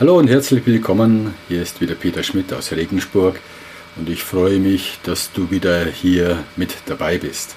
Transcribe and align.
Hallo 0.00 0.18
und 0.18 0.26
herzlich 0.26 0.66
willkommen. 0.66 1.34
Hier 1.46 1.62
ist 1.62 1.80
wieder 1.80 1.94
Peter 1.94 2.24
Schmidt 2.24 2.52
aus 2.52 2.72
Regensburg 2.72 3.38
und 3.94 4.10
ich 4.10 4.24
freue 4.24 4.58
mich, 4.58 4.98
dass 5.04 5.30
du 5.30 5.52
wieder 5.52 5.84
hier 5.84 6.42
mit 6.56 6.74
dabei 6.86 7.16
bist. 7.16 7.54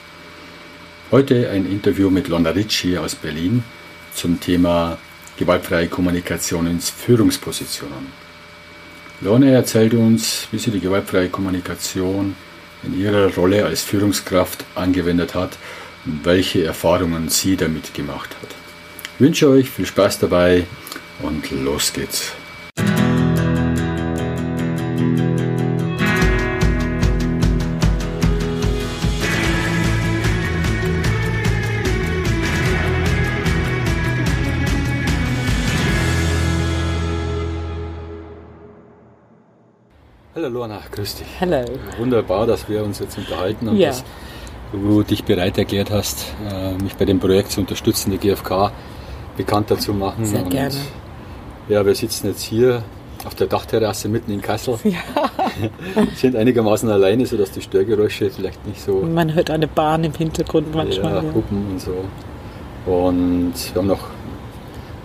Heute 1.09 1.49
ein 1.49 1.65
Interview 1.65 2.11
mit 2.11 2.27
Lonna 2.27 2.51
Ricci 2.51 2.95
aus 2.95 3.15
Berlin 3.15 3.63
zum 4.13 4.39
Thema 4.39 4.99
gewaltfreie 5.35 5.87
Kommunikation 5.87 6.67
in 6.67 6.79
Führungspositionen. 6.79 8.05
Lorne 9.21 9.51
erzählt 9.51 9.95
uns, 9.95 10.47
wie 10.51 10.59
sie 10.59 10.69
die 10.69 10.79
gewaltfreie 10.79 11.29
Kommunikation 11.29 12.35
in 12.83 13.01
ihrer 13.01 13.33
Rolle 13.33 13.65
als 13.65 13.81
Führungskraft 13.81 14.63
angewendet 14.75 15.33
hat 15.33 15.57
und 16.05 16.23
welche 16.23 16.63
Erfahrungen 16.63 17.29
sie 17.29 17.57
damit 17.57 17.95
gemacht 17.95 18.29
hat. 18.43 18.51
Ich 19.15 19.21
wünsche 19.21 19.49
euch 19.49 19.71
viel 19.71 19.87
Spaß 19.87 20.19
dabei 20.19 20.67
und 21.21 21.51
los 21.51 21.91
geht's. 21.93 22.33
Hallo 40.35 40.49
Lorna, 40.49 40.79
grüß 40.91 41.15
dich. 41.15 41.27
Hallo. 41.41 41.65
Wunderbar, 41.97 42.45
dass 42.45 42.69
wir 42.69 42.83
uns 42.83 42.99
jetzt 42.99 43.17
unterhalten 43.17 43.69
und 43.69 43.77
Ja. 43.77 43.89
dass 43.89 44.03
du 44.71 45.01
dich 45.01 45.23
bereit 45.23 45.57
erklärt 45.57 45.89
hast, 45.89 46.25
äh, 46.47 46.73
mich 46.73 46.95
bei 46.95 47.05
dem 47.05 47.19
Projekt 47.19 47.51
zu 47.51 47.61
unterstützen, 47.61 48.11
die 48.11 48.17
GfK 48.19 48.71
bekannter 49.35 49.79
zu 49.79 49.93
machen. 49.93 50.25
Sehr 50.25 50.43
und 50.43 50.49
gerne. 50.49 50.75
Ja, 51.69 51.85
wir 51.85 51.95
sitzen 51.95 52.27
jetzt 52.27 52.43
hier 52.43 52.83
auf 53.25 53.35
der 53.35 53.47
Dachterrasse 53.47 54.07
mitten 54.07 54.31
in 54.31 54.41
Kassel. 54.41 54.77
Ja. 54.83 54.99
Sind 56.15 56.35
einigermaßen 56.35 56.89
alleine, 56.89 57.25
sodass 57.25 57.51
die 57.51 57.61
Störgeräusche 57.61 58.29
vielleicht 58.29 58.65
nicht 58.65 58.81
so 58.81 59.01
Man 59.01 59.33
hört 59.33 59.49
eine 59.49 59.67
Bahn 59.67 60.03
im 60.03 60.13
Hintergrund 60.13 60.73
manchmal. 60.73 61.15
ja, 61.15 61.23
Ja, 61.23 61.33
Hupen 61.33 61.65
und 61.71 61.81
so. 61.81 62.05
Und 62.89 63.53
wir 63.73 63.81
haben 63.81 63.87
noch 63.87 64.07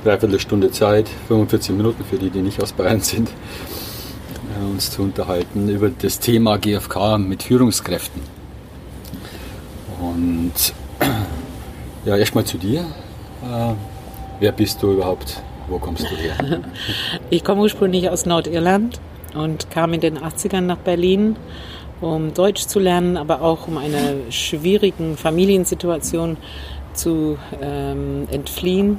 dreiviertel 0.05 0.39
Stunde 0.39 0.71
Zeit, 0.71 1.09
45 1.29 1.75
Minuten 1.75 2.05
für 2.05 2.17
die, 2.17 2.31
die 2.31 2.43
nicht 2.43 2.63
aus 2.63 2.73
Bayern 2.73 3.01
sind, 3.01 3.29
äh, 3.29 4.71
uns 4.71 4.91
zu 4.91 5.03
unterhalten 5.03 5.69
über 5.69 5.91
das 5.91 6.21
Thema 6.21 6.59
GfK 6.59 7.19
mit 7.19 7.43
Führungskräften. 7.43 8.23
Und 10.01 10.53
ja, 12.05 12.17
erstmal 12.17 12.45
zu 12.45 12.59
dir. 12.59 12.81
Äh, 12.81 13.75
wer 14.39 14.53
bist 14.53 14.81
du 14.83 14.93
überhaupt? 14.93 15.43
Wo 15.69 15.79
kommst 15.79 16.05
du 16.05 16.17
her? 16.17 16.61
Ich 17.31 17.45
komme 17.45 17.63
ursprünglich 17.63 18.11
aus 18.11 18.27
Nordirland 18.27 19.01
und 19.35 19.71
kam 19.71 19.93
in 19.93 20.01
den 20.01 20.19
80ern 20.19 20.63
nach 20.63 20.79
Berlin, 20.79 21.37
um 22.01 22.35
Deutsch 22.35 22.67
zu 22.67 22.79
lernen, 22.79 23.17
aber 23.17 23.43
auch 23.43 23.69
um 23.69 23.79
einer 23.79 24.31
schwierigen 24.31 25.17
Familiensituation 25.17 26.37
zu 26.95 27.39
ähm, 27.61 28.27
entfliehen. 28.31 28.99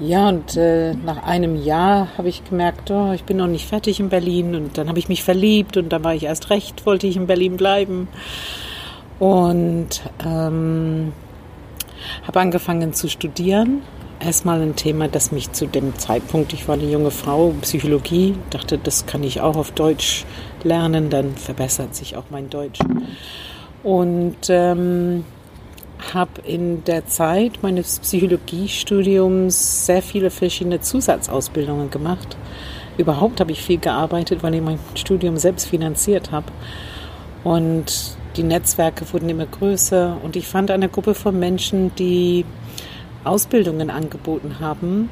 Ja, 0.00 0.28
und 0.28 0.56
äh, 0.56 0.94
nach 0.94 1.22
einem 1.22 1.62
Jahr 1.62 2.08
habe 2.18 2.28
ich 2.28 2.44
gemerkt, 2.44 2.90
oh, 2.90 3.12
ich 3.12 3.22
bin 3.22 3.36
noch 3.36 3.46
nicht 3.46 3.66
fertig 3.68 4.00
in 4.00 4.08
Berlin. 4.08 4.56
Und 4.56 4.76
dann 4.76 4.88
habe 4.88 4.98
ich 4.98 5.08
mich 5.08 5.22
verliebt 5.22 5.76
und 5.76 5.92
dann 5.92 6.02
war 6.02 6.14
ich 6.14 6.24
erst 6.24 6.50
recht, 6.50 6.84
wollte 6.84 7.06
ich 7.06 7.16
in 7.16 7.28
Berlin 7.28 7.56
bleiben. 7.56 8.08
Und 9.20 10.02
ähm, 10.24 11.12
habe 12.26 12.40
angefangen 12.40 12.92
zu 12.92 13.08
studieren. 13.08 13.82
Erstmal 14.24 14.62
ein 14.62 14.74
Thema, 14.74 15.06
das 15.08 15.32
mich 15.32 15.52
zu 15.52 15.66
dem 15.66 15.98
Zeitpunkt, 15.98 16.54
ich 16.54 16.66
war 16.66 16.76
eine 16.76 16.90
junge 16.90 17.10
Frau, 17.10 17.52
Psychologie, 17.60 18.34
dachte, 18.48 18.78
das 18.78 19.04
kann 19.04 19.22
ich 19.22 19.42
auch 19.42 19.56
auf 19.56 19.72
Deutsch 19.72 20.24
lernen, 20.62 21.10
dann 21.10 21.36
verbessert 21.36 21.94
sich 21.94 22.16
auch 22.16 22.24
mein 22.30 22.48
Deutsch. 22.48 22.78
Und 23.82 24.36
ähm, 24.48 25.24
habe 26.14 26.40
in 26.46 26.84
der 26.84 27.06
Zeit 27.06 27.62
meines 27.62 27.98
Psychologiestudiums 27.98 29.84
sehr 29.84 30.00
viele 30.00 30.30
verschiedene 30.30 30.80
Zusatzausbildungen 30.80 31.90
gemacht. 31.90 32.38
Überhaupt 32.96 33.40
habe 33.40 33.52
ich 33.52 33.60
viel 33.60 33.78
gearbeitet, 33.78 34.42
weil 34.42 34.54
ich 34.54 34.62
mein 34.62 34.78
Studium 34.94 35.36
selbst 35.36 35.66
finanziert 35.66 36.30
habe. 36.30 36.46
Und 37.42 38.16
die 38.36 38.42
Netzwerke 38.42 39.04
wurden 39.12 39.28
immer 39.28 39.46
größer 39.46 40.16
und 40.22 40.34
ich 40.34 40.48
fand 40.48 40.70
eine 40.70 40.88
Gruppe 40.88 41.14
von 41.14 41.38
Menschen, 41.38 41.94
die 41.96 42.46
Ausbildungen 43.24 43.90
angeboten 43.90 44.60
haben, 44.60 45.08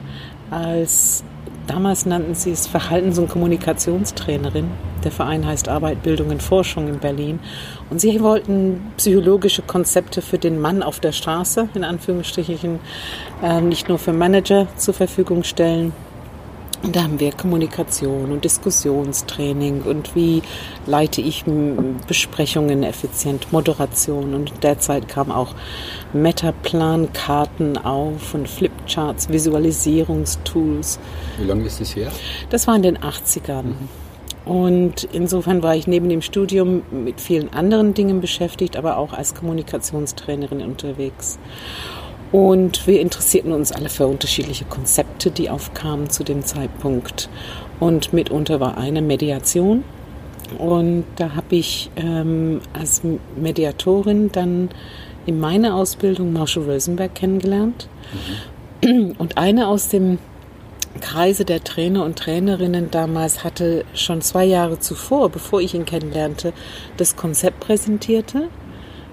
als 0.51 1.25
damals 1.67 2.07
nannten 2.07 2.35
sie 2.35 2.51
es 2.51 2.67
Verhaltens- 2.67 3.19
und 3.19 3.29
Kommunikationstrainerin. 3.29 4.71
Der 5.05 5.11
Verein 5.11 5.47
heißt 5.47 5.69
Arbeit, 5.69 6.03
Bildung 6.03 6.31
und 6.31 6.43
Forschung 6.43 6.89
in 6.89 6.99
Berlin. 6.99 7.41
Und 7.91 8.01
sie 8.01 8.21
wollten 8.21 8.93
psychologische 8.97 9.63
Konzepte 9.63 10.23
für 10.23 10.39
den 10.39 10.61
Mann 10.61 10.83
auf 10.83 11.01
der 11.01 11.13
Straße, 11.13 11.69
in 11.75 11.85
Anführungsstrichen, 11.85 12.79
äh, 13.43 13.61
nicht 13.61 13.89
nur 13.89 13.99
für 13.99 14.13
Manager 14.13 14.69
zur 14.77 14.95
Verfügung 14.95 15.43
stellen, 15.43 15.93
und 16.83 16.97
da 16.97 17.05
haben 17.05 17.21
wir 17.21 17.33
Kommunikation 17.33 18.33
und 18.33 18.45
Diskussionstraining 18.45 19.83
und 19.83 20.15
wie 20.15 20.43
leite 20.87 21.21
ich 21.21 21.45
Besprechungen 22.09 22.83
effizient, 22.83 23.53
Moderation. 23.53 24.35
Und 24.35 24.53
derzeit 24.63 25.09
kam 25.09 25.31
auch 25.31 25.55
Metaplan-Karten 26.13 27.79
auf 27.79 28.35
und 28.35 28.49
Flipcharts, 28.49 29.29
Visualisierungstools. 29.29 30.99
Wie 31.39 31.45
lange 31.45 31.65
ist 31.65 31.81
das 31.81 31.95
her? 31.95 32.11
Das 32.51 32.67
war 32.67 32.75
in 32.77 32.83
den 32.83 32.99
80ern. 32.99 33.75
Und 34.45 35.05
insofern 35.13 35.63
war 35.63 35.77
ich 35.77 35.87
neben 35.87 36.09
dem 36.09 36.21
Studium 36.21 36.83
mit 36.91 37.21
vielen 37.21 37.53
anderen 37.53 37.95
Dingen 37.95 38.21
beschäftigt, 38.21 38.77
aber 38.77 38.97
auch 38.97 39.13
als 39.13 39.37
Kommunikationstrainerin 39.37 40.63
unterwegs. 40.63 41.39
Und 42.33 42.87
wir 42.87 43.01
interessierten 43.01 43.53
uns 43.53 43.73
alle 43.73 43.91
für 43.91 44.07
unterschiedliche 44.07 44.65
Konzepte, 44.65 45.31
die 45.31 45.51
aufkamen 45.51 46.09
zu 46.09 46.25
dem 46.25 46.43
Zeitpunkt. 46.43 47.29
Und 47.79 48.15
mitunter 48.15 48.59
war 48.59 48.79
eine 48.79 49.03
Mediation. 49.03 49.85
Und 50.59 51.05
da 51.17 51.35
habe 51.35 51.57
ich 51.57 51.91
ähm, 51.97 52.61
als 52.73 53.03
Mediatorin 53.37 54.33
dann 54.33 54.71
in 55.27 55.41
meiner 55.41 55.77
Ausbildung 55.77 56.33
Marshall 56.33 56.65
Rosenberg 56.65 57.15
kennengelernt. 57.15 57.89
Und 58.83 59.39
eine 59.39 59.69
aus 59.69 59.89
dem 59.89 60.19
Kreise 61.01 61.45
der 61.45 61.63
Trainer 61.63 62.05
und 62.05 62.19
Trainerinnen 62.19 62.91
damals 62.91 63.45
hatte 63.45 63.85
schon 63.95 64.21
zwei 64.21 64.45
Jahre 64.45 64.79
zuvor, 64.79 65.31
bevor 65.31 65.61
ich 65.61 65.75
ihn 65.75 65.85
kennenlernte, 65.85 66.53
das 66.97 67.17
Konzept 67.17 67.61
präsentierte 67.61 68.49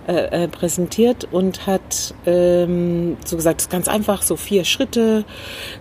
äh, 0.09 0.47
präsentiert 0.47 1.27
und 1.31 1.67
hat 1.67 2.13
ähm, 2.25 3.17
so 3.25 3.35
gesagt, 3.35 3.57
das 3.57 3.65
ist 3.65 3.71
ganz 3.71 3.87
einfach, 3.87 4.21
so 4.21 4.35
vier 4.35 4.65
Schritte 4.65 5.23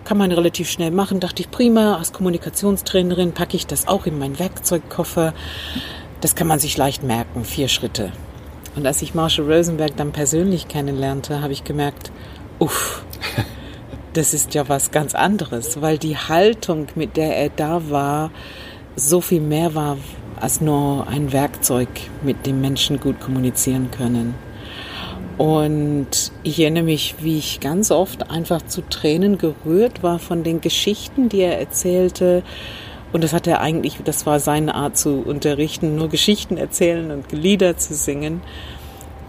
kann 0.03 0.17
man 0.17 0.31
relativ 0.31 0.69
schnell 0.69 0.91
machen. 0.91 1.19
Dachte 1.19 1.41
ich, 1.41 1.49
prima, 1.49 1.97
als 1.97 2.13
Kommunikationstrainerin 2.13 3.31
packe 3.31 3.55
ich 3.57 3.65
das 3.65 3.87
auch 3.87 4.05
in 4.05 4.19
meinen 4.19 4.37
Werkzeugkoffer. 4.37 5.33
Das 6.21 6.35
kann 6.35 6.47
man 6.47 6.59
sich 6.59 6.77
leicht 6.77 7.01
merken, 7.03 7.43
vier 7.43 7.67
Schritte. 7.67 8.11
Und 8.75 8.85
als 8.85 9.01
ich 9.01 9.15
Marshall 9.15 9.51
Rosenberg 9.51 9.95
dann 9.97 10.11
persönlich 10.11 10.67
kennenlernte, 10.67 11.41
habe 11.41 11.53
ich 11.53 11.63
gemerkt, 11.63 12.11
uff, 12.59 13.03
das 14.13 14.33
ist 14.33 14.53
ja 14.53 14.69
was 14.69 14.91
ganz 14.91 15.15
anderes, 15.15 15.81
weil 15.81 15.97
die 15.97 16.17
Haltung, 16.17 16.87
mit 16.95 17.17
der 17.17 17.35
er 17.35 17.49
da 17.49 17.89
war, 17.89 18.31
so 18.95 19.21
viel 19.21 19.41
mehr 19.41 19.73
war 19.75 19.97
als 20.39 20.61
nur 20.61 21.07
ein 21.07 21.31
Werkzeug, 21.31 21.89
mit 22.23 22.45
dem 22.45 22.61
Menschen 22.61 22.99
gut 22.99 23.19
kommunizieren 23.19 23.91
können. 23.91 24.35
Und 25.37 26.33
ich 26.43 26.59
erinnere 26.59 26.83
mich, 26.83 27.15
wie 27.21 27.37
ich 27.37 27.61
ganz 27.61 27.91
oft 27.91 28.29
einfach 28.29 28.61
zu 28.61 28.81
Tränen 28.81 29.37
gerührt 29.37 30.03
war 30.03 30.19
von 30.19 30.43
den 30.43 30.59
Geschichten, 30.59 31.29
die 31.29 31.39
er 31.39 31.57
erzählte. 31.59 32.43
Und 33.13 33.23
das 33.23 33.31
hat 33.31 33.47
er 33.47 33.61
eigentlich, 33.61 33.97
das 34.03 34.25
war 34.25 34.41
seine 34.41 34.75
Art 34.75 34.97
zu 34.97 35.23
unterrichten, 35.25 35.95
nur 35.95 36.09
Geschichten 36.09 36.57
erzählen 36.57 37.11
und 37.11 37.31
Lieder 37.31 37.77
zu 37.77 37.93
singen. 37.93 38.41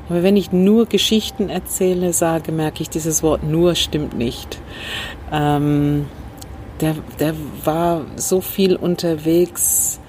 Aber 0.08 0.24
wenn 0.24 0.36
ich 0.36 0.50
nur 0.50 0.86
Geschichten 0.86 1.48
erzähle, 1.48 2.12
sage, 2.12 2.50
merke 2.50 2.82
ich, 2.82 2.90
dieses 2.90 3.22
Wort 3.22 3.44
nur 3.44 3.76
stimmt 3.76 4.18
nicht. 4.18 4.60
Ähm, 5.30 6.06
der, 6.80 6.96
der 7.20 7.34
war 7.64 8.04
so 8.16 8.40
viel 8.40 8.74
unterwegs 8.74 9.99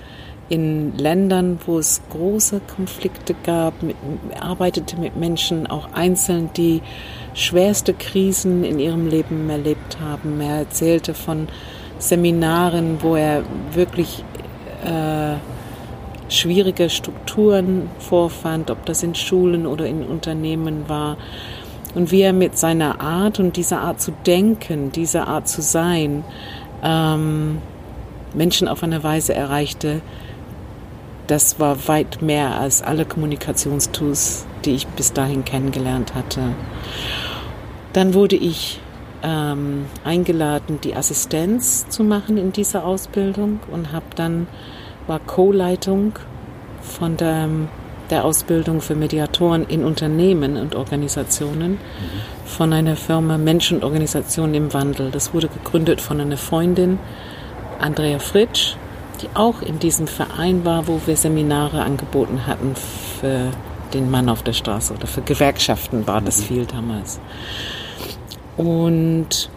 in 0.52 0.98
Ländern, 0.98 1.60
wo 1.66 1.80
es 1.80 2.02
große 2.10 2.60
Konflikte 2.76 3.34
gab, 3.42 3.82
mit, 3.82 3.96
arbeitete 4.38 5.00
mit 5.00 5.16
Menschen, 5.16 5.66
auch 5.66 5.94
einzeln, 5.94 6.50
die 6.58 6.82
schwerste 7.34 7.94
Krisen 7.94 8.66
in 8.66 8.78
ihrem 8.78 9.08
Leben 9.08 9.50
erlebt 9.50 10.00
haben. 10.02 10.42
Er 10.42 10.58
erzählte 10.58 11.14
von 11.14 11.48
Seminaren, 12.00 12.98
wo 13.02 13.16
er 13.16 13.44
wirklich 13.72 14.26
äh, 14.84 15.36
schwierige 16.28 16.90
Strukturen 16.90 17.90
vorfand, 18.00 18.72
ob 18.72 18.86
das 18.86 19.04
in 19.04 19.16
Schulen 19.16 19.66
oder 19.66 19.86
in 19.86 20.04
Unternehmen 20.04 20.90
war. 20.90 21.16
Und 21.96 22.12
wie 22.12 22.24
er 22.24 22.34
mit 22.34 22.58
seiner 22.58 23.00
Art 23.00 23.40
und 23.40 23.56
dieser 23.56 23.80
Art 23.80 24.02
zu 24.02 24.12
denken, 24.26 24.92
dieser 24.92 25.30
Art 25.30 25.48
zu 25.48 25.62
sein, 25.62 26.26
ähm, 26.84 27.60
Menschen 28.34 28.68
auf 28.68 28.84
eine 28.84 29.02
Weise 29.02 29.34
erreichte, 29.34 30.02
das 31.28 31.60
war 31.60 31.88
weit 31.88 32.22
mehr 32.22 32.60
als 32.60 32.82
alle 32.82 33.06
Kommunikationstools, 33.06 34.46
die 34.66 34.72
ich 34.72 34.88
bis 34.88 35.14
dahin 35.14 35.46
kennengelernt 35.46 36.14
hatte. 36.16 36.42
Dann 37.94 38.14
wurde 38.14 38.36
ich 38.36 38.80
ähm, 39.24 39.86
eingeladen, 40.04 40.80
die 40.84 40.96
Assistenz 40.96 41.88
zu 41.90 42.04
machen 42.04 42.38
in 42.38 42.52
dieser 42.52 42.86
Ausbildung 42.86 43.60
und 43.72 43.92
habe 43.92 44.06
dann 44.16 44.48
war 45.08 45.20
Co-Leitung 45.20 46.14
von 46.82 47.18
der, 47.18 47.50
der 48.10 48.26
Ausbildung 48.26 48.82
für 48.82 48.96
Mediatoren 48.96 49.66
in 49.68 49.84
Unternehmen 49.84 50.58
und 50.58 50.76
Organisationen 50.76 51.72
mhm. 51.72 51.80
von 52.46 52.74
einer 52.74 52.96
Firma 52.96 53.38
Menschen 53.38 53.78
und 53.78 53.84
Organisationen 53.84 54.54
im 54.54 54.74
Wandel. 54.74 55.12
Das 55.12 55.34
wurde 55.34 55.48
gegründet 55.48 56.02
von 56.02 56.20
einer 56.20 56.38
Freundin, 56.38 57.00
Andrea 57.80 58.20
Fritsch, 58.20 58.76
die 59.22 59.30
auch 59.34 59.62
in 59.62 59.80
diesem 59.80 60.08
Verein 60.08 60.66
war, 60.66 60.88
wo 60.88 61.00
wir 61.06 61.16
Seminare 61.16 61.84
angeboten 61.84 62.48
hatten 62.48 62.76
für 62.76 63.52
den 63.94 64.10
Mann 64.10 64.30
auf 64.30 64.44
der 64.44 64.54
Straße 64.54 64.94
oder 64.94 65.08
für 65.08 65.22
Gewerkschaften 65.22 66.08
war 66.08 66.22
das 66.22 66.40
mhm. 66.40 66.44
viel 66.44 66.66
damals. 66.66 67.20
Und 68.58 69.50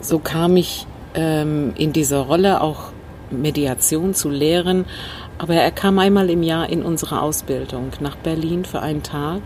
so 0.00 0.18
kam 0.18 0.56
ich 0.56 0.86
ähm, 1.14 1.72
in 1.76 1.92
dieser 1.92 2.20
Rolle 2.20 2.60
auch 2.60 2.92
Mediation 3.30 4.14
zu 4.14 4.28
lehren. 4.30 4.86
Aber 5.38 5.54
er 5.54 5.70
kam 5.70 5.98
einmal 5.98 6.30
im 6.30 6.42
Jahr 6.42 6.68
in 6.68 6.82
unsere 6.82 7.22
Ausbildung 7.22 7.90
nach 8.00 8.16
Berlin 8.16 8.64
für 8.64 8.80
einen 8.80 9.02
Tag. 9.02 9.40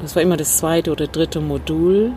Das 0.00 0.16
war 0.16 0.22
immer 0.22 0.36
das 0.36 0.56
zweite 0.58 0.90
oder 0.90 1.06
dritte 1.06 1.40
Modul. 1.40 2.12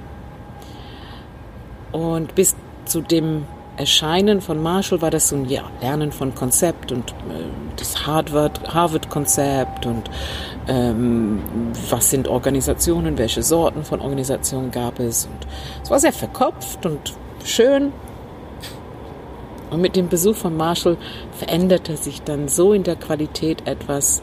Und 1.91 2.33
bis 2.35 2.55
zu 2.85 3.01
dem 3.01 3.45
Erscheinen 3.77 4.42
von 4.42 4.62
Marshall 4.63 5.01
war 5.01 5.12
das 5.12 5.30
so 5.30 5.36
ein 5.36 5.45
ja, 5.45 5.63
Lernen 5.81 6.12
von 6.12 6.33
Konzept 6.33 6.92
und 6.92 7.12
äh, 7.12 7.44
das 7.75 8.06
Harvard-Konzept 8.07 9.86
und 9.86 10.10
ähm, 10.68 11.42
was 11.89 12.10
sind 12.10 12.27
Organisationen, 12.27 13.18
welche 13.18 13.44
Sorten 13.44 13.83
von 13.83 14.00
Organisationen 14.01 14.72
gab 14.72 15.00
es. 15.00 15.25
Und 15.25 15.48
es 15.83 15.92
war 15.92 16.00
sehr 16.00 16.13
verkopft 16.13 16.86
und 16.86 17.13
schön. 17.44 17.92
Und 19.72 19.81
mit 19.81 19.95
dem 19.95 20.07
Besuch 20.07 20.36
von 20.36 20.56
Marshall 20.56 20.98
veränderte 21.33 21.98
sich 21.98 22.21
dann 22.21 22.48
so 22.48 22.71
in 22.71 22.83
der 22.83 22.95
Qualität 22.95 23.68
etwas 23.68 24.21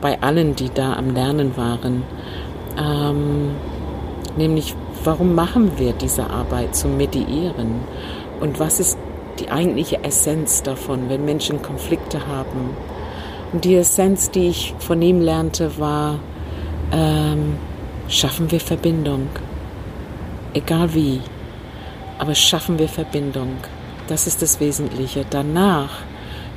bei 0.00 0.20
allen, 0.20 0.56
die 0.56 0.70
da 0.70 0.94
am 0.94 1.14
Lernen 1.14 1.56
waren. 1.56 2.02
Ähm, 2.76 3.50
nämlich, 4.36 4.74
warum 5.04 5.34
machen 5.34 5.78
wir 5.78 5.92
diese 5.92 6.28
Arbeit 6.28 6.74
zu 6.74 6.88
mediieren? 6.88 7.82
Und 8.42 8.58
was 8.58 8.80
ist 8.80 8.98
die 9.38 9.50
eigentliche 9.52 10.02
Essenz 10.02 10.64
davon, 10.64 11.08
wenn 11.08 11.24
Menschen 11.24 11.62
Konflikte 11.62 12.26
haben? 12.26 12.76
Und 13.52 13.64
die 13.64 13.76
Essenz, 13.76 14.32
die 14.32 14.48
ich 14.48 14.74
von 14.80 15.00
ihm 15.00 15.20
lernte, 15.20 15.78
war, 15.78 16.18
ähm, 16.90 17.56
schaffen 18.08 18.50
wir 18.50 18.58
Verbindung. 18.58 19.28
Egal 20.54 20.92
wie, 20.92 21.20
aber 22.18 22.34
schaffen 22.34 22.80
wir 22.80 22.88
Verbindung. 22.88 23.58
Das 24.08 24.26
ist 24.26 24.42
das 24.42 24.58
Wesentliche. 24.58 25.24
Danach, 25.30 26.00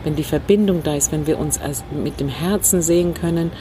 wenn 0.03 0.15
die 0.15 0.23
Verbindung 0.23 0.81
da 0.81 0.95
ist, 0.95 1.11
wenn 1.11 1.27
wir 1.27 1.37
uns 1.37 1.61
als, 1.61 1.83
mit 1.91 2.19
dem 2.19 2.29
Herzen 2.29 2.81
sehen 2.81 3.13
können, 3.13 3.51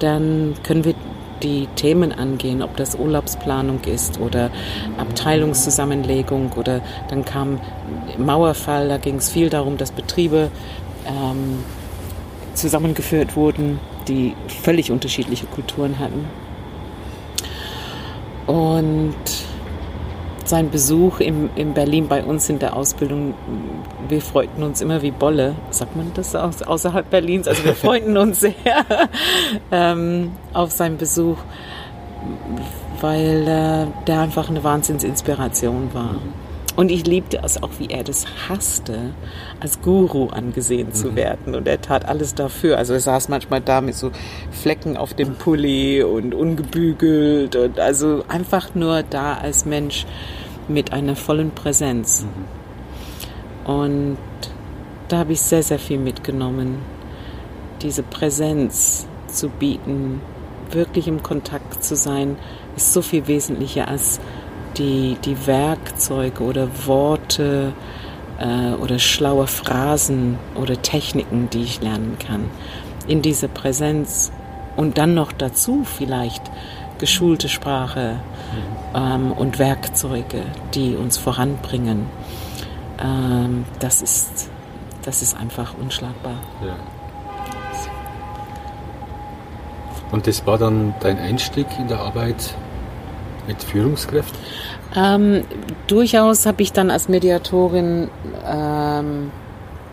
dann 0.00 0.54
können 0.64 0.84
wir 0.84 0.94
die 1.42 1.68
Themen 1.76 2.12
angehen, 2.12 2.62
ob 2.62 2.76
das 2.76 2.94
Urlaubsplanung 2.94 3.80
ist 3.84 4.20
oder 4.20 4.50
Abteilungszusammenlegung 4.98 6.52
oder 6.56 6.80
dann 7.08 7.24
kam 7.24 7.60
Mauerfall, 8.18 8.88
da 8.88 8.98
ging 8.98 9.16
es 9.16 9.30
viel 9.30 9.50
darum, 9.50 9.76
dass 9.76 9.92
Betriebe 9.92 10.50
ähm, 11.06 11.64
zusammengeführt 12.54 13.36
wurden, 13.36 13.78
die 14.08 14.34
völlig 14.62 14.90
unterschiedliche 14.90 15.46
Kulturen 15.46 15.98
hatten. 15.98 16.26
Und 18.46 19.14
sein 20.48 20.70
Besuch 20.70 21.20
im, 21.20 21.50
in 21.54 21.74
Berlin 21.74 22.08
bei 22.08 22.22
uns 22.22 22.48
in 22.48 22.58
der 22.58 22.74
Ausbildung, 22.74 23.34
wir 24.08 24.20
freuten 24.20 24.62
uns 24.62 24.80
immer 24.80 25.02
wie 25.02 25.10
Bolle. 25.10 25.54
Sagt 25.70 25.96
man 25.96 26.10
das 26.14 26.34
aus, 26.34 26.62
außerhalb 26.62 27.08
Berlins? 27.10 27.46
Also 27.48 27.64
wir 27.64 27.74
freuten 27.74 28.16
uns 28.16 28.40
sehr 28.40 28.54
ähm, 29.72 30.32
auf 30.52 30.70
seinen 30.70 30.96
Besuch, 30.96 31.36
weil 33.00 33.46
äh, 33.46 34.04
der 34.06 34.20
einfach 34.20 34.48
eine 34.48 34.64
Wahnsinnsinspiration 34.64 35.90
war. 35.92 36.16
Und 36.78 36.92
ich 36.92 37.08
liebte 37.08 37.40
es 37.42 37.60
auch, 37.60 37.70
wie 37.80 37.88
er 37.88 38.04
das 38.04 38.24
hasste, 38.48 39.10
als 39.58 39.82
Guru 39.82 40.28
angesehen 40.28 40.92
zu 40.92 41.08
mhm. 41.08 41.16
werden. 41.16 41.54
Und 41.56 41.66
er 41.66 41.80
tat 41.80 42.04
alles 42.04 42.36
dafür. 42.36 42.78
Also 42.78 42.92
er 42.92 43.00
saß 43.00 43.28
manchmal 43.28 43.60
da 43.60 43.80
mit 43.80 43.96
so 43.96 44.12
Flecken 44.52 44.96
auf 44.96 45.12
dem 45.12 45.34
Pulli 45.34 46.04
und 46.04 46.36
ungebügelt 46.36 47.56
und 47.56 47.80
also 47.80 48.22
einfach 48.28 48.76
nur 48.76 49.02
da 49.02 49.34
als 49.34 49.64
Mensch 49.64 50.06
mit 50.68 50.92
einer 50.92 51.16
vollen 51.16 51.50
Präsenz. 51.50 52.24
Mhm. 53.66 53.72
Und 53.72 54.18
da 55.08 55.18
habe 55.18 55.32
ich 55.32 55.40
sehr, 55.40 55.64
sehr 55.64 55.80
viel 55.80 55.98
mitgenommen. 55.98 56.78
Diese 57.82 58.04
Präsenz 58.04 59.08
zu 59.26 59.48
bieten, 59.48 60.20
wirklich 60.70 61.08
im 61.08 61.24
Kontakt 61.24 61.82
zu 61.82 61.96
sein, 61.96 62.36
ist 62.76 62.92
so 62.92 63.02
viel 63.02 63.26
wesentlicher 63.26 63.88
als 63.88 64.20
die, 64.78 65.16
die 65.24 65.46
Werkzeuge 65.46 66.42
oder 66.42 66.68
Worte 66.86 67.72
äh, 68.38 68.72
oder 68.74 68.98
schlaue 68.98 69.46
Phrasen 69.46 70.38
oder 70.54 70.80
Techniken, 70.80 71.50
die 71.50 71.62
ich 71.62 71.80
lernen 71.80 72.16
kann. 72.18 72.48
In 73.06 73.22
dieser 73.22 73.48
Präsenz 73.48 74.32
und 74.76 74.98
dann 74.98 75.14
noch 75.14 75.32
dazu 75.32 75.84
vielleicht 75.84 76.42
geschulte 76.98 77.48
Sprache 77.48 78.16
ähm, 78.94 79.32
und 79.32 79.58
Werkzeuge, 79.58 80.42
die 80.74 80.94
uns 80.96 81.16
voranbringen. 81.16 82.06
Ähm, 83.02 83.64
das, 83.78 84.02
ist, 84.02 84.50
das 85.02 85.22
ist 85.22 85.36
einfach 85.36 85.74
unschlagbar. 85.80 86.34
Ja. 86.64 86.76
Und 90.10 90.26
das 90.26 90.46
war 90.46 90.58
dann 90.58 90.94
dein 91.00 91.18
Einstieg 91.18 91.66
in 91.78 91.88
der 91.88 92.00
Arbeit 92.00 92.54
mit 93.48 93.62
Führungskräften? 93.62 94.38
Ähm, 94.96 95.44
durchaus 95.86 96.46
habe 96.46 96.62
ich 96.62 96.72
dann 96.72 96.90
als 96.90 97.08
Mediatorin 97.08 98.08
ähm, 98.46 99.30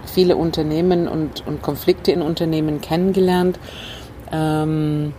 viele 0.05 0.35
Unternehmen 0.35 1.07
und, 1.07 1.45
und 1.45 1.61
Konflikte 1.61 2.11
in 2.11 2.21
Unternehmen 2.21 2.81
kennengelernt. 2.81 3.59
Ähm, 4.31 5.13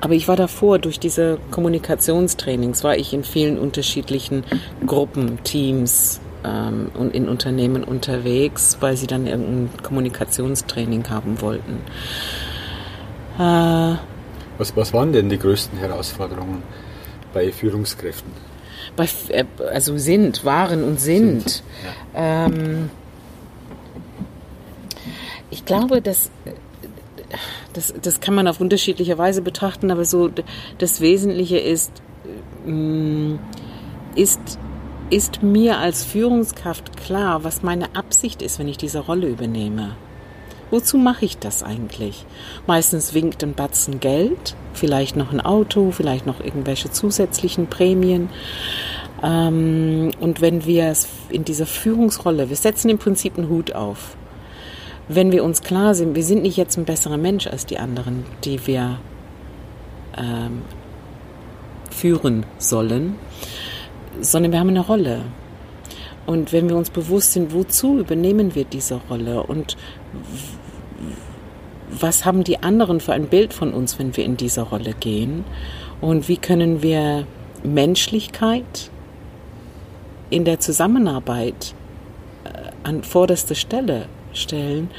aber 0.00 0.14
ich 0.14 0.28
war 0.28 0.36
davor, 0.36 0.78
durch 0.78 0.98
diese 0.98 1.38
Kommunikationstrainings, 1.50 2.82
war 2.84 2.96
ich 2.96 3.12
in 3.12 3.22
vielen 3.22 3.58
unterschiedlichen 3.58 4.44
Gruppen, 4.86 5.42
Teams 5.44 6.20
ähm, 6.44 6.90
und 6.94 7.14
in 7.14 7.28
Unternehmen 7.28 7.84
unterwegs, 7.84 8.78
weil 8.80 8.96
sie 8.96 9.06
dann 9.06 9.26
irgendein 9.26 9.70
Kommunikationstraining 9.82 11.08
haben 11.10 11.40
wollten. 11.42 11.80
Äh, 13.38 13.96
was, 14.58 14.74
was 14.74 14.92
waren 14.92 15.12
denn 15.12 15.28
die 15.28 15.38
größten 15.38 15.78
Herausforderungen 15.78 16.62
bei 17.32 17.52
Führungskräften? 17.52 18.32
Bei, 18.96 19.08
äh, 19.28 19.44
also 19.72 19.98
sind, 19.98 20.44
waren 20.44 20.84
und 20.84 21.00
sind. 21.00 21.50
sind 21.50 21.62
ja. 22.14 22.46
ähm, 22.46 22.90
ich 25.50 25.64
glaube, 25.64 26.00
dass 26.00 26.30
das, 27.72 27.94
das 28.00 28.20
kann 28.20 28.34
man 28.34 28.48
auf 28.48 28.60
unterschiedliche 28.60 29.16
Weise 29.18 29.42
betrachten, 29.42 29.90
aber 29.90 30.04
so 30.04 30.30
das 30.78 31.00
Wesentliche 31.00 31.58
ist, 31.58 31.92
mm, 32.66 33.36
ist, 34.14 34.58
ist 35.10 35.42
mir 35.42 35.78
als 35.78 36.04
Führungskraft 36.04 36.96
klar, 36.96 37.44
was 37.44 37.62
meine 37.62 37.94
Absicht 37.94 38.42
ist, 38.42 38.58
wenn 38.58 38.68
ich 38.68 38.78
diese 38.78 39.00
Rolle 39.00 39.28
übernehme. 39.28 39.96
Wozu 40.70 40.98
mache 40.98 41.24
ich 41.24 41.38
das 41.38 41.62
eigentlich? 41.62 42.24
Meistens 42.66 43.14
winkt 43.14 43.42
ein 43.42 43.54
Batzen 43.54 44.00
Geld, 44.00 44.54
vielleicht 44.72 45.16
noch 45.16 45.32
ein 45.32 45.40
Auto, 45.40 45.90
vielleicht 45.90 46.26
noch 46.26 46.40
irgendwelche 46.40 46.90
zusätzlichen 46.90 47.66
Prämien. 47.66 48.28
Ähm, 49.22 50.12
und 50.20 50.40
wenn 50.40 50.64
wir 50.64 50.92
in 51.28 51.44
dieser 51.44 51.66
Führungsrolle, 51.66 52.48
wir 52.48 52.56
setzen 52.56 52.88
im 52.88 52.98
Prinzip 52.98 53.36
einen 53.36 53.48
Hut 53.48 53.74
auf 53.74 54.16
wenn 55.12 55.32
wir 55.32 55.42
uns 55.42 55.62
klar 55.62 55.96
sind, 55.96 56.14
wir 56.14 56.22
sind 56.22 56.42
nicht 56.42 56.56
jetzt 56.56 56.78
ein 56.78 56.84
besserer 56.84 57.16
Mensch 57.16 57.48
als 57.48 57.66
die 57.66 57.78
anderen, 57.78 58.24
die 58.44 58.64
wir 58.68 59.00
ähm, 60.16 60.62
führen 61.90 62.46
sollen, 62.58 63.16
sondern 64.20 64.52
wir 64.52 64.60
haben 64.60 64.68
eine 64.68 64.86
Rolle. 64.86 65.22
Und 66.26 66.52
wenn 66.52 66.68
wir 66.68 66.76
uns 66.76 66.90
bewusst 66.90 67.32
sind, 67.32 67.52
wozu 67.52 67.98
übernehmen 67.98 68.54
wir 68.54 68.64
diese 68.64 69.00
Rolle 69.10 69.42
und 69.42 69.76
was 71.90 72.24
haben 72.24 72.44
die 72.44 72.62
anderen 72.62 73.00
für 73.00 73.12
ein 73.12 73.26
Bild 73.26 73.52
von 73.52 73.72
uns, 73.72 73.98
wenn 73.98 74.16
wir 74.16 74.24
in 74.24 74.36
diese 74.36 74.62
Rolle 74.62 74.94
gehen 74.98 75.44
und 76.00 76.28
wie 76.28 76.36
können 76.36 76.82
wir 76.82 77.26
Menschlichkeit 77.62 78.90
in 80.30 80.44
der 80.44 80.60
Zusammenarbeit 80.60 81.74
äh, 82.44 82.48
an 82.84 83.02
vorderste 83.02 83.54
Stelle 83.54 84.06
stellen 84.32 84.90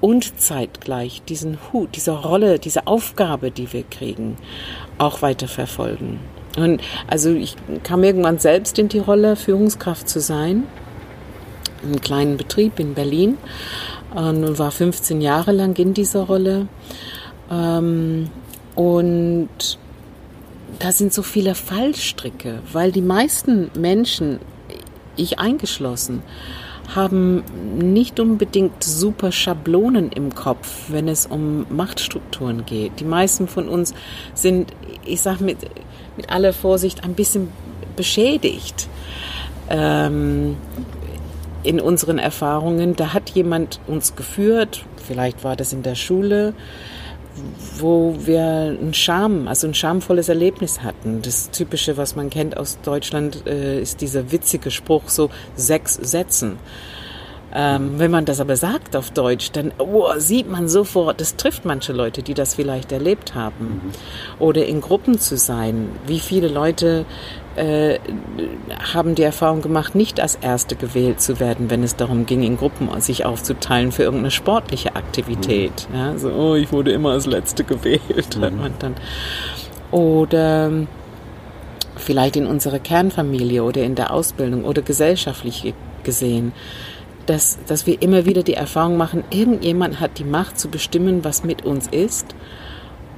und 0.00 0.40
zeitgleich 0.40 1.22
diesen 1.22 1.58
Hut, 1.72 1.96
diese 1.96 2.12
Rolle, 2.12 2.58
diese 2.58 2.86
Aufgabe, 2.86 3.50
die 3.50 3.72
wir 3.72 3.82
kriegen, 3.82 4.36
auch 4.96 5.22
weiter 5.22 5.48
verfolgen. 5.48 6.20
Und 6.56 6.80
also 7.08 7.30
ich 7.30 7.56
kam 7.82 8.04
irgendwann 8.04 8.38
selbst 8.38 8.78
in 8.78 8.88
die 8.88 9.00
Rolle, 9.00 9.36
Führungskraft 9.36 10.08
zu 10.08 10.20
sein, 10.20 10.64
einen 11.82 12.00
kleinen 12.00 12.36
Betrieb 12.36 12.78
in 12.80 12.94
Berlin 12.94 13.38
und 14.14 14.58
war 14.58 14.70
15 14.70 15.20
Jahre 15.20 15.52
lang 15.52 15.76
in 15.76 15.94
dieser 15.94 16.22
Rolle. 16.22 16.68
Ähm, 17.50 18.30
und 18.74 19.48
da 20.78 20.92
sind 20.92 21.12
so 21.12 21.22
viele 21.22 21.54
Fallstricke, 21.54 22.60
weil 22.72 22.92
die 22.92 23.02
meisten 23.02 23.70
Menschen, 23.76 24.38
ich 25.16 25.38
eingeschlossen, 25.38 26.22
haben 26.94 27.42
nicht 27.76 28.18
unbedingt 28.18 28.82
super 28.82 29.30
Schablonen 29.30 30.10
im 30.10 30.34
Kopf, 30.34 30.84
wenn 30.88 31.08
es 31.08 31.26
um 31.26 31.66
Machtstrukturen 31.68 32.64
geht. 32.64 33.00
Die 33.00 33.04
meisten 33.04 33.46
von 33.46 33.68
uns 33.68 33.92
sind, 34.34 34.72
ich 35.04 35.20
sage 35.20 35.44
mit, 35.44 35.58
mit 36.16 36.30
aller 36.30 36.54
Vorsicht, 36.54 37.04
ein 37.04 37.14
bisschen 37.14 37.48
beschädigt 37.94 38.88
ähm, 39.68 40.56
in 41.62 41.80
unseren 41.80 42.18
Erfahrungen. 42.18 42.96
Da 42.96 43.12
hat 43.12 43.30
jemand 43.30 43.80
uns 43.86 44.16
geführt, 44.16 44.84
vielleicht 45.06 45.44
war 45.44 45.56
das 45.56 45.72
in 45.72 45.82
der 45.82 45.94
Schule, 45.94 46.54
wo 47.78 48.16
wir 48.24 48.76
ein 48.80 48.94
Scham, 48.94 49.48
also 49.48 49.66
ein 49.66 49.74
schamvolles 49.74 50.28
Erlebnis 50.28 50.82
hatten. 50.82 51.22
Das 51.22 51.50
Typische, 51.50 51.96
was 51.96 52.16
man 52.16 52.30
kennt 52.30 52.56
aus 52.56 52.78
Deutschland, 52.82 53.46
äh, 53.46 53.80
ist 53.80 54.00
dieser 54.00 54.32
witzige 54.32 54.70
Spruch, 54.70 55.08
so 55.08 55.30
sechs 55.54 55.94
Sätzen. 55.94 56.58
Ähm, 57.54 57.94
wenn 57.96 58.10
man 58.10 58.26
das 58.26 58.40
aber 58.40 58.56
sagt 58.56 58.94
auf 58.94 59.10
Deutsch, 59.10 59.50
dann 59.52 59.72
oh, 59.78 60.06
sieht 60.18 60.50
man 60.50 60.68
sofort, 60.68 61.20
das 61.20 61.36
trifft 61.36 61.64
manche 61.64 61.92
Leute, 61.92 62.22
die 62.22 62.34
das 62.34 62.54
vielleicht 62.54 62.92
erlebt 62.92 63.34
haben. 63.34 63.64
Mhm. 63.64 63.80
Oder 64.38 64.66
in 64.66 64.80
Gruppen 64.80 65.18
zu 65.18 65.36
sein. 65.38 65.88
Wie 66.06 66.20
viele 66.20 66.48
Leute 66.48 67.06
äh, 67.56 67.98
haben 68.92 69.14
die 69.14 69.22
Erfahrung 69.22 69.62
gemacht, 69.62 69.94
nicht 69.94 70.20
als 70.20 70.34
Erste 70.34 70.76
gewählt 70.76 71.22
zu 71.22 71.40
werden, 71.40 71.70
wenn 71.70 71.82
es 71.82 71.96
darum 71.96 72.26
ging, 72.26 72.42
in 72.42 72.58
Gruppen 72.58 72.88
sich 73.00 73.24
aufzuteilen 73.24 73.92
für 73.92 74.02
irgendeine 74.02 74.30
sportliche 74.30 74.94
Aktivität. 74.94 75.88
Mhm. 75.90 75.98
Ja, 75.98 76.18
so, 76.18 76.30
oh, 76.30 76.54
ich 76.54 76.70
wurde 76.70 76.92
immer 76.92 77.12
als 77.12 77.24
Letzte 77.24 77.64
gewählt. 77.64 78.36
Mhm. 78.36 78.60
Und 78.60 78.82
dann, 78.82 78.94
oder 79.90 80.70
vielleicht 81.96 82.36
in 82.36 82.46
unserer 82.46 82.78
Kernfamilie 82.78 83.62
oder 83.62 83.82
in 83.82 83.94
der 83.94 84.12
Ausbildung 84.12 84.64
oder 84.64 84.82
gesellschaftlich 84.82 85.74
gesehen 86.04 86.52
dass, 87.28 87.58
dass 87.66 87.86
wir 87.86 88.00
immer 88.00 88.24
wieder 88.24 88.42
die 88.42 88.54
Erfahrung 88.54 88.96
machen, 88.96 89.22
irgendjemand 89.30 90.00
hat 90.00 90.18
die 90.18 90.24
Macht 90.24 90.58
zu 90.58 90.68
bestimmen, 90.68 91.24
was 91.24 91.44
mit 91.44 91.64
uns 91.64 91.86
ist 91.86 92.34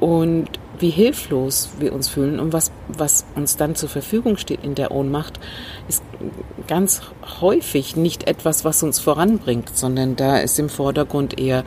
und 0.01 0.49
wie 0.81 0.91
hilflos 0.91 1.71
wir 1.79 1.93
uns 1.93 2.09
fühlen 2.09 2.41
und 2.41 2.53
was, 2.53 2.73
was 2.89 3.25
uns 3.37 3.57
dann 3.57 3.77
zur 3.77 3.89
Verfügung 3.89 4.37
steht 4.37 4.65
in 4.65 4.75
der 4.75 4.91
Ohnmacht, 4.91 5.39
ist 5.89 6.03
ganz 6.67 7.03
häufig 7.41 7.97
nicht 7.97 8.27
etwas, 8.27 8.65
was 8.65 8.83
uns 8.83 8.99
voranbringt, 8.99 9.77
sondern 9.77 10.17
da 10.17 10.39
ist 10.39 10.59
im 10.59 10.71
Vordergrund 10.71 11.39
eher 11.39 11.65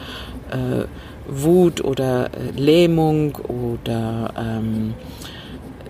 äh, 0.51 0.85
Wut 1.27 1.81
oder 1.81 2.31
äh, 2.33 2.59
Lähmung 2.59 3.35
oder 3.35 4.33
ähm, 4.35 4.95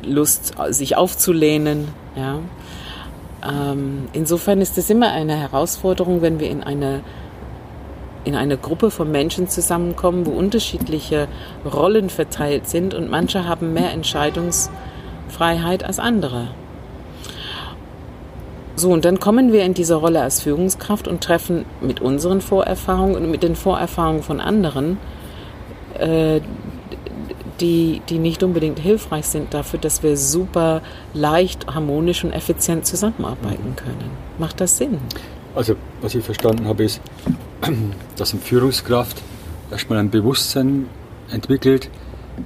Lust, 0.04 0.54
sich 0.70 0.98
aufzulehnen. 0.98 1.88
Ja? 2.16 2.40
Ähm, 3.44 4.08
insofern 4.14 4.62
ist 4.62 4.78
es 4.78 4.90
immer 4.90 5.12
eine 5.12 5.36
Herausforderung, 5.36 6.22
wenn 6.22 6.40
wir 6.40 6.50
in 6.50 6.64
eine 6.64 7.02
in 8.26 8.36
eine 8.36 8.58
Gruppe 8.58 8.90
von 8.90 9.12
Menschen 9.12 9.50
zusammenkommen, 9.50 10.26
wo 10.26 10.32
unterschiedliche 10.32 11.28
Rollen 11.66 12.10
verteilt 12.10 12.70
sind 12.70 12.94
und 12.94 13.10
manche 13.10 13.46
haben 13.46 13.74
mehr 13.74 13.92
Entscheidungsfreiheit 13.92 15.84
als 15.84 16.00
andere. 16.00 16.48
So, 18.76 18.92
und 18.92 19.06
dann 19.06 19.20
kommen 19.20 19.52
wir 19.52 19.64
in 19.64 19.74
diese 19.74 19.96
Rolle 19.96 20.22
als 20.22 20.42
Führungskraft 20.42 21.08
und 21.08 21.22
treffen 21.22 21.66
mit 21.82 22.02
unseren 22.02 22.42
Vorerfahrungen 22.42 23.16
und 23.16 23.30
mit 23.30 23.44
den 23.44 23.56
Vorerfahrungen 23.56 24.24
von 24.24 24.40
anderen 24.40 24.98
äh, 26.00 26.42
die, 27.60 28.02
die 28.10 28.20
nicht 28.20 28.44
unbedingt 28.44 28.80
hilfreich 28.80 29.26
sind 29.26 29.54
dafür, 29.54 29.80
dass 29.80 30.04
wir 30.04 30.18
super 30.18 30.82
leicht, 31.14 31.68
harmonisch 31.68 32.24
und 32.24 32.32
effizient 32.32 32.86
zusammenarbeiten 32.86 33.76
können. 33.76 34.12
Macht 34.38 34.62
das 34.62 34.78
Sinn? 34.78 34.98
Also, 35.56 35.76
was 36.02 36.16
ich 36.16 36.24
verstanden 36.24 36.68
habe, 36.68 36.84
ist, 36.84 37.02
dass 38.16 38.34
eine 38.34 38.42
Führungskraft 38.42 39.22
erstmal 39.72 40.00
ein 40.00 40.10
Bewusstsein 40.10 40.88
entwickelt, 41.32 41.90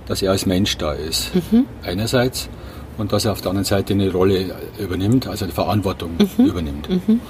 dass 0.07 0.21
er 0.21 0.31
als 0.31 0.45
Mensch 0.45 0.77
da 0.77 0.93
ist. 0.93 1.33
Mhm. 1.33 1.65
Einerseits. 1.83 2.49
Und 2.97 3.11
dass 3.11 3.25
er 3.25 3.31
auf 3.31 3.41
der 3.41 3.51
anderen 3.51 3.65
Seite 3.65 3.93
eine 3.93 4.11
Rolle 4.11 4.55
übernimmt, 4.79 5.27
also 5.27 5.45
eine 5.45 5.53
Verantwortung 5.53 6.17
mhm. 6.17 6.45
übernimmt. 6.45 6.89
Mhm 6.89 7.21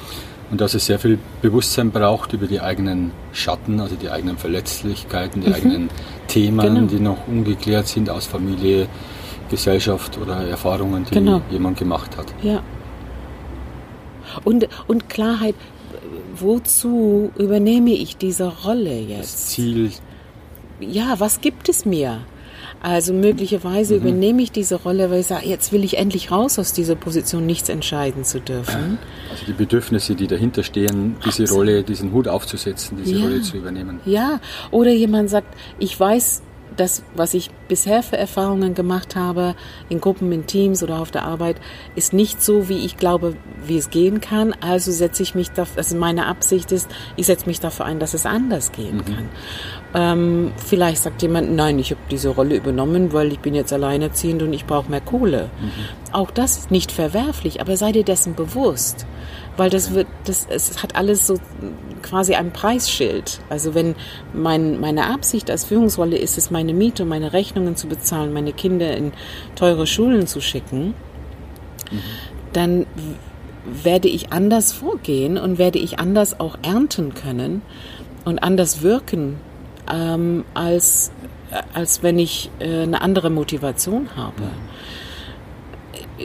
und 0.50 0.62
dass 0.62 0.74
es 0.74 0.86
sehr 0.86 1.00
viel 1.00 1.20
Bewusstsein 1.42 1.92
braucht 1.92 2.34
über 2.34 2.48
die 2.48 2.62
eigenen 2.62 3.12
Schatten, 3.34 3.80
also 3.80 3.96
die 3.96 4.10
eigenen 4.10 4.38
Verletzlichkeiten, 4.38 5.42
die 5.42 5.50
mhm. 5.50 5.56
eigenen 5.56 5.90
Themen, 6.28 6.76
genau. 6.76 6.88
die 6.88 7.00
noch 7.00 7.28
ungeklärt 7.28 7.88
sind 7.88 8.10
aus 8.10 8.28
Familie, 8.28 8.88
Gesellschaft 9.50 10.18
oder 10.18 10.48
Erfahrungen, 10.48 11.06
die 11.06 11.16
genau. 11.16 11.42
jemand 11.50 11.78
gemacht 11.78 12.18
hat. 12.18 12.28
Ja. 12.42 12.62
Und, 14.44 14.68
und 14.88 15.10
Klarheit, 15.10 15.56
wozu 16.36 17.32
übernehme 17.38 17.92
ich 17.92 18.18
diese 18.18 18.48
Rolle 18.48 19.00
jetzt? 19.00 19.34
Das 19.34 19.48
Ziel. 19.48 19.92
Ja, 20.80 21.16
was 21.18 21.42
gibt 21.42 21.70
es 21.70 21.86
mir? 21.86 22.22
Also 22.82 23.14
möglicherweise 23.14 23.96
mhm. 23.96 24.02
übernehme 24.02 24.42
ich 24.42 24.52
diese 24.52 24.76
Rolle, 24.76 25.10
weil 25.10 25.22
ich 25.22 25.28
sage, 25.28 25.48
jetzt 25.48 25.72
will 25.72 25.84
ich 25.84 25.98
endlich 25.98 26.32
raus 26.32 26.60
aus 26.60 26.74
dieser 26.74 26.96
Position, 26.96 27.46
nichts 27.46 27.70
entscheiden 27.70 28.24
zu 28.24 28.40
dürfen. 28.40 29.00
Also 29.32 29.46
die 29.46 29.54
Bedürfnisse, 29.54 30.16
die 30.16 30.28
dahinter 30.28 30.64
stehen, 30.64 31.16
diese 31.26 31.44
Absolut. 31.44 31.52
Rolle, 31.52 31.84
diesen 31.84 32.12
Hut 32.14 32.28
aufzusetzen, 32.28 32.98
diese 33.04 33.16
ja. 33.16 33.24
Rolle 33.24 33.42
zu 33.42 33.58
übernehmen. 33.58 34.00
Ja, 34.06 34.40
oder 34.72 34.92
jemand 34.92 35.30
sagt, 35.30 35.56
ich 35.80 36.00
weiß, 36.00 36.44
das, 36.78 37.04
was 37.16 37.34
ich 37.34 37.50
bisher 37.68 38.04
für 38.04 38.18
Erfahrungen 38.18 38.74
gemacht 38.74 39.16
habe, 39.16 39.56
in 39.90 40.00
Gruppen, 40.00 40.32
in 40.32 40.46
Teams 40.46 40.84
oder 40.84 41.00
auf 41.00 41.12
der 41.12 41.26
Arbeit, 41.26 41.58
ist 41.96 42.14
nicht 42.14 42.42
so, 42.42 42.70
wie 42.70 42.86
ich 42.86 42.98
glaube, 42.98 43.36
wie 43.66 43.78
es 43.78 43.90
gehen 43.90 44.22
kann. 44.22 44.56
Also 44.62 44.92
setze 44.92 45.24
ich 45.24 45.36
mich 45.36 45.52
dafür, 45.52 45.80
also 45.80 45.98
meine 45.98 46.28
Absicht 46.28 46.72
ist, 46.72 46.90
ich 47.16 47.26
setze 47.26 47.48
mich 47.48 47.60
dafür 47.60 47.86
ein, 47.86 48.00
dass 48.00 48.14
es 48.14 48.26
anders 48.26 48.72
gehen 48.72 48.98
mhm. 48.98 49.06
kann. 49.06 49.30
Ähm, 49.94 50.52
vielleicht 50.58 51.02
sagt 51.02 51.22
jemand, 51.22 51.54
nein, 51.54 51.80
ich 51.80 51.92
habe 51.92 52.02
diese 52.12 52.30
Rolle 52.30 52.56
übernommen, 52.56 53.14
weil 53.14 53.32
ich 53.32 53.40
bin 53.40 53.56
jetzt 53.56 53.74
alleinerziehend 53.74 54.44
und 54.44 54.54
ich 54.54 54.66
brauche 54.66 54.90
mehr 54.90 55.02
Kohle. 55.02 55.50
Mhm. 55.60 56.14
Auch 56.14 56.32
das 56.32 56.58
ist 56.58 56.72
nicht 56.72 56.92
verwerflich, 56.92 57.62
aber 57.62 57.78
sei 57.78 57.92
dir 57.92 58.04
dessen 58.04 58.36
bewusst 58.36 59.06
weil 59.58 59.70
das 59.70 59.94
wird, 59.94 60.08
das, 60.26 60.48
es 60.50 60.82
hat 60.82 60.96
alles 60.96 61.28
so 61.28 61.38
quasi 62.02 62.36
ein 62.36 62.52
Preisschild. 62.52 63.40
Also 63.50 63.74
wenn 63.74 63.96
mein, 64.34 64.80
meine 64.80 65.08
Absicht 65.08 65.50
als 65.52 65.66
Führungsrolle 65.66 66.18
ist 66.18 66.38
es, 66.38 66.52
meine 66.52 66.74
Miete, 66.74 67.06
meine 67.06 67.34
Rechnungen 67.34 67.76
zu 67.76 67.88
bezahlen, 67.88 68.34
meine 68.34 68.54
Kinder 68.54 68.96
in 68.96 69.12
teure 69.56 69.88
Schulen 69.88 70.28
zu 70.28 70.40
schicken, 70.40 70.94
mhm. 71.92 72.02
dann 72.54 72.86
werde 73.66 74.08
ich 74.08 74.32
anders 74.32 74.72
vorgehen 74.72 75.38
und 75.38 75.58
werde 75.58 75.80
ich 75.80 76.00
anders 76.00 76.40
auch 76.40 76.58
ernten 76.62 77.14
können 77.14 77.62
und 78.24 78.40
anders 78.40 78.82
wirken, 78.82 79.38
ähm, 79.92 80.46
als, 80.54 81.12
als 81.74 82.04
wenn 82.04 82.20
ich 82.20 82.50
äh, 82.60 82.84
eine 82.84 83.02
andere 83.02 83.30
Motivation 83.30 84.10
habe. 84.16 84.44
Mhm 84.44 84.67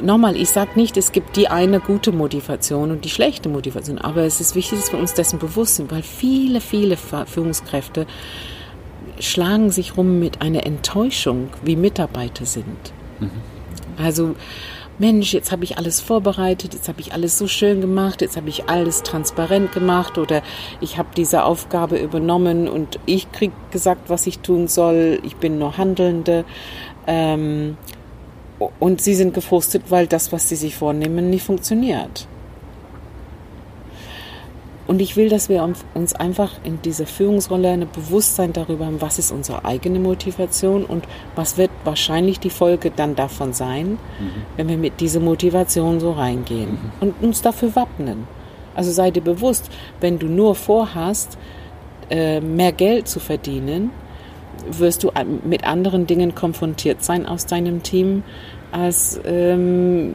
nochmal, 0.01 0.37
ich 0.37 0.51
sage 0.51 0.71
nicht, 0.77 0.97
es 0.97 1.13
gibt 1.13 1.37
die 1.37 1.49
eine 1.49 1.81
gute 1.81 2.13
Motivation 2.13 2.91
und 2.91 3.05
die 3.05 3.11
schlechte 3.11 3.49
Motivation, 3.49 3.99
aber 3.99 4.23
es 4.23 4.41
ist 4.41 4.55
wichtig, 4.55 4.79
dass 4.81 4.93
wir 4.93 4.99
uns 4.99 5.15
dessen 5.15 5.39
bewusst 5.39 5.77
sind, 5.77 5.91
weil 5.91 6.03
viele, 6.03 6.61
viele 6.61 6.97
Führungskräfte 6.97 8.07
schlagen 9.19 9.71
sich 9.71 9.97
rum 9.97 10.19
mit 10.19 10.41
einer 10.43 10.65
Enttäuschung, 10.67 11.51
wie 11.63 11.77
Mitarbeiter 11.77 12.47
sind. 12.47 12.93
Mhm. 13.21 13.31
Also, 13.99 14.35
Mensch, 14.99 15.33
jetzt 15.33 15.53
habe 15.53 15.65
ich 15.65 15.79
alles 15.79 16.01
vorbereitet, 16.01 16.75
jetzt 16.75 16.89
habe 16.89 17.01
ich 17.01 17.13
alles 17.13 17.39
so 17.39 17.49
schön 17.49 17.81
gemacht, 17.81 18.21
jetzt 18.21 18.37
habe 18.37 18.49
ich 18.49 18.69
alles 18.69 19.03
transparent 19.03 19.73
gemacht 19.73 20.19
oder 20.19 20.43
ich 20.81 20.99
habe 20.99 21.09
diese 21.17 21.45
Aufgabe 21.45 21.99
übernommen 21.99 22.69
und 22.69 22.99
ich 23.07 23.33
kriege 23.33 23.55
gesagt, 23.71 24.11
was 24.11 24.27
ich 24.27 24.41
tun 24.41 24.69
soll, 24.69 25.19
ich 25.23 25.37
bin 25.37 25.59
nur 25.59 25.77
Handelnde. 25.77 26.45
Ähm, 27.07 27.77
und 28.81 29.01
sie 29.01 29.15
sind 29.15 29.35
gefrustet, 29.35 29.85
weil 29.89 30.07
das, 30.07 30.33
was 30.33 30.49
sie 30.49 30.57
sich 30.57 30.75
vornehmen, 30.75 31.31
nicht 31.31 31.45
funktioniert. 31.45 32.27
Und 34.87 35.01
ich 35.01 35.17
will, 35.17 35.29
dass 35.29 35.49
wir 35.49 35.67
uns 35.95 36.15
einfach 36.15 36.53
in 36.65 36.83
dieser 36.83 37.07
Führungsrolle 37.07 37.71
ein 37.71 37.89
Bewusstsein 37.91 38.53
darüber 38.53 38.87
haben, 38.87 39.01
was 39.01 39.19
ist 39.19 39.31
unsere 39.31 39.65
eigene 39.65 40.01
Motivation 40.01 40.85
und 40.85 41.05
was 41.37 41.57
wird 41.57 41.71
wahrscheinlich 41.85 42.41
die 42.41 42.51
Folge 42.51 42.91
dann 42.91 43.15
davon 43.15 43.53
sein, 43.53 43.93
mhm. 43.93 43.99
wenn 44.57 44.69
wir 44.69 44.77
mit 44.77 45.01
dieser 45.01 45.21
Motivation 45.21 46.01
so 46.01 46.13
reingehen 46.13 46.73
mhm. 46.73 46.91
und 47.01 47.23
uns 47.23 47.43
dafür 47.43 47.75
wappnen. 47.77 48.27
Also 48.75 48.91
sei 48.91 49.11
dir 49.11 49.23
bewusst, 49.23 49.71
wenn 50.01 50.19
du 50.19 50.27
nur 50.27 50.55
vorhast, 50.55 51.39
äh, 52.11 52.41
mehr 52.41 52.73
Geld 52.73 53.09
zu 53.09 53.21
verdienen, 53.21 53.91
wirst 54.71 55.03
du 55.05 55.11
mit 55.45 55.65
anderen 55.65 56.07
Dingen 56.07 56.35
konfrontiert 56.35 57.03
sein 57.03 57.27
aus 57.27 57.47
deinem 57.47 57.83
Team, 57.83 58.23
als 58.71 59.21
ähm, 59.25 60.15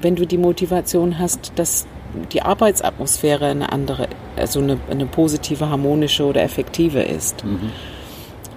wenn 0.00 0.16
du 0.16 0.26
die 0.26 0.38
Motivation 0.38 1.18
hast, 1.18 1.52
dass 1.56 1.86
die 2.32 2.42
Arbeitsatmosphäre 2.42 3.46
eine 3.46 3.72
andere, 3.72 4.08
also 4.36 4.60
eine, 4.60 4.78
eine 4.90 5.06
positive, 5.06 5.68
harmonische 5.68 6.24
oder 6.24 6.42
effektive 6.42 7.02
ist. 7.02 7.44
Mhm. 7.44 7.70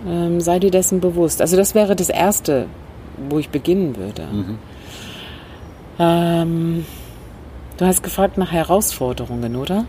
Ähm, 0.08 0.42
sei 0.42 0.60
dir 0.60 0.72
dessen 0.72 1.02
bewusst. 1.02 1.42
Also 1.42 1.58
das 1.58 1.76
wäre 1.76 1.96
das 1.96 2.10
Erste, 2.10 2.68
wo 3.30 3.40
ich 3.40 3.50
beginnen 3.50 3.98
würde. 3.98 4.28
Mhm. 4.32 4.60
Ähm, 6.00 6.86
du 7.78 7.86
hast 7.86 8.04
gefragt 8.04 8.38
nach 8.38 8.52
Herausforderungen, 8.52 9.56
oder? 9.56 9.86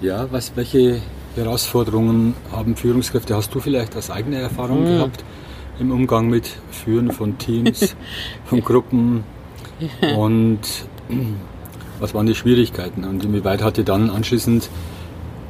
Ja, 0.00 0.26
was, 0.30 0.52
welche 0.56 1.00
Herausforderungen 1.36 2.34
haben 2.52 2.76
Führungskräfte? 2.76 3.36
Hast 3.36 3.54
du 3.54 3.60
vielleicht 3.60 3.96
aus 3.96 4.10
eigener 4.10 4.38
Erfahrung 4.38 4.82
mhm. 4.82 4.86
gehabt 4.86 5.24
im 5.78 5.90
Umgang 5.90 6.28
mit 6.28 6.48
Führen 6.70 7.10
von 7.10 7.38
Teams, 7.38 7.96
von 8.44 8.60
Gruppen? 8.62 9.24
Und 10.16 10.60
was 12.00 12.14
waren 12.14 12.26
die 12.26 12.34
Schwierigkeiten 12.34 13.04
und 13.04 13.24
inwieweit 13.24 13.62
hat 13.62 13.76
dir 13.76 13.84
dann 13.84 14.10
anschließend 14.10 14.68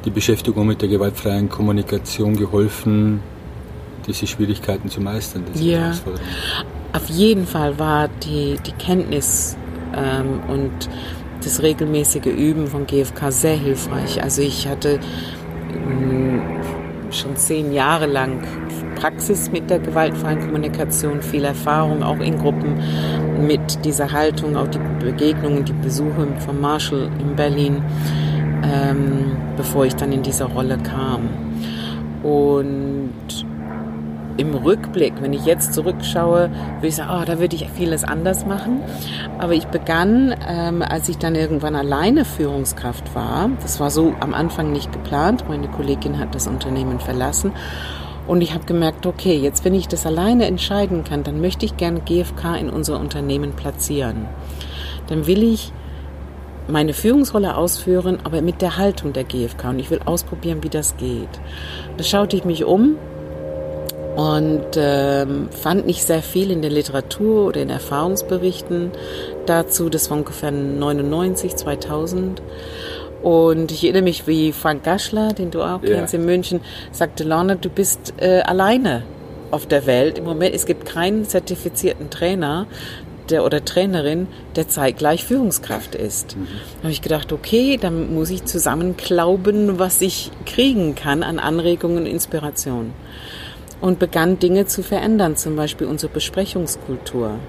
die 0.05 0.09
Beschäftigung 0.09 0.67
mit 0.67 0.81
der 0.81 0.89
gewaltfreien 0.89 1.49
Kommunikation 1.49 2.35
geholfen, 2.35 3.21
diese 4.07 4.27
Schwierigkeiten 4.27 4.89
zu 4.89 5.01
meistern? 5.01 5.43
ja, 5.55 5.93
auf 6.93 7.09
jeden 7.09 7.45
Fall 7.45 7.77
war 7.77 8.07
die, 8.07 8.57
die 8.65 8.71
Kenntnis 8.71 9.57
ähm, 9.95 10.39
und 10.47 10.71
das 11.43 11.61
regelmäßige 11.61 12.27
Üben 12.27 12.67
von 12.67 12.87
GFK 12.87 13.31
sehr 13.31 13.57
hilfreich. 13.57 14.23
Also 14.23 14.41
ich 14.41 14.67
hatte 14.67 14.99
schon 17.11 17.35
zehn 17.35 17.71
Jahre 17.71 18.07
lang 18.07 18.41
Praxis 18.95 19.51
mit 19.51 19.69
der 19.69 19.79
gewaltfreien 19.79 20.39
Kommunikation, 20.39 21.21
viel 21.21 21.43
Erfahrung 21.43 22.03
auch 22.03 22.19
in 22.19 22.37
Gruppen 22.37 22.79
mit 23.45 23.85
dieser 23.85 24.11
Haltung, 24.11 24.55
auch 24.55 24.67
die 24.67 24.79
Begegnungen, 24.99 25.65
die 25.65 25.73
Besuche 25.73 26.27
von 26.39 26.59
Marshall 26.59 27.09
in 27.19 27.35
Berlin, 27.35 27.83
ähm, 28.63 29.37
bevor 29.57 29.85
ich 29.85 29.95
dann 29.95 30.11
in 30.11 30.23
diese 30.23 30.45
Rolle 30.45 30.77
kam. 30.77 31.29
Und 32.23 33.44
im 34.37 34.53
Rückblick, 34.53 35.13
wenn 35.21 35.33
ich 35.33 35.45
jetzt 35.45 35.73
zurückschaue, 35.73 36.49
würde 36.75 36.87
ich 36.87 36.95
sagen, 36.95 37.11
oh, 37.21 37.25
da 37.25 37.39
würde 37.39 37.55
ich 37.55 37.69
vieles 37.69 38.03
anders 38.03 38.45
machen. 38.45 38.81
Aber 39.39 39.53
ich 39.53 39.67
begann, 39.67 40.35
ähm, 40.47 40.81
als 40.81 41.09
ich 41.09 41.17
dann 41.17 41.35
irgendwann 41.35 41.75
alleine 41.75 42.25
Führungskraft 42.25 43.15
war, 43.15 43.49
das 43.61 43.79
war 43.79 43.89
so 43.89 44.13
am 44.19 44.33
Anfang 44.33 44.71
nicht 44.71 44.91
geplant, 44.91 45.45
meine 45.47 45.67
Kollegin 45.67 46.19
hat 46.19 46.35
das 46.35 46.47
Unternehmen 46.47 46.99
verlassen 46.99 47.53
und 48.27 48.41
ich 48.41 48.53
habe 48.53 48.65
gemerkt, 48.65 49.05
okay, 49.05 49.37
jetzt 49.37 49.65
wenn 49.65 49.75
ich 49.75 49.87
das 49.87 50.05
alleine 50.05 50.45
entscheiden 50.45 51.03
kann, 51.03 51.23
dann 51.23 51.41
möchte 51.41 51.65
ich 51.65 51.77
gerne 51.77 51.99
GFK 51.99 52.55
in 52.59 52.69
unser 52.69 52.99
Unternehmen 52.99 53.53
platzieren. 53.53 54.25
Dann 55.07 55.27
will 55.27 55.43
ich 55.43 55.71
meine 56.67 56.93
Führungsrolle 56.93 57.55
ausführen, 57.55 58.17
aber 58.23 58.41
mit 58.41 58.63
der 58.63 58.77
Haltung 58.77 59.13
der 59.13 59.23
GFK. 59.23 59.69
Und 59.69 59.79
ich 59.79 59.91
will 59.91 59.99
ausprobieren, 60.05 60.63
wie 60.63 60.69
das 60.69 60.97
geht. 60.97 61.29
Da 61.97 62.03
schaute 62.03 62.35
ich 62.35 62.45
mich 62.45 62.65
um 62.65 62.95
und 64.15 64.65
ähm, 64.77 65.49
fand 65.51 65.85
nicht 65.85 66.03
sehr 66.03 66.21
viel 66.21 66.51
in 66.51 66.61
der 66.61 66.71
Literatur 66.71 67.47
oder 67.47 67.61
in 67.61 67.69
Erfahrungsberichten 67.69 68.91
dazu. 69.45 69.89
Das 69.89 70.09
war 70.09 70.17
ungefähr 70.17 70.51
99, 70.51 71.55
2000. 71.55 72.41
Und 73.21 73.71
ich 73.71 73.83
erinnere 73.83 74.03
mich, 74.03 74.27
wie 74.27 74.53
Frank 74.53 74.83
Gaschler, 74.83 75.33
den 75.33 75.51
du 75.51 75.63
auch 75.63 75.81
kennst 75.81 76.13
in 76.13 76.25
München, 76.25 76.61
sagte, 76.91 77.23
Lorna, 77.23 77.55
du 77.55 77.69
bist 77.69 78.13
äh, 78.17 78.41
alleine 78.41 79.03
auf 79.51 79.65
der 79.65 79.85
Welt. 79.85 80.19
Im 80.19 80.25
Moment, 80.25 80.53
es 80.55 80.65
gibt 80.65 80.85
keinen 80.85 81.25
zertifizierten 81.25 82.09
Trainer 82.09 82.67
der, 83.29 83.43
oder 83.43 83.65
Trainerin, 83.65 84.27
der 84.55 84.67
zeitgleich 84.67 85.25
Führungskraft 85.25 85.95
ist. 85.95 86.37
Mhm. 86.37 86.47
Da 86.77 86.83
habe 86.83 86.91
ich 86.91 87.01
gedacht, 87.01 87.33
okay, 87.33 87.77
dann 87.81 88.13
muss 88.13 88.29
ich 88.29 88.45
zusammen 88.45 88.95
glauben, 88.95 89.79
was 89.79 90.01
ich 90.01 90.31
kriegen 90.45 90.95
kann 90.95 91.23
an 91.23 91.39
Anregungen 91.39 91.99
und 91.99 92.05
Inspiration. 92.05 92.93
Und 93.81 93.99
begann 93.99 94.39
Dinge 94.39 94.65
zu 94.65 94.83
verändern, 94.83 95.35
zum 95.35 95.55
Beispiel 95.55 95.87
unsere 95.87 96.11
Besprechungskultur. 96.11 97.39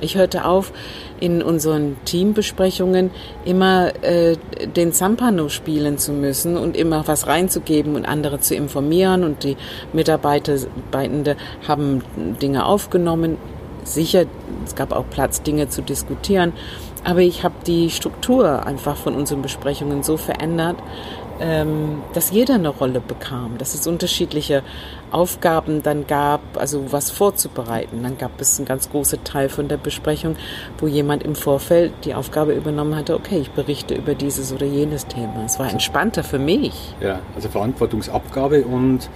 Ich 0.00 0.16
hörte 0.16 0.46
auf, 0.46 0.72
in 1.18 1.42
unseren 1.42 1.96
Teambesprechungen 2.04 3.10
immer 3.44 3.92
äh, 4.02 4.36
den 4.74 4.92
Zampano 4.92 5.48
spielen 5.48 5.98
zu 5.98 6.12
müssen 6.12 6.56
und 6.56 6.76
immer 6.76 7.06
was 7.06 7.26
reinzugeben 7.26 7.94
und 7.96 8.06
andere 8.06 8.40
zu 8.40 8.54
informieren. 8.54 9.24
Und 9.24 9.44
die 9.44 9.56
Mitarbeitende 9.92 11.36
haben 11.68 12.02
Dinge 12.40 12.64
aufgenommen. 12.64 13.36
Sicher, 13.84 14.24
es 14.64 14.74
gab 14.74 14.92
auch 14.92 15.04
Platz, 15.10 15.42
Dinge 15.42 15.68
zu 15.68 15.82
diskutieren. 15.82 16.52
Aber 17.04 17.20
ich 17.20 17.44
habe 17.44 17.54
die 17.66 17.90
Struktur 17.90 18.66
einfach 18.66 18.96
von 18.96 19.14
unseren 19.14 19.42
Besprechungen 19.42 20.02
so 20.02 20.16
verändert, 20.16 20.76
ähm, 21.40 22.02
dass 22.12 22.30
jeder 22.30 22.54
eine 22.54 22.68
Rolle 22.68 23.00
bekam, 23.00 23.56
dass 23.56 23.74
es 23.74 23.86
unterschiedliche 23.86 24.62
Aufgaben 25.10 25.82
dann 25.82 26.06
gab, 26.06 26.40
also 26.56 26.92
was 26.92 27.10
vorzubereiten. 27.10 28.02
Dann 28.02 28.18
gab 28.18 28.40
es 28.40 28.58
einen 28.58 28.66
ganz 28.66 28.90
großen 28.90 29.22
Teil 29.24 29.48
von 29.48 29.68
der 29.68 29.76
Besprechung, 29.76 30.36
wo 30.78 30.86
jemand 30.86 31.22
im 31.22 31.34
Vorfeld 31.34 31.92
die 32.04 32.14
Aufgabe 32.14 32.52
übernommen 32.52 32.96
hatte, 32.96 33.14
okay, 33.14 33.38
ich 33.38 33.50
berichte 33.50 33.94
über 33.94 34.14
dieses 34.14 34.52
oder 34.52 34.66
jenes 34.66 35.06
Thema. 35.06 35.44
Es 35.44 35.58
war 35.58 35.70
entspannter 35.70 36.24
für 36.24 36.38
mich. 36.38 36.94
Ja, 37.00 37.20
also 37.34 37.48
Verantwortungsabgabe 37.48 38.64
und 38.64 39.08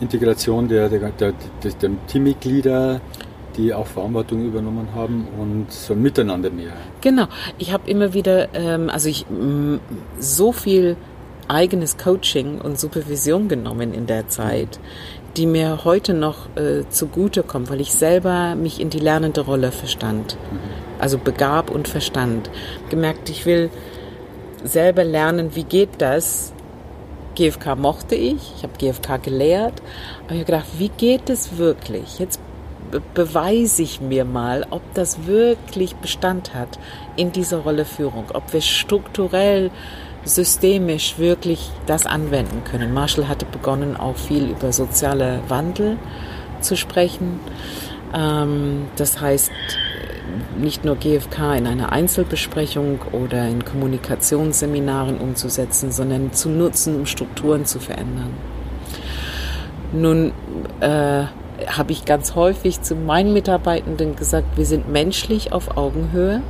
Integration 0.00 0.68
der, 0.68 0.88
der, 0.88 1.10
der, 1.10 1.32
der, 1.62 1.72
der 1.72 1.90
Teammitglieder, 2.06 3.00
die 3.56 3.72
auch 3.72 3.86
Verantwortung 3.86 4.46
übernommen 4.46 4.88
haben 4.94 5.26
und 5.38 5.72
so 5.72 5.94
ein 5.94 6.02
Miteinander 6.02 6.50
mehr. 6.50 6.72
Genau. 7.00 7.26
Ich 7.58 7.72
habe 7.72 7.88
immer 7.90 8.12
wieder, 8.12 8.54
ähm, 8.54 8.90
also 8.90 9.08
ich 9.08 9.24
so 10.18 10.52
viel 10.52 10.96
eigenes 11.48 11.96
Coaching 11.96 12.60
und 12.60 12.78
Supervision 12.78 13.48
genommen 13.48 13.94
in 13.94 14.06
der 14.06 14.28
Zeit, 14.28 14.78
die 15.36 15.46
mir 15.46 15.84
heute 15.84 16.14
noch 16.14 16.56
äh, 16.56 16.88
zugutekommt, 16.88 17.70
weil 17.70 17.80
ich 17.80 17.92
selber 17.92 18.54
mich 18.54 18.80
in 18.80 18.90
die 18.90 18.98
lernende 18.98 19.42
Rolle 19.42 19.72
verstand. 19.72 20.36
Mhm. 20.50 20.58
Also 20.98 21.18
begab 21.18 21.70
und 21.70 21.88
verstand. 21.88 22.50
Gemerkt, 22.88 23.28
ich 23.28 23.44
will 23.44 23.70
selber 24.64 25.04
lernen, 25.04 25.54
wie 25.54 25.64
geht 25.64 25.90
das? 25.98 26.52
GFK 27.34 27.76
mochte 27.76 28.14
ich, 28.14 28.54
ich 28.56 28.62
habe 28.62 28.72
GFK 28.78 29.22
gelehrt, 29.22 29.82
aber 30.24 30.34
ich 30.34 30.40
habe 30.40 30.44
gedacht, 30.46 30.66
wie 30.78 30.88
geht 30.88 31.28
es 31.28 31.58
wirklich? 31.58 32.18
Jetzt 32.18 32.40
beweise 33.14 33.82
ich 33.82 34.00
mir 34.00 34.24
mal, 34.24 34.66
ob 34.70 34.82
das 34.94 35.26
wirklich 35.26 35.96
Bestand 35.96 36.54
hat 36.54 36.78
in 37.16 37.32
dieser 37.32 37.58
Rolle 37.58 37.84
Führung, 37.84 38.26
ob 38.32 38.52
wir 38.52 38.62
strukturell 38.62 39.70
systemisch 40.26 41.18
wirklich 41.18 41.70
das 41.86 42.04
anwenden 42.04 42.64
können. 42.64 42.92
Marshall 42.92 43.28
hatte 43.28 43.46
begonnen, 43.46 43.96
auch 43.96 44.16
viel 44.16 44.50
über 44.50 44.72
soziale 44.72 45.40
Wandel 45.48 45.96
zu 46.60 46.76
sprechen. 46.76 47.40
Ähm, 48.12 48.86
das 48.96 49.20
heißt, 49.20 49.50
nicht 50.58 50.84
nur 50.84 50.96
GFK 50.96 51.54
in 51.56 51.66
einer 51.66 51.92
Einzelbesprechung 51.92 53.00
oder 53.12 53.48
in 53.48 53.64
Kommunikationsseminaren 53.64 55.18
umzusetzen, 55.18 55.92
sondern 55.92 56.32
zu 56.32 56.48
nutzen, 56.48 56.96
um 56.96 57.06
Strukturen 57.06 57.64
zu 57.64 57.78
verändern. 57.78 58.34
Nun 59.92 60.32
äh, 60.80 61.24
habe 61.68 61.92
ich 61.92 62.04
ganz 62.04 62.34
häufig 62.34 62.82
zu 62.82 62.96
meinen 62.96 63.32
Mitarbeitenden 63.32 64.16
gesagt, 64.16 64.56
wir 64.56 64.66
sind 64.66 64.90
menschlich 64.90 65.52
auf 65.52 65.76
Augenhöhe 65.76 66.42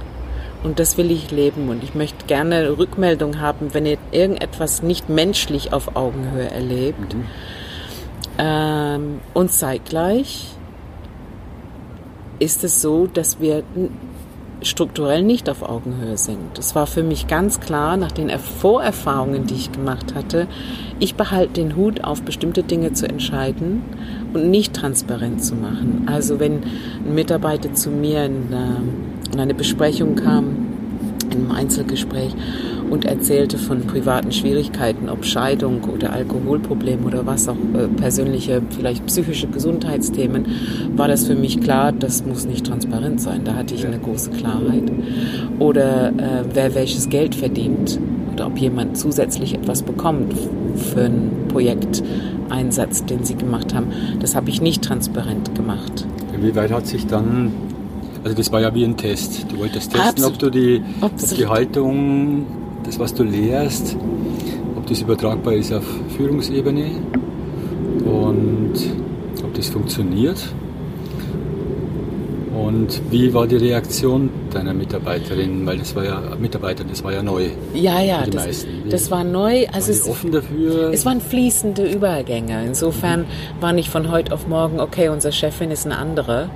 und 0.66 0.80
das 0.80 0.98
will 0.98 1.12
ich 1.12 1.30
leben 1.30 1.68
und 1.68 1.84
ich 1.84 1.94
möchte 1.94 2.26
gerne 2.26 2.76
Rückmeldung 2.76 3.40
haben, 3.40 3.72
wenn 3.72 3.86
ihr 3.86 3.98
irgendetwas 4.10 4.82
nicht 4.82 5.08
menschlich 5.08 5.72
auf 5.72 5.94
Augenhöhe 5.94 6.50
erlebt. 6.50 7.14
Mhm. 7.14 7.24
Ähm, 8.38 9.20
und 9.32 9.52
zeitgleich 9.52 10.48
ist 12.40 12.64
es 12.64 12.82
so, 12.82 13.06
dass 13.06 13.38
wir 13.38 13.62
strukturell 14.60 15.22
nicht 15.22 15.48
auf 15.48 15.62
Augenhöhe 15.62 16.18
sind. 16.18 16.58
Es 16.58 16.74
war 16.74 16.88
für 16.88 17.04
mich 17.04 17.28
ganz 17.28 17.60
klar, 17.60 17.96
nach 17.96 18.10
den 18.10 18.28
Vorerfahrungen, 18.36 19.46
die 19.46 19.54
ich 19.54 19.70
gemacht 19.70 20.16
hatte, 20.16 20.48
ich 20.98 21.14
behalte 21.14 21.62
den 21.62 21.76
Hut 21.76 22.02
auf, 22.02 22.22
bestimmte 22.22 22.64
Dinge 22.64 22.92
zu 22.92 23.08
entscheiden 23.08 23.82
und 24.34 24.50
nicht 24.50 24.74
transparent 24.74 25.44
zu 25.44 25.54
machen. 25.54 26.08
Also 26.10 26.40
wenn 26.40 26.62
ein 27.04 27.14
Mitarbeiter 27.14 27.72
zu 27.74 27.90
mir 27.90 28.24
in, 28.24 28.52
in 29.32 29.40
eine 29.40 29.54
Besprechung 29.54 30.14
kam, 30.14 30.66
in 31.30 31.40
einem 31.40 31.50
Einzelgespräch 31.50 32.34
und 32.90 33.04
erzählte 33.04 33.58
von 33.58 33.82
privaten 33.82 34.32
Schwierigkeiten, 34.32 35.08
ob 35.08 35.24
Scheidung 35.24 35.82
oder 35.84 36.12
Alkoholproblem 36.12 37.04
oder 37.04 37.26
was 37.26 37.48
auch 37.48 37.56
äh, 37.74 37.88
persönliche, 37.88 38.62
vielleicht 38.70 39.06
psychische 39.06 39.48
Gesundheitsthemen, 39.48 40.46
war 40.94 41.08
das 41.08 41.26
für 41.26 41.34
mich 41.34 41.60
klar, 41.60 41.92
das 41.92 42.24
muss 42.24 42.46
nicht 42.46 42.66
transparent 42.66 43.20
sein. 43.20 43.42
Da 43.44 43.54
hatte 43.54 43.74
ich 43.74 43.86
eine 43.86 43.98
große 43.98 44.30
Klarheit. 44.30 44.90
Oder 45.58 46.08
äh, 46.10 46.44
wer 46.52 46.74
welches 46.74 47.08
Geld 47.08 47.34
verdient 47.34 47.98
oder 48.36 48.48
ob 48.48 48.58
jemand 48.58 48.98
zusätzlich 48.98 49.54
etwas 49.54 49.82
bekommt 49.82 50.34
für 50.76 51.04
ein 51.04 51.30
Projekteinsatz, 51.48 53.06
den 53.06 53.24
sie 53.24 53.34
gemacht 53.34 53.74
haben. 53.74 53.86
Das 54.20 54.36
habe 54.36 54.50
ich 54.50 54.60
nicht 54.60 54.84
transparent 54.84 55.54
gemacht. 55.54 56.06
Wie 56.38 56.54
weit 56.54 56.70
hat 56.70 56.86
sich 56.86 57.06
dann, 57.06 57.52
also 58.26 58.38
das 58.38 58.50
war 58.50 58.60
ja 58.60 58.74
wie 58.74 58.82
ein 58.82 58.96
Test. 58.96 59.46
Du 59.52 59.58
wolltest 59.58 59.92
testen, 59.92 60.24
Absolut. 60.24 60.32
ob 60.32 60.38
du 60.40 60.50
die, 60.50 60.82
ob 61.00 61.12
die 61.16 61.46
Haltung, 61.46 62.44
das 62.82 62.98
was 62.98 63.14
du 63.14 63.22
lehrst, 63.22 63.96
ob 64.76 64.84
das 64.84 65.00
übertragbar 65.00 65.52
ist 65.52 65.72
auf 65.72 65.84
Führungsebene 66.16 66.90
und 68.04 68.72
ob 69.44 69.54
das 69.54 69.68
funktioniert. 69.68 70.38
Und 72.52 73.00
wie 73.12 73.32
war 73.32 73.46
die 73.46 73.56
Reaktion 73.56 74.30
deiner 74.52 74.74
Mitarbeiterin? 74.74 75.64
Weil 75.64 75.78
das 75.78 75.94
war 75.94 76.04
ja 76.04 76.20
Mitarbeiter, 76.36 76.82
das 76.82 77.04
war 77.04 77.12
ja 77.12 77.22
neu. 77.22 77.50
Ja, 77.74 78.00
ja, 78.00 78.24
die 78.24 78.30
das, 78.30 78.44
meisten. 78.44 78.68
das 78.90 79.10
war 79.10 79.22
neu. 79.22 79.66
Also 79.72 79.92
waren 79.92 80.00
es, 80.00 80.08
offen 80.08 80.32
dafür? 80.32 80.90
Es 80.92 81.06
waren 81.06 81.20
fließende 81.20 81.86
Übergänge. 81.88 82.64
Insofern 82.66 83.20
mhm. 83.20 83.26
war 83.60 83.72
nicht 83.72 83.90
von 83.90 84.10
heute 84.10 84.32
auf 84.34 84.48
morgen, 84.48 84.80
okay, 84.80 85.10
unsere 85.10 85.32
Chefin 85.32 85.70
ist 85.70 85.86
eine 85.86 85.96
andere. 85.96 86.50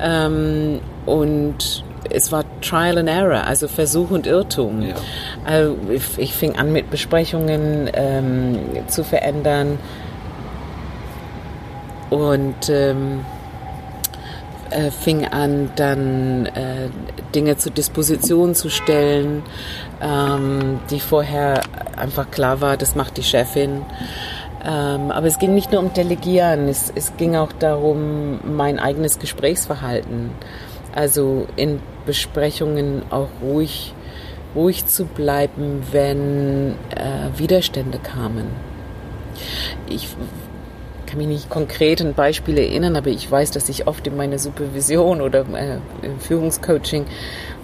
Ähm, 0.00 0.80
und 1.06 1.84
es 2.10 2.32
war 2.32 2.44
Trial 2.60 2.98
and 2.98 3.08
Error, 3.08 3.46
also 3.46 3.68
Versuch 3.68 4.10
und 4.10 4.26
Irrtum. 4.26 4.82
Ja. 4.82 4.94
Also 5.44 5.76
ich, 5.90 6.18
ich, 6.18 6.34
fing 6.34 6.56
an 6.56 6.72
mit 6.72 6.90
Besprechungen 6.90 7.90
ähm, 7.94 8.58
zu 8.88 9.04
verändern 9.04 9.78
und 12.10 12.68
ähm, 12.68 13.20
äh, 14.70 14.90
fing 14.90 15.26
an, 15.26 15.70
dann 15.76 16.46
äh, 16.46 16.88
Dinge 17.34 17.56
zur 17.56 17.72
Disposition 17.72 18.54
zu 18.54 18.68
stellen, 18.68 19.42
ähm, 20.00 20.80
die 20.90 21.00
vorher 21.00 21.62
einfach 21.96 22.30
klar 22.30 22.60
war, 22.60 22.76
das 22.76 22.94
macht 22.94 23.16
die 23.16 23.22
Chefin. 23.22 23.82
Ähm, 24.66 25.10
aber 25.10 25.26
es 25.26 25.38
ging 25.38 25.54
nicht 25.54 25.72
nur 25.72 25.82
um 25.82 25.92
Delegieren, 25.92 26.68
es, 26.68 26.90
es 26.94 27.16
ging 27.16 27.36
auch 27.36 27.52
darum, 27.52 28.40
mein 28.56 28.78
eigenes 28.78 29.18
Gesprächsverhalten. 29.18 30.30
Also 30.94 31.46
in 31.56 31.80
Besprechungen 32.06 33.02
auch 33.10 33.28
ruhig, 33.42 33.94
ruhig 34.54 34.86
zu 34.86 35.04
bleiben, 35.04 35.82
wenn 35.92 36.76
äh, 36.90 37.38
Widerstände 37.38 37.98
kamen. 37.98 38.46
Ich 39.88 40.08
kann 41.06 41.18
mich 41.18 41.26
nicht 41.26 41.50
konkret 41.50 42.00
an 42.00 42.14
Beispiele 42.14 42.62
erinnern, 42.62 42.96
aber 42.96 43.08
ich 43.08 43.30
weiß, 43.30 43.50
dass 43.50 43.68
ich 43.68 43.86
oft 43.86 44.06
in 44.06 44.16
meiner 44.16 44.38
Supervision 44.38 45.20
oder 45.20 45.44
äh, 45.54 45.78
im 46.02 46.18
Führungscoaching 46.20 47.04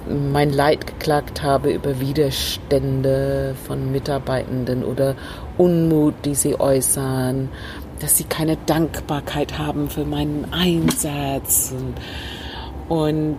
mein 0.09 0.51
Leid 0.51 0.87
geklagt 0.87 1.43
habe 1.43 1.73
über 1.73 2.01
Widerstände 2.01 3.55
von 3.67 3.93
Mitarbeitenden 3.93 4.85
oder 4.85 5.15
Unmut, 5.59 6.15
die 6.25 6.35
sie 6.35 6.59
äußern, 6.59 7.49
dass 8.01 8.17
sie 8.17 8.25
keine 8.25 8.57
Dankbarkeit 8.57 9.59
haben 9.59 9.91
für 9.91 10.05
meinen 10.05 10.53
Einsatz. 10.53 11.75
Und, 12.89 13.39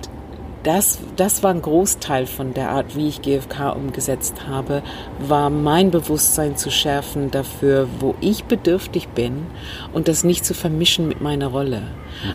das, 0.63 0.99
das 1.15 1.43
war 1.43 1.51
ein 1.51 1.61
Großteil 1.61 2.27
von 2.27 2.53
der 2.53 2.69
Art, 2.69 2.95
wie 2.95 3.07
ich 3.07 3.21
GFK 3.21 3.75
umgesetzt 3.75 4.47
habe, 4.47 4.83
war 5.19 5.49
mein 5.49 5.91
Bewusstsein 5.91 6.55
zu 6.55 6.69
schärfen 6.69 7.31
dafür, 7.31 7.87
wo 7.99 8.15
ich 8.21 8.43
bedürftig 8.43 9.09
bin 9.09 9.47
und 9.93 10.07
das 10.07 10.23
nicht 10.23 10.45
zu 10.45 10.53
vermischen 10.53 11.07
mit 11.07 11.21
meiner 11.21 11.47
Rolle. 11.47 11.81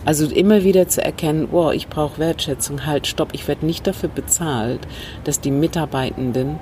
Also 0.05 0.27
immer 0.27 0.65
wieder 0.65 0.89
zu 0.89 1.03
erkennen, 1.03 1.49
wow, 1.53 1.73
ich 1.73 1.89
brauche 1.89 2.19
Wertschätzung, 2.19 2.85
halt, 2.87 3.07
stopp, 3.07 3.29
ich 3.33 3.47
werde 3.47 3.65
nicht 3.65 3.87
dafür 3.87 4.09
bezahlt, 4.09 4.81
dass 5.25 5.41
die 5.41 5.53
Mitarbeitenden 5.53 6.59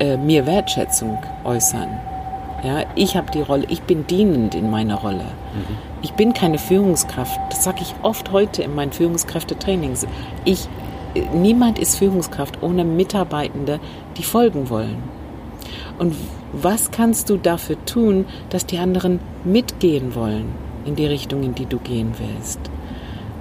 äh, 0.00 0.16
mir 0.16 0.46
Wertschätzung 0.46 1.18
äußern. 1.44 1.88
Ja, 2.64 2.84
ich 2.96 3.16
habe 3.16 3.30
die 3.30 3.40
Rolle, 3.40 3.66
ich 3.68 3.82
bin 3.82 4.06
dienend 4.08 4.56
in 4.56 4.68
meiner 4.68 4.96
Rolle. 4.96 5.24
Mhm. 5.24 5.78
Ich 6.02 6.12
bin 6.14 6.34
keine 6.34 6.58
Führungskraft. 6.58 7.38
Das 7.50 7.62
sage 7.62 7.82
ich 7.82 7.94
oft 8.02 8.32
heute 8.32 8.62
in 8.62 8.74
meinen 8.74 8.90
Führungskräftetrainings. 8.90 10.06
Ich 10.44 10.68
niemand 11.34 11.78
ist 11.78 11.96
Führungskraft 11.96 12.62
ohne 12.62 12.84
Mitarbeitende, 12.84 13.80
die 14.16 14.22
folgen 14.22 14.70
wollen. 14.70 15.02
Und 15.98 16.14
was 16.52 16.90
kannst 16.90 17.28
du 17.30 17.36
dafür 17.36 17.76
tun, 17.84 18.24
dass 18.50 18.66
die 18.66 18.78
anderen 18.78 19.20
mitgehen 19.44 20.14
wollen 20.14 20.46
in 20.84 20.96
die 20.96 21.06
Richtung, 21.06 21.42
in 21.42 21.54
die 21.54 21.66
du 21.66 21.78
gehen 21.78 22.12
willst? 22.18 22.60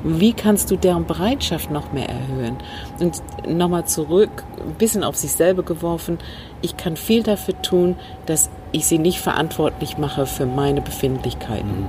Wie 0.03 0.33
kannst 0.33 0.69
du 0.71 0.75
deren 0.75 1.05
Bereitschaft 1.05 1.71
noch 1.71 1.91
mehr 1.91 2.07
erhöhen? 2.07 2.57
Und 2.99 3.21
nochmal 3.47 3.85
zurück, 3.85 4.43
ein 4.59 4.75
bisschen 4.75 5.03
auf 5.03 5.15
sich 5.15 5.31
selber 5.31 5.63
geworfen. 5.63 6.19
Ich 6.61 6.77
kann 6.77 6.95
viel 6.95 7.23
dafür 7.23 7.61
tun, 7.61 7.95
dass 8.25 8.49
ich 8.71 8.85
sie 8.85 8.99
nicht 8.99 9.19
verantwortlich 9.19 9.97
mache 9.97 10.25
für 10.25 10.45
meine 10.45 10.81
Befindlichkeiten. 10.81 11.81
Mhm. 11.81 11.87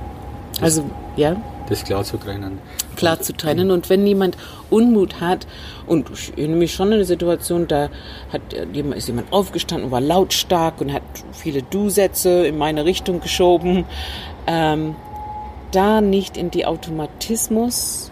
Also, 0.61 0.83
ja? 1.15 1.35
Das 1.69 1.83
klar 1.83 2.03
zu 2.03 2.17
trennen. 2.17 2.57
Klar 2.95 3.21
zu 3.21 3.31
trennen. 3.31 3.69
Und 3.69 3.91
wenn 3.91 4.05
jemand 4.05 4.35
Unmut 4.71 5.21
hat, 5.21 5.45
und 5.85 6.09
ich 6.09 6.35
erinnere 6.35 6.57
mich 6.57 6.73
schon 6.73 6.87
an 6.87 6.93
eine 6.93 7.05
Situation, 7.05 7.67
da 7.67 7.89
hat, 8.33 8.41
ist 8.95 9.07
jemand 9.07 9.31
aufgestanden, 9.31 9.91
war 9.91 10.01
lautstark 10.01 10.81
und 10.81 10.91
hat 10.91 11.03
viele 11.31 11.61
Du-Sätze 11.61 12.47
in 12.47 12.57
meine 12.57 12.85
Richtung 12.85 13.21
geschoben, 13.21 13.85
ähm, 14.47 14.95
da 15.71 16.01
nicht 16.01 16.37
in 16.37 16.49
die 16.49 16.65
Automatismus 16.65 18.09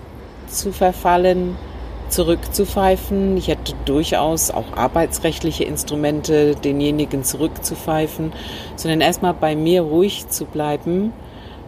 zu 0.48 0.72
verfallen, 0.72 1.56
zurückzupfeifen. 2.10 3.38
Ich 3.38 3.48
hätte 3.48 3.74
durchaus 3.86 4.52
auch 4.52 4.78
arbeitsrechtliche 4.78 5.63
Instrumente, 5.63 6.56
denjenigen 6.56 7.24
zurückzupfeifen, 7.24 8.34
sondern 8.76 9.02
erstmal 9.02 9.34
bei 9.34 9.56
mir 9.56 9.82
ruhig 9.82 10.28
zu 10.30 10.46
bleiben 10.46 11.12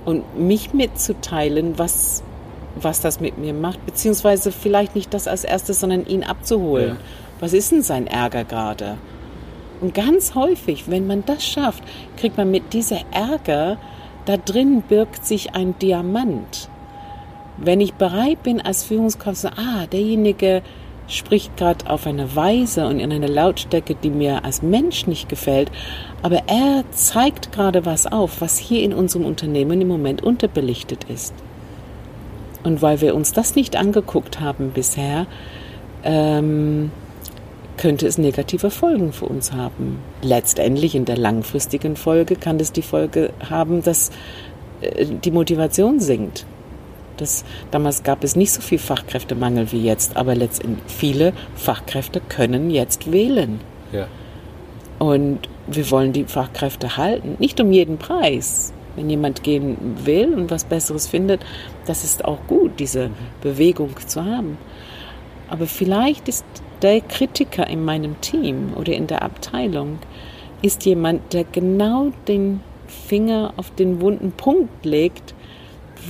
und 0.09 0.39
mich 0.39 0.73
mitzuteilen, 0.73 1.77
was, 1.77 2.23
was 2.75 2.99
das 2.99 3.19
mit 3.19 3.37
mir 3.37 3.53
macht, 3.53 3.85
beziehungsweise 3.85 4.51
vielleicht 4.51 4.95
nicht 4.95 5.13
das 5.13 5.27
als 5.27 5.43
erstes, 5.43 5.81
sondern 5.81 6.07
ihn 6.07 6.23
abzuholen. 6.23 6.89
Ja. 6.89 6.97
Was 7.39 7.53
ist 7.53 7.71
denn 7.71 7.83
sein 7.83 8.07
Ärger 8.07 8.43
gerade? 8.43 8.97
Und 9.81 9.93
ganz 9.93 10.33
häufig, 10.33 10.89
wenn 10.89 11.05
man 11.05 11.25
das 11.27 11.45
schafft, 11.45 11.83
kriegt 12.17 12.37
man 12.37 12.49
mit 12.49 12.73
dieser 12.73 13.01
Ärger, 13.11 13.77
da 14.25 14.35
drin 14.37 14.81
birgt 14.81 15.27
sich 15.27 15.53
ein 15.53 15.77
Diamant. 15.77 16.69
Wenn 17.57 17.79
ich 17.79 17.93
bereit 17.93 18.41
bin 18.41 18.59
als 18.61 18.83
Führungskraft, 18.83 19.37
so, 19.37 19.49
ah, 19.49 19.85
derjenige 19.91 20.63
spricht 21.09 21.57
gerade 21.57 21.89
auf 21.89 22.07
eine 22.07 22.35
Weise 22.35 22.87
und 22.87 22.99
in 22.99 23.11
einer 23.11 23.27
Lautstärke, 23.27 23.95
die 23.95 24.09
mir 24.09 24.45
als 24.45 24.61
Mensch 24.61 25.07
nicht 25.07 25.27
gefällt, 25.27 25.71
aber 26.21 26.43
er 26.47 26.83
zeigt 26.91 27.51
gerade 27.51 27.85
was 27.85 28.07
auf, 28.07 28.41
was 28.41 28.57
hier 28.57 28.83
in 28.83 28.93
unserem 28.93 29.25
Unternehmen 29.25 29.81
im 29.81 29.87
Moment 29.87 30.23
unterbelichtet 30.23 31.05
ist. 31.05 31.33
Und 32.63 32.81
weil 32.81 33.01
wir 33.01 33.15
uns 33.15 33.33
das 33.33 33.55
nicht 33.55 33.75
angeguckt 33.75 34.39
haben 34.39 34.71
bisher, 34.71 35.27
ähm, 36.03 36.91
könnte 37.77 38.05
es 38.07 38.17
negative 38.17 38.69
Folgen 38.69 39.13
für 39.13 39.25
uns 39.25 39.53
haben. 39.53 39.99
Letztendlich 40.21 40.95
in 40.95 41.05
der 41.05 41.17
langfristigen 41.17 41.95
Folge 41.95 42.35
kann 42.35 42.59
es 42.59 42.73
die 42.73 42.81
Folge 42.81 43.31
haben, 43.49 43.81
dass 43.81 44.11
äh, 44.81 45.05
die 45.05 45.31
Motivation 45.31 45.99
sinkt. 45.99 46.45
Das, 47.19 47.43
damals 47.71 48.03
gab 48.03 48.23
es 48.23 48.36
nicht 48.36 48.51
so 48.51 48.62
viel 48.62 48.79
Fachkräftemangel 48.79 49.71
wie 49.71 49.84
jetzt, 49.84 50.17
aber 50.17 50.36
letztendlich 50.36 50.84
viele 50.88 51.34
Fachkräfte 51.55 52.21
können 52.21 52.69
jetzt 52.69 53.12
wählen. 53.12 53.60
Ja. 53.91 54.08
Und 54.99 55.49
wir 55.67 55.89
wollen 55.91 56.13
die 56.13 56.25
Fachkräfte 56.25 56.97
halten, 56.97 57.36
nicht 57.39 57.60
um 57.60 57.71
jeden 57.71 57.97
Preis. 57.97 58.73
Wenn 58.95 59.10
jemand 59.10 59.43
gehen 59.43 59.77
will 60.03 60.34
und 60.34 60.51
was 60.51 60.65
Besseres 60.65 61.08
findet, 61.08 61.45
das 61.86 62.03
ist 62.03 62.25
auch 62.25 62.39
gut, 62.47 62.79
diese 62.79 63.10
mhm. 63.10 63.13
Bewegung 63.41 63.95
zu 64.05 64.25
haben. 64.25 64.58
Aber 65.49 65.67
vielleicht 65.67 66.27
ist 66.27 66.45
der 66.82 67.01
Kritiker 67.01 67.67
in 67.67 67.84
meinem 67.84 68.19
Team 68.21 68.73
oder 68.75 68.93
in 68.93 69.08
der 69.08 69.21
Abteilung 69.21 69.99
ist 70.62 70.86
jemand, 70.86 71.34
der 71.34 71.45
genau 71.45 72.12
den 72.27 72.62
Finger 72.88 73.53
auf 73.58 73.71
den 73.71 74.01
wunden 74.01 74.32
Punkt 74.32 74.86
legt, 74.86 75.34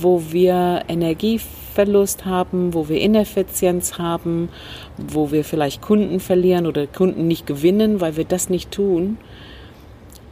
wo 0.00 0.22
wir 0.30 0.84
Energieverlust 0.88 2.24
haben, 2.24 2.74
wo 2.74 2.88
wir 2.88 3.00
Ineffizienz 3.00 3.98
haben, 3.98 4.48
wo 4.96 5.32
wir 5.32 5.44
vielleicht 5.44 5.82
Kunden 5.82 6.20
verlieren 6.20 6.66
oder 6.66 6.86
Kunden 6.86 7.26
nicht 7.26 7.46
gewinnen, 7.46 8.00
weil 8.00 8.16
wir 8.16 8.24
das 8.24 8.48
nicht 8.48 8.70
tun. 8.70 9.18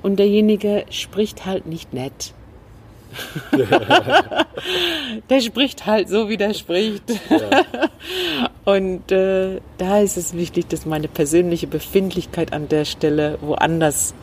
Und 0.02 0.18
derjenige 0.18 0.84
spricht 0.90 1.46
halt 1.46 1.66
nicht 1.66 1.92
nett. 1.92 2.32
der 5.30 5.40
spricht 5.40 5.86
halt 5.86 6.08
so, 6.08 6.28
wie 6.28 6.36
der 6.36 6.54
spricht. 6.54 7.04
Ja. 7.30 7.64
Und 8.64 9.10
äh, 9.10 9.60
da 9.78 9.98
ist 10.00 10.16
es 10.16 10.34
wichtig, 10.34 10.68
dass 10.68 10.84
meine 10.84 11.08
persönliche 11.08 11.66
Befindlichkeit 11.66 12.52
an 12.52 12.68
der 12.68 12.84
Stelle 12.84 13.38
woanders 13.40 14.14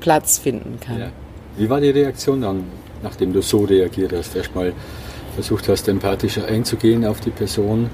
Platz 0.00 0.38
finden 0.38 0.78
kann. 0.80 0.98
Ja. 0.98 1.10
Wie 1.56 1.68
war 1.68 1.80
die 1.80 1.90
Reaktion 1.90 2.40
dann, 2.40 2.64
nachdem 3.02 3.32
du 3.32 3.42
so 3.42 3.64
reagiert 3.64 4.12
hast? 4.12 4.36
Erstmal 4.36 4.72
versucht 5.34 5.68
hast, 5.68 5.88
empathischer 5.88 6.46
einzugehen 6.46 7.04
auf 7.04 7.20
die 7.20 7.30
Person 7.30 7.90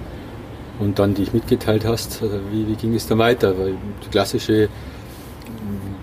und 0.78 0.98
dann 0.98 1.14
dich 1.14 1.32
mitgeteilt 1.32 1.84
hast. 1.84 2.22
Wie, 2.52 2.66
wie 2.66 2.74
ging 2.74 2.94
es 2.94 3.06
dann 3.06 3.18
weiter? 3.18 3.58
Weil 3.58 3.74
die 4.04 4.08
klassische 4.10 4.68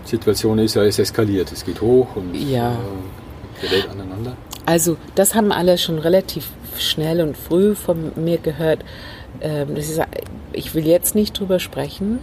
Situation 0.06 0.60
ist 0.60 0.76
ja, 0.76 0.84
es 0.84 1.00
eskaliert, 1.00 1.52
es 1.52 1.66
geht 1.66 1.82
hoch 1.82 2.16
und 2.16 2.36
ja. 2.36 2.74
äh, 2.74 3.68
gerät 3.68 3.90
aneinander. 3.90 4.36
Also 4.66 4.98
das 5.16 5.36
haben 5.36 5.52
alle 5.52 5.78
schon 5.78 6.00
relativ 6.00 6.50
schnell 6.78 7.22
und 7.22 7.38
früh 7.38 7.76
von 7.76 8.12
mir 8.16 8.38
gehört. 8.38 8.84
Ähm, 9.42 9.76
ist, 9.76 10.00
ich 10.52 10.76
will 10.76 10.86
jetzt 10.86 11.16
nicht 11.16 11.40
drüber 11.40 11.60
sprechen. 11.60 12.20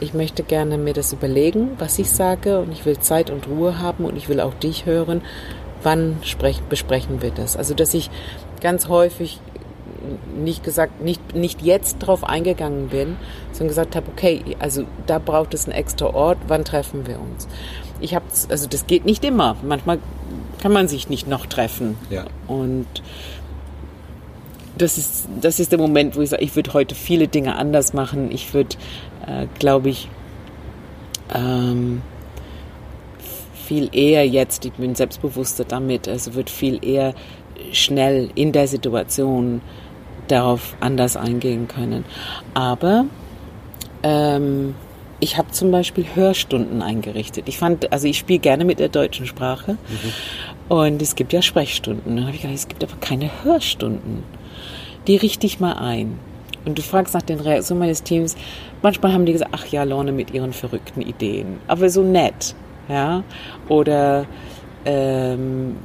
Ich 0.00 0.14
möchte 0.14 0.42
gerne 0.42 0.78
mir 0.78 0.94
das 0.94 1.12
überlegen, 1.12 1.70
was 1.78 1.98
ich 1.98 2.10
sage 2.10 2.58
und 2.58 2.72
ich 2.72 2.84
will 2.84 2.98
Zeit 2.98 3.30
und 3.30 3.46
Ruhe 3.46 3.78
haben 3.78 4.04
und 4.04 4.16
ich 4.16 4.28
will 4.28 4.40
auch 4.40 4.54
dich 4.54 4.84
hören. 4.84 5.22
Wann 5.82 6.18
sprech, 6.22 6.60
besprechen 6.62 7.22
wir 7.22 7.30
das? 7.30 7.56
Also 7.56 7.74
dass 7.74 7.94
ich 7.94 8.10
ganz 8.60 8.88
häufig 8.88 9.40
nicht 10.36 10.62
gesagt, 10.62 11.02
nicht, 11.02 11.34
nicht 11.34 11.62
jetzt 11.62 11.98
drauf 11.98 12.24
eingegangen 12.24 12.88
bin, 12.88 13.16
sondern 13.52 13.68
gesagt 13.68 13.96
habe, 13.96 14.06
okay, 14.12 14.56
also 14.58 14.84
da 15.06 15.18
braucht 15.18 15.54
es 15.54 15.64
einen 15.64 15.74
extra 15.74 16.06
Ort, 16.06 16.38
wann 16.48 16.64
treffen 16.64 17.06
wir 17.06 17.18
uns? 17.18 17.48
Ich 18.00 18.14
habe, 18.14 18.24
also 18.48 18.68
das 18.68 18.86
geht 18.86 19.04
nicht 19.04 19.24
immer. 19.24 19.56
Manchmal 19.62 19.98
kann 20.60 20.72
man 20.72 20.88
sich 20.88 21.08
nicht 21.08 21.28
noch 21.28 21.46
treffen. 21.46 21.96
Ja. 22.10 22.24
Und 22.46 22.86
das 24.76 24.98
ist, 24.98 25.28
das 25.40 25.58
ist 25.58 25.72
der 25.72 25.78
Moment, 25.78 26.16
wo 26.16 26.20
ich 26.20 26.30
sage, 26.30 26.42
ich 26.42 26.54
würde 26.54 26.74
heute 26.74 26.94
viele 26.94 27.28
Dinge 27.28 27.56
anders 27.56 27.94
machen. 27.94 28.30
Ich 28.30 28.52
würde, 28.52 28.76
äh, 29.26 29.46
glaube 29.58 29.88
ich, 29.88 30.08
ähm, 31.34 32.02
viel 33.66 33.88
eher 33.92 34.26
jetzt, 34.26 34.64
ich 34.64 34.72
bin 34.72 34.94
selbstbewusster 34.94 35.64
damit, 35.64 36.08
also 36.08 36.34
wird 36.34 36.50
viel 36.50 36.84
eher 36.84 37.14
schnell 37.72 38.30
in 38.34 38.52
der 38.52 38.68
Situation 38.68 39.60
darauf 40.28 40.76
anders 40.80 41.16
eingehen 41.16 41.68
können. 41.68 42.04
Aber 42.54 43.06
ähm, 44.02 44.74
ich 45.20 45.38
habe 45.38 45.50
zum 45.50 45.70
Beispiel 45.70 46.06
Hörstunden 46.14 46.82
eingerichtet. 46.82 47.48
Ich 47.48 47.58
fand, 47.58 47.92
also 47.92 48.06
ich 48.06 48.18
spiele 48.18 48.38
gerne 48.38 48.64
mit 48.64 48.78
der 48.78 48.88
deutschen 48.88 49.26
Sprache 49.26 49.72
mhm. 49.72 50.76
und 50.76 51.02
es 51.02 51.16
gibt 51.16 51.32
ja 51.32 51.42
Sprechstunden. 51.42 52.16
Dann 52.16 52.26
habe 52.26 52.36
ich 52.36 52.42
gedacht, 52.42 52.58
es 52.58 52.68
gibt 52.68 52.84
aber 52.84 52.96
keine 53.00 53.30
Hörstunden. 53.42 54.22
Die 55.06 55.16
richte 55.16 55.46
ich 55.46 55.60
mal 55.60 55.74
ein. 55.74 56.18
Und 56.64 56.78
du 56.78 56.82
fragst 56.82 57.14
nach 57.14 57.22
den 57.22 57.38
Reaktionen 57.38 57.78
meines 57.78 58.02
Teams. 58.02 58.36
Manchmal 58.82 59.12
haben 59.12 59.24
die 59.24 59.32
gesagt, 59.32 59.52
ach 59.54 59.66
ja, 59.66 59.84
Lorne 59.84 60.10
mit 60.10 60.34
ihren 60.34 60.52
verrückten 60.52 61.00
Ideen. 61.00 61.58
Aber 61.68 61.88
so 61.88 62.02
nett, 62.02 62.56
ja. 62.88 63.22
Oder 63.68 64.26
ähm, 64.84 65.76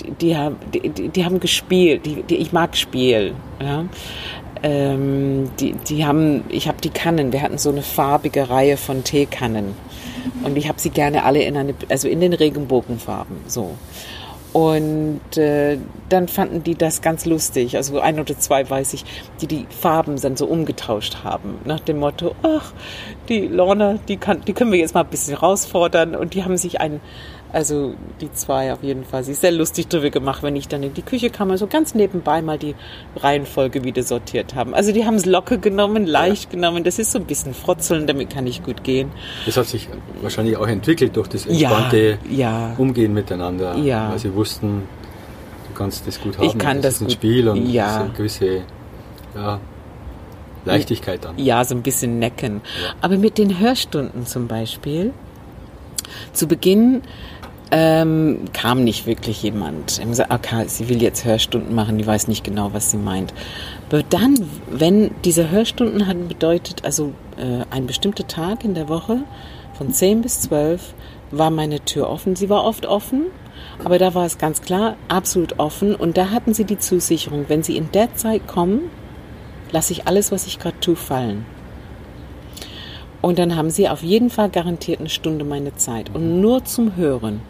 die, 0.00 0.12
die, 0.12 0.36
haben, 0.36 0.56
die, 0.72 1.08
die, 1.08 1.24
haben 1.24 1.40
gespielt, 1.40 2.04
die, 2.06 2.22
die, 2.22 2.36
ich 2.36 2.52
mag 2.52 2.76
Spiel. 2.76 3.34
Ja? 3.60 3.84
Ähm, 4.62 5.50
die, 5.58 5.72
die 5.72 6.04
haben, 6.04 6.44
ich 6.50 6.68
habe 6.68 6.80
die 6.82 6.90
Kannen, 6.90 7.32
wir 7.32 7.42
hatten 7.42 7.58
so 7.58 7.70
eine 7.70 7.82
farbige 7.82 8.50
Reihe 8.50 8.76
von 8.76 9.04
Teekannen 9.04 9.74
und 10.42 10.56
ich 10.58 10.68
habe 10.68 10.78
sie 10.78 10.90
gerne 10.90 11.24
alle 11.24 11.42
in 11.42 11.56
eine, 11.56 11.74
also 11.88 12.08
in 12.08 12.20
den 12.20 12.34
Regenbogenfarben, 12.34 13.38
so. 13.46 13.76
Und 14.52 15.36
äh, 15.36 15.78
dann 16.08 16.26
fanden 16.26 16.64
die 16.64 16.74
das 16.74 17.02
ganz 17.02 17.24
lustig. 17.24 17.76
Also 17.76 18.00
ein 18.00 18.18
oder 18.18 18.36
zwei 18.36 18.68
weiß 18.68 18.94
ich, 18.94 19.04
die 19.40 19.46
die 19.46 19.66
Farben 19.70 20.20
dann 20.20 20.36
so 20.36 20.46
umgetauscht 20.46 21.18
haben. 21.22 21.58
Nach 21.64 21.80
dem 21.80 22.00
Motto, 22.00 22.34
ach, 22.42 22.72
die 23.28 23.46
Lorna, 23.46 23.98
die, 24.08 24.16
kann, 24.16 24.42
die 24.44 24.52
können 24.52 24.72
wir 24.72 24.78
jetzt 24.80 24.94
mal 24.94 25.02
ein 25.02 25.10
bisschen 25.10 25.34
herausfordern. 25.34 26.16
Und 26.16 26.34
die 26.34 26.42
haben 26.42 26.56
sich 26.56 26.80
ein, 26.80 27.00
also 27.52 27.94
die 28.20 28.32
zwei 28.32 28.72
auf 28.72 28.82
jeden 28.82 29.04
Fall. 29.04 29.24
Sie 29.24 29.32
ist 29.32 29.40
sehr 29.40 29.52
lustig 29.52 29.88
drüber 29.88 30.10
gemacht, 30.10 30.42
wenn 30.42 30.56
ich 30.56 30.68
dann 30.68 30.82
in 30.82 30.94
die 30.94 31.02
Küche 31.02 31.30
kam, 31.30 31.56
so 31.56 31.66
ganz 31.66 31.94
nebenbei 31.94 32.42
mal 32.42 32.58
die 32.58 32.74
Reihenfolge 33.16 33.84
wieder 33.84 34.02
sortiert 34.02 34.54
haben. 34.54 34.74
Also 34.74 34.92
die 34.92 35.04
haben 35.04 35.14
es 35.14 35.26
locker 35.26 35.58
genommen, 35.58 36.06
leicht 36.06 36.44
ja. 36.44 36.50
genommen. 36.50 36.84
Das 36.84 36.98
ist 36.98 37.12
so 37.12 37.18
ein 37.18 37.24
bisschen 37.24 37.54
frotzeln, 37.54 38.06
damit 38.06 38.30
kann 38.30 38.46
ich 38.46 38.62
gut 38.62 38.84
gehen. 38.84 39.10
Das 39.46 39.56
hat 39.56 39.66
sich 39.66 39.88
wahrscheinlich 40.22 40.56
auch 40.56 40.68
entwickelt 40.68 41.16
durch 41.16 41.28
das 41.28 41.46
entspannte 41.46 42.18
ja, 42.28 42.68
ja. 42.68 42.74
Umgehen 42.78 43.14
miteinander. 43.14 43.76
Ja. 43.76 44.10
Weil 44.10 44.18
sie 44.18 44.34
wussten, 44.34 44.82
du 45.68 45.74
kannst 45.74 46.06
das 46.06 46.20
gut 46.20 46.38
haben. 46.38 46.46
Ich 46.46 46.58
kann 46.58 46.76
das, 46.76 46.82
das 46.82 46.94
ist 46.94 47.00
ein 47.00 47.04
gut. 47.06 47.12
Spiel 47.12 47.48
und 47.48 47.70
ja. 47.70 48.02
eine 48.02 48.10
gewisse 48.10 48.62
Leichtigkeit 50.64 51.24
dann. 51.24 51.38
Ja, 51.38 51.64
so 51.64 51.74
ein 51.74 51.82
bisschen 51.82 52.18
necken. 52.18 52.60
Aber 53.00 53.16
mit 53.16 53.38
den 53.38 53.58
Hörstunden 53.58 54.26
zum 54.26 54.46
Beispiel, 54.46 55.12
zu 56.32 56.46
Beginn 56.46 57.02
ähm, 57.70 58.46
kam 58.52 58.82
nicht 58.82 59.06
wirklich 59.06 59.42
jemand. 59.42 59.92
Ich 59.92 60.00
habe 60.00 60.10
gesagt, 60.10 60.32
okay, 60.32 60.64
sie 60.66 60.88
will 60.88 61.00
jetzt 61.00 61.24
Hörstunden 61.24 61.74
machen, 61.74 61.98
die 61.98 62.06
weiß 62.06 62.28
nicht 62.28 62.42
genau, 62.42 62.72
was 62.72 62.90
sie 62.90 62.96
meint. 62.96 63.32
Aber 63.88 64.02
dann, 64.02 64.38
wenn 64.70 65.12
diese 65.24 65.50
Hörstunden 65.50 66.06
hatten 66.06 66.28
bedeutet, 66.28 66.84
also 66.84 67.12
äh, 67.36 67.64
ein 67.70 67.86
bestimmter 67.86 68.26
Tag 68.26 68.64
in 68.64 68.74
der 68.74 68.88
Woche 68.88 69.20
von 69.74 69.92
10 69.92 70.22
bis 70.22 70.40
12 70.42 70.94
war 71.30 71.50
meine 71.50 71.80
Tür 71.84 72.08
offen. 72.10 72.34
Sie 72.34 72.48
war 72.48 72.64
oft 72.64 72.86
offen, 72.86 73.26
aber 73.84 73.98
da 73.98 74.14
war 74.14 74.26
es 74.26 74.38
ganz 74.38 74.62
klar, 74.62 74.96
absolut 75.08 75.58
offen. 75.58 75.94
Und 75.94 76.16
da 76.16 76.30
hatten 76.30 76.54
sie 76.54 76.64
die 76.64 76.78
Zusicherung, 76.78 77.44
wenn 77.48 77.62
sie 77.62 77.76
in 77.76 77.92
der 77.92 78.14
Zeit 78.14 78.46
kommen, 78.48 78.90
lasse 79.70 79.92
ich 79.92 80.08
alles, 80.08 80.32
was 80.32 80.46
ich 80.46 80.58
gerade 80.58 80.80
tue, 80.80 80.96
fallen. 80.96 81.46
Und 83.22 83.38
dann 83.38 83.54
haben 83.54 83.70
sie 83.70 83.88
auf 83.88 84.02
jeden 84.02 84.30
Fall 84.30 84.48
garantiert 84.48 85.00
eine 85.00 85.10
Stunde 85.10 85.44
meine 85.44 85.74
Zeit. 85.76 86.14
Und 86.14 86.40
nur 86.40 86.64
zum 86.64 86.96
Hören. 86.96 87.42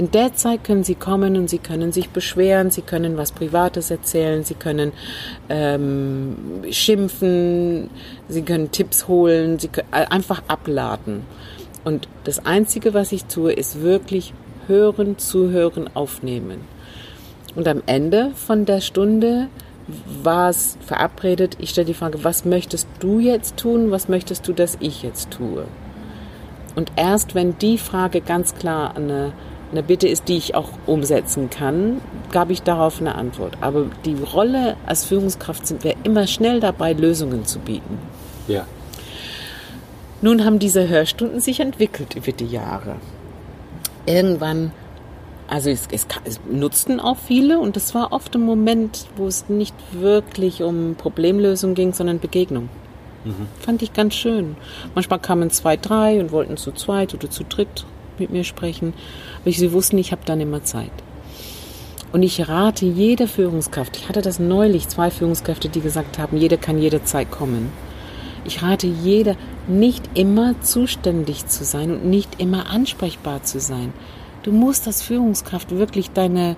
In 0.00 0.10
der 0.10 0.32
Zeit 0.32 0.64
können 0.64 0.82
Sie 0.82 0.94
kommen 0.94 1.36
und 1.36 1.50
Sie 1.50 1.58
können 1.58 1.92
sich 1.92 2.08
beschweren, 2.08 2.70
Sie 2.70 2.80
können 2.80 3.18
was 3.18 3.32
Privates 3.32 3.90
erzählen, 3.90 4.44
Sie 4.44 4.54
können 4.54 4.92
ähm, 5.50 6.62
schimpfen, 6.70 7.90
Sie 8.26 8.40
können 8.40 8.72
Tipps 8.72 9.08
holen, 9.08 9.58
Sie 9.58 9.68
können 9.68 9.92
einfach 9.92 10.42
abladen. 10.48 11.24
Und 11.84 12.08
das 12.24 12.46
Einzige, 12.46 12.94
was 12.94 13.12
ich 13.12 13.26
tue, 13.26 13.52
ist 13.52 13.82
wirklich 13.82 14.32
hören, 14.68 15.18
zuhören, 15.18 15.90
aufnehmen. 15.92 16.62
Und 17.54 17.68
am 17.68 17.82
Ende 17.84 18.30
von 18.36 18.64
der 18.64 18.80
Stunde 18.80 19.48
war 20.22 20.48
es 20.48 20.78
verabredet, 20.80 21.58
ich 21.60 21.68
stelle 21.68 21.88
die 21.88 21.92
Frage, 21.92 22.24
was 22.24 22.46
möchtest 22.46 22.88
du 23.00 23.18
jetzt 23.18 23.58
tun, 23.58 23.90
was 23.90 24.08
möchtest 24.08 24.48
du, 24.48 24.54
dass 24.54 24.78
ich 24.80 25.02
jetzt 25.02 25.30
tue? 25.30 25.66
Und 26.74 26.90
erst 26.96 27.34
wenn 27.34 27.58
die 27.58 27.76
Frage 27.76 28.22
ganz 28.22 28.54
klar 28.54 28.96
eine 28.96 29.34
eine 29.72 29.82
Bitte 29.82 30.08
ist, 30.08 30.28
die 30.28 30.36
ich 30.36 30.54
auch 30.54 30.70
umsetzen 30.86 31.50
kann, 31.50 32.00
gab 32.32 32.50
ich 32.50 32.62
darauf 32.62 33.00
eine 33.00 33.14
Antwort. 33.14 33.56
Aber 33.60 33.86
die 34.04 34.14
Rolle 34.14 34.76
als 34.86 35.04
Führungskraft 35.04 35.66
sind 35.66 35.84
wir 35.84 35.94
immer 36.04 36.26
schnell 36.26 36.60
dabei, 36.60 36.92
Lösungen 36.92 37.44
zu 37.44 37.58
bieten. 37.60 37.98
Ja. 38.48 38.66
Nun 40.22 40.44
haben 40.44 40.58
diese 40.58 40.88
Hörstunden 40.88 41.40
sich 41.40 41.60
entwickelt 41.60 42.14
über 42.14 42.32
die 42.32 42.46
Jahre. 42.46 42.96
Irgendwann, 44.06 44.72
also 45.48 45.70
es, 45.70 45.88
es, 45.92 46.06
es 46.24 46.40
nutzten 46.50 47.00
auch 47.00 47.16
viele 47.16 47.58
und 47.58 47.76
es 47.76 47.94
war 47.94 48.12
oft 48.12 48.34
ein 48.34 48.42
Moment, 48.42 49.06
wo 49.16 49.26
es 49.26 49.48
nicht 49.48 49.74
wirklich 49.92 50.62
um 50.62 50.94
Problemlösung 50.96 51.74
ging, 51.74 51.92
sondern 51.92 52.18
Begegnung. 52.18 52.68
Mhm. 53.24 53.46
Fand 53.60 53.82
ich 53.82 53.92
ganz 53.92 54.14
schön. 54.14 54.56
Manchmal 54.94 55.20
kamen 55.20 55.50
zwei, 55.50 55.76
drei 55.76 56.20
und 56.20 56.32
wollten 56.32 56.56
zu 56.56 56.72
zweit 56.72 57.14
oder 57.14 57.30
zu 57.30 57.44
dritt 57.44 57.86
mit 58.20 58.30
mir 58.30 58.44
sprechen, 58.44 58.92
weil 59.44 59.52
sie 59.52 59.72
wussten, 59.72 59.98
ich 59.98 60.12
habe 60.12 60.22
dann 60.24 60.40
immer 60.40 60.62
Zeit. 60.62 60.92
Und 62.12 62.22
ich 62.22 62.48
rate 62.48 62.86
jeder 62.86 63.28
Führungskraft, 63.28 63.96
ich 63.96 64.08
hatte 64.08 64.22
das 64.22 64.38
neulich, 64.38 64.88
zwei 64.88 65.10
Führungskräfte, 65.10 65.68
die 65.68 65.80
gesagt 65.80 66.18
haben, 66.18 66.36
jeder 66.36 66.56
kann 66.56 66.78
jederzeit 66.78 67.30
kommen. 67.30 67.72
Ich 68.44 68.62
rate 68.62 68.86
jeder, 68.86 69.36
nicht 69.68 70.08
immer 70.14 70.60
zuständig 70.60 71.46
zu 71.46 71.64
sein 71.64 71.90
und 71.90 72.06
nicht 72.06 72.40
immer 72.40 72.70
ansprechbar 72.70 73.42
zu 73.42 73.60
sein. 73.60 73.92
Du 74.42 74.52
musst 74.52 74.86
als 74.86 75.02
Führungskraft 75.02 75.70
wirklich 75.70 76.10
deine 76.10 76.56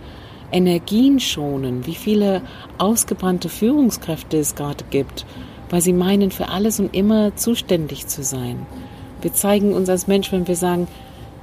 Energien 0.53 1.19
schonen, 1.19 1.87
wie 1.87 1.95
viele 1.95 2.43
ausgebrannte 2.79 3.49
Führungskräfte 3.49 4.39
es 4.39 4.55
gerade 4.55 4.85
gibt, 4.91 5.27
weil 5.71 5.81
sie 5.81 5.93
meinen, 5.93 6.31
für 6.31 6.49
alles 6.49 6.79
und 6.79 6.95
immer 6.95 7.35
zuständig 7.35 8.07
zu 8.07 8.23
sein. 8.23 8.67
Wir 9.23 9.33
zeigen 9.33 9.73
uns 9.73 9.89
als 9.89 10.07
Mensch, 10.07 10.31
wenn 10.31 10.47
wir 10.47 10.57
sagen, 10.57 10.87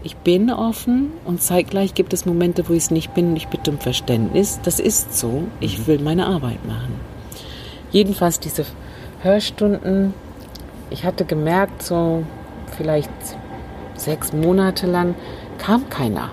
ich 0.02 0.16
bin 0.16 0.50
offen 0.50 1.12
und 1.26 1.42
zeitgleich 1.42 1.94
gibt 1.94 2.14
es 2.14 2.26
Momente, 2.26 2.70
wo 2.70 2.74
ich 2.74 2.84
es 2.84 2.92
nicht 2.92 3.14
bin 3.14 3.32
und 3.32 3.36
ich 3.36 3.50
bitte 3.50 3.72
um 3.72 3.80
Verständnis. 3.80 4.60
Das 4.64 4.80
ist 4.80 5.18
so. 5.18 5.44
Ich 5.60 5.80
mhm. 5.80 5.88
will 5.88 6.00
meine 6.00 6.26
Arbeit 6.26 6.66
machen. 6.66 6.94
Jedenfalls 7.92 8.40
diese 8.40 8.66
Hörstunden, 9.22 10.14
ich 10.90 11.04
hatte 11.04 11.26
gemerkt, 11.26 11.84
so 11.84 12.24
vielleicht 12.78 13.10
sechs 13.96 14.32
Monate 14.32 14.88
lang 14.88 15.16
kam 15.58 15.90
keiner. 15.90 16.30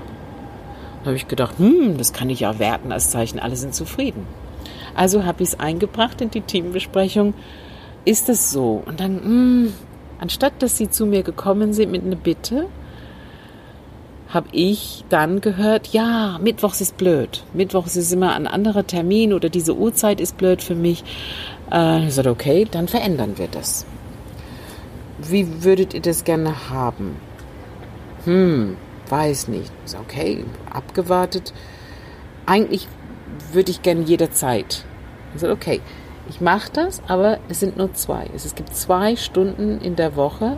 Da 1.01 1.07
habe 1.07 1.17
ich 1.17 1.27
gedacht, 1.27 1.59
hm, 1.59 1.99
das 1.99 2.13
kann 2.13 2.31
ich 2.31 2.41
ja 2.41 2.59
werten 2.61 2.93
als 2.93 3.11
Zeichen, 3.11 3.41
alle 3.41 3.57
sind 3.57 3.75
zufrieden. 3.75 4.27
Also 4.95 5.25
habe 5.25 5.43
ich 5.43 5.51
es 5.51 5.61
eingebracht 5.61 6.21
in 6.21 6.31
die 6.31 6.41
Teambesprechung. 6.41 7.35
ist 8.05 8.29
es 8.29 8.53
so? 8.53 8.83
Und 8.87 9.01
dann, 9.01 9.21
hm, 9.23 9.73
anstatt 10.21 10.53
dass 10.61 10.77
sie 10.77 10.89
zu 10.89 11.07
mir 11.07 11.25
gekommen 11.25 11.73
sind 11.73 11.91
mit 11.91 12.05
einer 12.05 12.17
Bitte, 12.17 12.69
habe 14.29 14.49
ich 14.53 15.05
dann 15.09 15.41
gehört, 15.41 15.89
ja, 15.89 16.39
Mittwochs 16.43 16.81
ist 16.81 16.97
blöd. 16.97 17.45
Mittwochs 17.53 17.97
ist 17.97 18.13
immer 18.13 18.35
ein 18.35 18.47
anderer 18.47 18.87
Termin 18.87 19.33
oder 19.33 19.49
diese 19.49 19.77
Uhrzeit 19.77 20.21
ist 20.21 20.37
blöd 20.37 20.63
für 20.63 20.75
mich. 20.75 21.05
Äh, 21.71 22.07
ich 22.07 22.15
sagte, 22.15 22.31
okay, 22.31 22.67
dann 22.71 22.89
verändern 22.89 23.39
wir 23.39 23.49
das. 23.49 23.87
Wie 25.19 25.65
würdet 25.65 25.95
ihr 25.95 26.03
das 26.03 26.25
gerne 26.25 26.71
haben? 26.71 27.17
Hm, 28.25 28.77
weiß 29.09 29.49
nicht. 29.49 29.71
Ist 29.85 29.97
okay, 29.97 30.45
abgewartet. 30.71 31.55
Eigentlich 32.45 32.89
würde 33.53 33.71
ich 33.71 33.83
gerne 33.83 34.03
jederzeit. 34.03 34.85
Ich 35.35 35.41
sagte, 35.41 35.55
okay, 35.55 35.81
ich 36.29 36.41
mache 36.41 36.71
das, 36.73 37.01
aber 37.07 37.39
es 37.49 37.61
sind 37.61 37.77
nur 37.77 37.95
zwei. 37.95 38.27
Es 38.35 38.55
gibt 38.57 38.75
zwei 38.75 39.15
Stunden 39.15 39.81
in 39.81 39.95
der 39.95 40.17
Woche. 40.17 40.57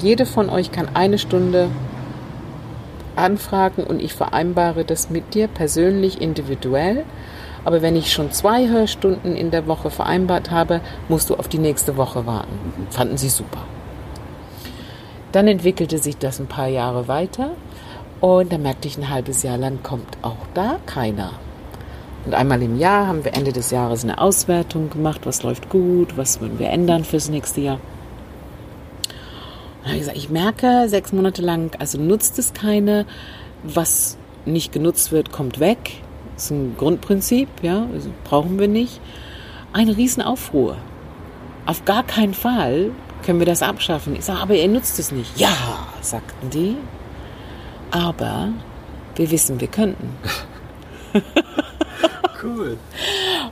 Jede 0.00 0.26
von 0.26 0.50
euch 0.50 0.70
kann 0.70 0.88
eine 0.94 1.18
Stunde 1.18 1.68
anfragen 3.16 3.84
und 3.84 4.02
ich 4.02 4.14
vereinbare 4.14 4.84
das 4.84 5.10
mit 5.10 5.34
dir 5.34 5.48
persönlich, 5.48 6.20
individuell. 6.20 7.04
Aber 7.64 7.80
wenn 7.82 7.96
ich 7.96 8.12
schon 8.12 8.32
zwei 8.32 8.68
Hörstunden 8.68 9.36
in 9.36 9.50
der 9.50 9.66
Woche 9.66 9.90
vereinbart 9.90 10.50
habe, 10.50 10.80
musst 11.08 11.30
du 11.30 11.36
auf 11.36 11.48
die 11.48 11.58
nächste 11.58 11.96
Woche 11.96 12.26
warten. 12.26 12.58
Fanden 12.90 13.16
sie 13.16 13.30
super. 13.30 13.60
Dann 15.32 15.48
entwickelte 15.48 15.98
sich 15.98 16.18
das 16.18 16.38
ein 16.38 16.46
paar 16.46 16.68
Jahre 16.68 17.08
weiter 17.08 17.50
und 18.20 18.52
dann 18.52 18.62
merkte 18.62 18.88
ich, 18.88 18.96
ein 18.98 19.10
halbes 19.10 19.42
Jahr 19.42 19.58
lang 19.58 19.82
kommt 19.82 20.18
auch 20.22 20.46
da 20.54 20.76
keiner. 20.86 21.32
Und 22.24 22.34
einmal 22.34 22.62
im 22.62 22.78
Jahr 22.78 23.06
haben 23.06 23.24
wir 23.24 23.34
Ende 23.34 23.52
des 23.52 23.70
Jahres 23.70 24.04
eine 24.04 24.18
Auswertung 24.18 24.90
gemacht, 24.90 25.22
was 25.24 25.42
läuft 25.42 25.68
gut, 25.68 26.16
was 26.16 26.40
würden 26.40 26.58
wir 26.58 26.70
ändern 26.70 27.04
fürs 27.04 27.28
nächste 27.28 27.60
Jahr. 27.60 27.80
Und 29.84 29.92
ich 29.92 29.98
gesagt, 30.00 30.16
ich 30.16 30.30
merke 30.30 30.88
sechs 30.88 31.12
Monate 31.12 31.42
lang, 31.42 31.76
also 31.78 31.98
nutzt 31.98 32.38
es 32.38 32.52
keine, 32.52 33.06
was 33.62 34.16
nicht 34.46 34.72
genutzt 34.72 35.12
wird, 35.12 35.32
kommt 35.32 35.60
weg. 35.60 35.78
Das 36.34 36.44
ist 36.44 36.50
ein 36.50 36.74
Grundprinzip, 36.76 37.48
ja, 37.62 37.86
also 37.92 38.10
brauchen 38.24 38.58
wir 38.58 38.68
nicht. 38.68 39.00
Eine 39.72 39.96
Riesenaufruhr. 39.96 40.76
Auf 41.66 41.84
gar 41.84 42.04
keinen 42.04 42.34
Fall 42.34 42.90
können 43.24 43.38
wir 43.38 43.46
das 43.46 43.62
abschaffen. 43.62 44.16
Ich 44.16 44.24
sage, 44.24 44.40
aber 44.40 44.54
ihr 44.54 44.68
nutzt 44.68 44.98
es 44.98 45.12
nicht. 45.12 45.38
Ja, 45.38 45.56
sagten 46.00 46.50
die. 46.50 46.76
Aber 47.90 48.48
wir 49.16 49.30
wissen, 49.30 49.60
wir 49.60 49.68
könnten. 49.68 50.16
cool. 52.42 52.76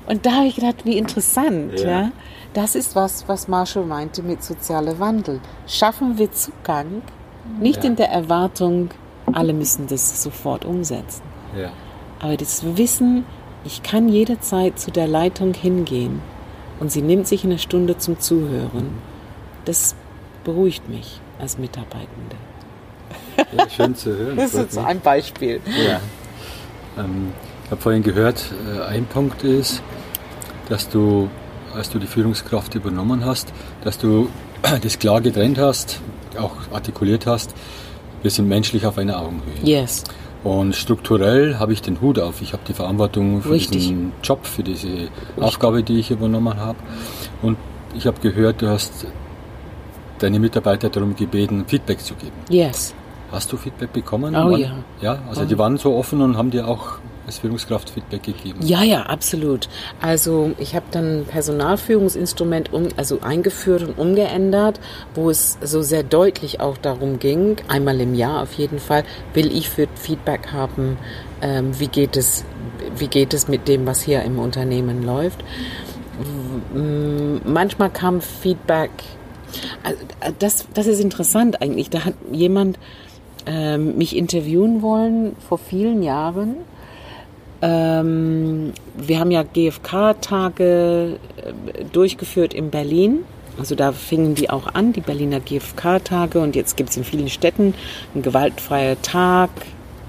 Und 0.06 0.26
da 0.26 0.32
habe 0.32 0.46
ich 0.46 0.56
gedacht, 0.56 0.84
wie 0.84 0.98
interessant, 0.98 1.78
ja. 1.80 1.88
ja. 1.88 2.12
Das 2.54 2.74
ist 2.74 2.94
was, 2.94 3.26
was 3.28 3.48
Marshall 3.48 3.84
meinte 3.84 4.22
mit 4.22 4.42
sozialer 4.42 4.98
Wandel. 4.98 5.40
Schaffen 5.66 6.18
wir 6.18 6.32
Zugang, 6.32 7.02
nicht 7.60 7.82
ja. 7.82 7.90
in 7.90 7.96
der 7.96 8.10
Erwartung, 8.10 8.90
alle 9.32 9.52
müssen 9.52 9.86
das 9.86 10.22
sofort 10.22 10.64
umsetzen. 10.64 11.22
Ja. 11.58 11.70
Aber 12.20 12.36
das 12.36 12.76
Wissen, 12.76 13.24
ich 13.64 13.82
kann 13.82 14.08
jederzeit 14.08 14.78
zu 14.78 14.90
der 14.90 15.08
Leitung 15.08 15.54
hingehen 15.54 16.20
und 16.78 16.92
sie 16.92 17.02
nimmt 17.02 17.26
sich 17.26 17.44
eine 17.44 17.58
Stunde 17.58 17.96
zum 17.96 18.20
Zuhören, 18.20 18.90
das 19.64 19.94
beruhigt 20.44 20.88
mich 20.88 21.20
als 21.40 21.58
Mitarbeitende. 21.58 22.36
Ja, 23.56 23.68
schön 23.68 23.94
zu 23.94 24.16
hören. 24.16 24.36
Das 24.36 24.54
ist 24.54 24.78
ein 24.78 25.00
Beispiel. 25.00 25.60
Ja. 25.66 26.00
Ähm, 26.98 27.32
ich 27.64 27.70
habe 27.70 27.80
vorhin 27.80 28.02
gehört, 28.02 28.44
äh, 28.68 28.82
ein 28.82 29.06
Punkt 29.06 29.42
ist, 29.44 29.82
dass 30.68 30.88
du 30.88 31.28
als 31.74 31.90
du 31.90 31.98
die 31.98 32.06
Führungskraft 32.06 32.74
übernommen 32.74 33.24
hast, 33.24 33.52
dass 33.84 33.98
du 33.98 34.28
das 34.82 34.98
klar 34.98 35.20
getrennt 35.20 35.58
hast, 35.58 36.00
auch 36.38 36.52
artikuliert 36.72 37.26
hast, 37.26 37.54
wir 38.22 38.30
sind 38.30 38.48
menschlich 38.48 38.86
auf 38.86 38.98
einer 38.98 39.20
Augenhöhe. 39.20 39.62
Yes. 39.62 40.04
Und 40.44 40.74
strukturell 40.74 41.58
habe 41.58 41.72
ich 41.72 41.82
den 41.82 42.00
Hut 42.00 42.18
auf. 42.18 42.42
Ich 42.42 42.52
habe 42.52 42.62
die 42.66 42.72
Verantwortung 42.72 43.42
für 43.42 43.50
Richtig. 43.50 43.82
diesen 43.82 44.12
Job, 44.22 44.44
für 44.44 44.62
diese 44.62 44.88
Richtig. 44.88 45.10
Aufgabe, 45.40 45.82
die 45.82 45.98
ich 46.00 46.10
übernommen 46.10 46.56
habe. 46.56 46.78
Und 47.42 47.56
ich 47.96 48.06
habe 48.06 48.20
gehört, 48.20 48.62
du 48.62 48.68
hast 48.68 49.06
deine 50.18 50.38
Mitarbeiter 50.40 50.88
darum 50.88 51.14
gebeten, 51.14 51.64
Feedback 51.66 52.00
zu 52.00 52.14
geben. 52.14 52.32
Yes. 52.48 52.94
Hast 53.30 53.52
du 53.52 53.56
Feedback 53.56 53.92
bekommen? 53.92 54.34
Oh 54.34 54.56
ja. 54.56 54.72
Ja, 55.00 55.18
also 55.28 55.42
oh. 55.42 55.44
die 55.44 55.58
waren 55.58 55.78
so 55.78 55.94
offen 55.94 56.20
und 56.20 56.36
haben 56.36 56.50
dir 56.50 56.66
auch 56.66 56.98
als 57.26 57.38
Führungskraft 57.38 57.90
Feedback 57.90 58.22
gegeben? 58.22 58.60
Ja, 58.62 58.82
ja, 58.82 59.02
absolut. 59.02 59.68
Also 60.00 60.52
ich 60.58 60.74
habe 60.74 60.86
dann 60.90 61.20
ein 61.20 61.24
Personalführungsinstrument 61.24 62.72
um, 62.72 62.88
also 62.96 63.20
eingeführt 63.20 63.82
und 63.82 63.98
umgeändert, 63.98 64.80
wo 65.14 65.30
es 65.30 65.58
so 65.62 65.82
sehr 65.82 66.02
deutlich 66.02 66.60
auch 66.60 66.76
darum 66.76 67.18
ging, 67.18 67.56
einmal 67.68 68.00
im 68.00 68.14
Jahr 68.14 68.42
auf 68.42 68.52
jeden 68.54 68.78
Fall, 68.78 69.04
will 69.34 69.54
ich 69.54 69.68
für 69.68 69.88
Feedback 69.94 70.52
haben, 70.52 70.98
ähm, 71.40 71.78
wie 71.78 71.88
geht 71.88 72.16
es, 72.16 72.44
wie 72.96 73.08
geht 73.08 73.34
es 73.34 73.48
mit 73.48 73.68
dem, 73.68 73.86
was 73.86 74.02
hier 74.02 74.22
im 74.22 74.38
Unternehmen 74.38 75.04
läuft. 75.04 75.42
Manchmal 77.44 77.90
kam 77.90 78.20
Feedback, 78.20 78.90
also, 79.82 79.98
das, 80.38 80.66
das 80.74 80.86
ist 80.86 81.00
interessant 81.00 81.60
eigentlich. 81.62 81.90
Da 81.90 82.04
hat 82.04 82.14
jemand 82.30 82.78
ähm, 83.46 83.96
mich 83.96 84.16
interviewen 84.16 84.82
wollen 84.82 85.36
vor 85.48 85.58
vielen 85.58 86.02
Jahren 86.02 86.56
ähm, 87.62 88.72
wir 88.96 89.20
haben 89.20 89.30
ja 89.30 89.44
GfK-Tage 89.44 91.18
äh, 91.36 91.84
durchgeführt 91.92 92.52
in 92.52 92.70
Berlin. 92.70 93.20
Also 93.58 93.76
da 93.76 93.92
fingen 93.92 94.34
die 94.34 94.50
auch 94.50 94.74
an, 94.74 94.92
die 94.92 95.00
Berliner 95.00 95.38
GfK-Tage. 95.38 96.40
Und 96.40 96.56
jetzt 96.56 96.76
gibt 96.76 96.90
es 96.90 96.96
in 96.96 97.04
vielen 97.04 97.28
Städten 97.28 97.74
einen 98.14 98.22
gewaltfreien 98.22 99.00
Tag 99.02 99.50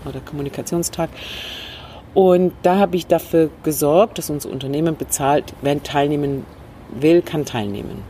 oder 0.06 0.20
Kommunikationstag. 0.20 1.10
Und 2.16 2.54
da 2.64 2.78
habe 2.78 2.96
ich 2.96 3.06
dafür 3.08 3.50
gesorgt, 3.64 4.18
dass 4.18 4.30
unser 4.30 4.50
Unternehmen 4.50 4.98
bezahlt, 4.98 5.54
wer 5.62 5.82
teilnehmen 5.82 6.46
will, 6.92 7.22
kann 7.22 7.46
teilnehmen. 7.46 8.04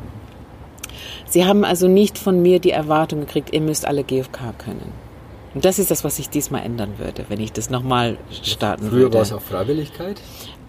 Sie 1.27 1.45
haben 1.45 1.65
also 1.65 1.87
nicht 1.87 2.17
von 2.17 2.41
mir 2.41 2.59
die 2.59 2.71
Erwartung 2.71 3.21
gekriegt, 3.21 3.53
ihr 3.53 3.61
müsst 3.61 3.85
alle 3.85 4.03
GfK 4.03 4.53
können. 4.57 5.02
Und 5.53 5.65
das 5.65 5.79
ist 5.79 5.91
das, 5.91 6.03
was 6.03 6.19
ich 6.19 6.29
diesmal 6.29 6.63
ändern 6.63 6.93
würde, 6.97 7.25
wenn 7.29 7.39
ich 7.39 7.51
das 7.51 7.69
nochmal 7.69 8.17
starten 8.41 8.89
Früher 8.89 8.91
würde. 8.91 9.05
Früher 9.05 9.13
war 9.13 9.21
es 9.21 9.33
auf 9.33 9.43
Freiwilligkeit? 9.43 10.19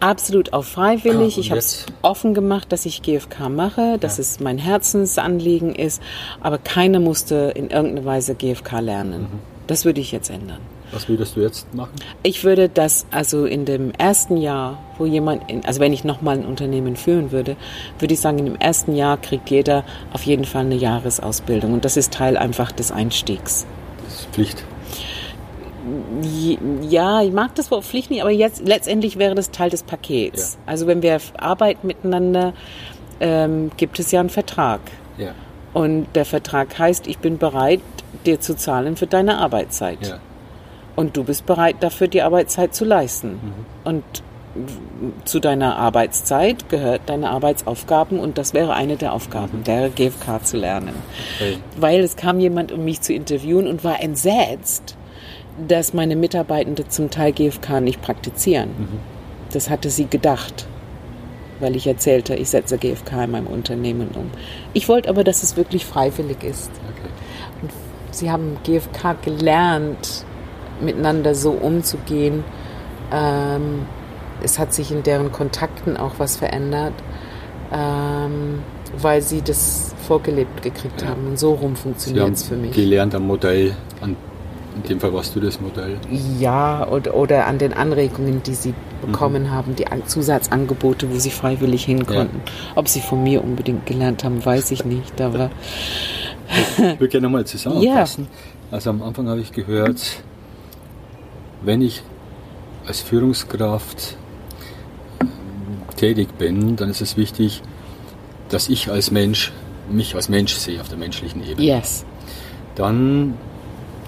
Absolut 0.01 0.53
auf 0.53 0.67
freiwillig. 0.67 1.37
Ah, 1.37 1.41
ich 1.41 1.51
habe 1.51 1.59
es 1.59 1.87
offen 2.03 2.35
gemacht, 2.35 2.73
dass 2.73 2.85
ich 2.85 3.01
GFK 3.03 3.49
mache, 3.49 3.97
dass 3.99 4.19
ja. 4.19 4.23
es 4.23 4.41
mein 4.41 4.59
Herzensanliegen 4.59 5.75
ist, 5.75 6.03
aber 6.43 6.59
keiner 6.59 7.01
musste 7.01 7.53
in 7.55 7.71
irgendeiner 7.71 8.05
Weise 8.05 8.35
GFK 8.35 8.81
lernen. 8.81 9.23
Mhm. 9.23 9.39
Das 9.67 9.87
würde 9.87 10.01
ich 10.01 10.13
jetzt 10.13 10.29
ändern. 10.29 10.61
Was 10.93 11.09
würdest 11.09 11.37
du 11.37 11.41
jetzt 11.41 11.73
machen? 11.75 11.95
Ich 12.23 12.45
würde 12.45 12.69
das 12.69 13.07
also 13.11 13.47
in 13.47 13.65
dem 13.65 13.93
ersten 13.93 14.37
Jahr, 14.37 14.79
wo 14.99 15.07
jemand, 15.07 15.51
in, 15.51 15.65
also 15.65 15.81
wenn 15.81 15.93
ich 15.93 16.05
nochmal 16.05 16.37
ein 16.39 16.45
Unternehmen 16.45 16.97
führen 16.97 17.33
würde, 17.33 17.57
würde 17.99 18.15
ich 18.15 18.21
sagen, 18.21 18.39
in 18.39 18.45
dem 18.45 18.57
ersten 18.57 18.95
Jahr 18.95 19.17
kriegt 19.17 19.51
jeder 19.51 19.85
auf 20.13 20.23
jeden 20.25 20.45
Fall 20.45 20.67
eine 20.67 20.77
Jahresausbildung 20.77 21.73
und 21.73 21.85
das 21.85 21.97
ist 21.97 22.13
Teil 22.13 22.37
einfach 22.37 22.71
des 22.71 22.93
Einstiegs. 22.93 23.67
Das 24.05 24.21
ist 24.21 24.27
Pflicht. 24.33 24.65
Ja, 26.89 27.23
ich 27.23 27.33
mag 27.33 27.55
das 27.55 27.71
Wort 27.71 27.85
Pflicht 27.85 28.11
nicht, 28.11 28.23
aber 28.23 28.31
jetzt 28.31 28.67
letztendlich 28.67 29.19
wäre 29.19 29.35
das 29.35 29.51
Teil 29.51 29.71
des 29.71 29.83
Pakets. 29.83 30.55
Ja. 30.55 30.61
Also 30.67 30.87
wenn 30.87 31.03
wir 31.03 31.19
arbeiten 31.37 31.87
miteinander, 31.87 32.55
ähm, 33.21 33.71
gibt 33.77 33.99
es 33.99 34.11
ja 34.11 34.21
einen 34.21 34.31
Vertrag. 34.31 34.81
Ja. 35.19 35.33
Und 35.73 36.07
der 36.15 36.25
Vertrag 36.25 36.79
heißt, 36.79 37.07
ich 37.07 37.19
bin 37.19 37.39
bereit, 37.39 37.81
dir 38.25 38.41
zu 38.41 38.57
zahlen 38.57 38.97
für 38.97 39.07
deine 39.07 39.39
Arbeitszeit. 39.39 40.07
Ja. 40.07 40.19
Und 40.97 41.17
du 41.17 41.25
bist 41.25 41.47
bereit, 41.47 41.77
dafür 41.81 42.09
die 42.09 42.23
Arbeitszeit 42.23 42.75
zu 42.75 42.85
leisten. 42.85 43.33
Mhm. 43.33 43.53
Und 43.85 44.05
zu 45.25 45.41
deiner 45.41 45.77
Arbeitszeit 45.77 46.69
gehört 46.69 47.03
deine 47.07 47.31
Arbeitsaufgaben 47.31 48.21
und 48.21 48.39
das 48.39 48.55
wäre 48.55 48.75
eine 48.75 48.97
der 48.97 49.13
Aufgaben, 49.13 49.59
mhm. 49.59 49.65
der 49.65 49.91
GFK 49.91 50.45
zu 50.45 50.57
lernen. 50.57 50.95
Okay. 51.37 51.59
Weil 51.77 52.01
es 52.01 52.17
kam 52.17 52.39
jemand, 52.39 52.71
um 52.71 52.85
mich 52.85 53.01
zu 53.01 53.13
interviewen 53.13 53.67
und 53.67 53.83
war 53.83 54.01
entsetzt, 54.01 54.97
dass 55.69 55.95
meine 55.95 56.17
Mitarbeitenden 56.17 56.89
zum 56.91 57.11
Teil 57.11 57.33
GFK 57.33 57.81
nicht 57.81 58.03
praktizieren. 58.03 58.71
Mhm. 58.71 58.99
Das 59.53 59.71
hatte 59.71 59.91
sie 59.91 60.07
gedacht, 60.07 60.67
weil 61.61 61.77
ich 61.77 61.87
erzählte, 61.87 62.35
ich 62.35 62.51
setze 62.51 62.79
GFK 62.79 63.25
in 63.25 63.31
meinem 63.31 63.47
Unternehmen 63.47 64.09
um. 64.15 64.31
Ich 64.73 64.89
wollte 64.89 65.09
aber, 65.09 65.23
dass 65.23 65.43
es 65.43 65.57
wirklich 65.57 65.87
freiwillig 65.87 66.43
ist. 66.43 66.71
Okay. 66.91 67.11
Und 67.63 67.71
sie 68.11 68.31
haben 68.31 68.57
GFK 68.65 69.15
gelernt, 69.23 70.25
miteinander 70.81 71.35
so 71.35 71.53
umzugehen. 71.53 72.43
Ähm, 73.13 73.87
es 74.43 74.59
hat 74.59 74.75
sich 74.75 74.91
in 74.91 75.03
deren 75.03 75.31
Kontakten 75.31 75.97
auch 75.97 76.15
was 76.19 76.37
verändert, 76.37 76.95
ähm, 77.73 78.63
weil 78.99 79.23
sie 79.23 79.43
das 79.43 79.95
vorgelebt 80.07 80.63
gekriegt 80.63 81.03
ja. 81.03 81.09
haben. 81.09 81.29
Und 81.29 81.39
so 81.39 81.55
rum 81.55 81.77
funktioniert 81.77 82.35
es 82.35 82.45
für 82.45 82.57
mich. 82.57 82.73
Gelernt 82.73 83.15
am 83.15 83.27
Modell, 83.27 83.75
In 84.77 84.83
dem 84.83 85.01
Fall 85.01 85.13
warst 85.13 85.37
du 85.37 85.41
das 85.41 85.61
Modell. 85.61 85.99
Ja, 86.39 86.87
oder, 86.89 87.15
oder 87.15 87.47
an 87.47 87.59
den 87.59 87.73
Anregungen, 87.73 88.43
die 88.43 88.55
sie 88.55 88.75
bekommen 89.05 89.45
mhm. 89.45 89.51
haben, 89.51 89.77
die 89.77 89.85
Zusatzangebote, 90.07 91.13
wo 91.13 91.19
sie 91.19 91.31
freiwillig 91.31 91.85
hin 91.85 92.07
konnten. 92.07 92.43
Ja. 92.45 92.53
Ob 92.75 92.89
sie 92.89 93.01
von 93.01 93.23
mir 93.23 93.45
unbedingt 93.45 93.87
gelernt 93.87 94.25
haben, 94.25 94.45
weiß 94.45 94.73
ich 94.73 94.85
nicht. 94.85 95.21
Aber 95.21 95.51
ich 96.49 96.79
würde 96.79 97.09
gerne 97.09 97.27
nochmal 97.27 97.47
zusammenfassen. 97.47 98.29
Ja. 98.31 98.75
Also 98.77 98.91
am 98.91 99.03
Anfang 99.03 99.29
habe 99.29 99.41
ich 99.41 99.53
gehört, 99.53 100.25
wenn 101.63 101.81
ich 101.81 102.03
als 102.87 103.01
Führungskraft 103.01 104.17
ähm, 105.21 105.29
tätig 105.97 106.29
bin, 106.37 106.77
dann 106.77 106.91
ist 106.91 107.01
es 107.01 107.17
wichtig, 107.17 107.63
dass 108.49 108.69
ich 108.69 108.91
als 108.91 109.11
Mensch 109.11 109.53
mich 109.91 110.15
als 110.15 110.29
Mensch 110.29 110.55
sehe 110.55 110.81
auf 110.81 110.89
der 110.89 110.99
menschlichen 110.99 111.43
Ebene. 111.47 111.67
Yes. 111.67 112.05
Dann 112.75 113.35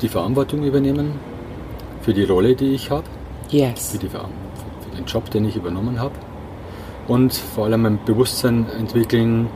die 0.03 0.09
Verantwortung 0.09 0.65
übernehmen 0.65 1.13
für 2.03 2.15
die 2.15 2.25
Rolle, 2.25 2.55
die 2.55 2.75
ich 2.75 2.91
habe. 2.91 3.05
Yes. 3.51 3.93
Für, 3.93 3.99
die, 3.99 4.09
für 4.09 4.97
den 4.97 5.05
Job, 5.07 5.31
den 5.31 5.45
ich 5.45 5.57
übernommen 5.57 6.01
habe. 6.01 6.15
Und 7.09 7.35
vor 7.35 7.67
allem 7.67 7.87
ein 7.87 7.99
Bewusstsein 8.05 8.67
entwickeln 8.79 9.49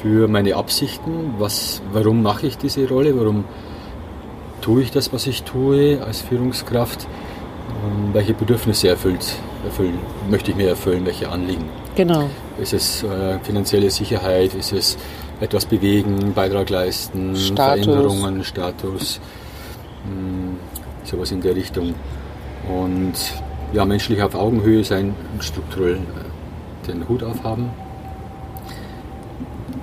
für 0.00 0.28
meine 0.28 0.56
Absichten. 0.56 1.34
Was, 1.38 1.82
warum 1.92 2.22
mache 2.22 2.46
ich 2.46 2.58
diese 2.58 2.88
Rolle? 2.88 3.18
Warum 3.18 3.44
tue 4.60 4.82
ich 4.82 4.90
das, 4.90 5.12
was 5.12 5.26
ich 5.26 5.42
tue 5.42 6.02
als 6.02 6.22
Führungskraft? 6.22 7.06
Und 7.84 8.14
welche 8.14 8.32
Bedürfnisse 8.32 8.88
erfüllt, 8.88 9.34
erfüllen, 9.64 9.98
möchte 10.30 10.50
ich 10.50 10.56
mir 10.56 10.68
erfüllen? 10.68 11.04
Welche 11.04 11.28
Anliegen? 11.28 11.64
Genau. 11.96 12.28
Ist 12.60 12.72
es 12.72 13.02
äh, 13.02 13.38
finanzielle 13.42 13.90
Sicherheit? 13.90 14.54
Ist 14.54 14.72
es 14.72 14.96
etwas 15.40 15.66
bewegen, 15.66 16.32
Beitrag 16.34 16.70
leisten, 16.70 17.34
Status. 17.36 17.84
Veränderungen, 17.84 18.44
Status? 18.44 19.20
Hm, 20.04 20.56
sowas 21.04 21.30
in 21.32 21.40
der 21.40 21.54
Richtung. 21.54 21.94
Und 22.68 23.14
ja, 23.72 23.84
menschlich 23.84 24.22
auf 24.22 24.34
Augenhöhe 24.34 24.84
sein 24.84 25.14
und 25.32 25.42
strukturell 25.42 25.96
äh, 25.96 26.86
den 26.86 27.08
Hut 27.08 27.22
aufhaben. 27.22 27.70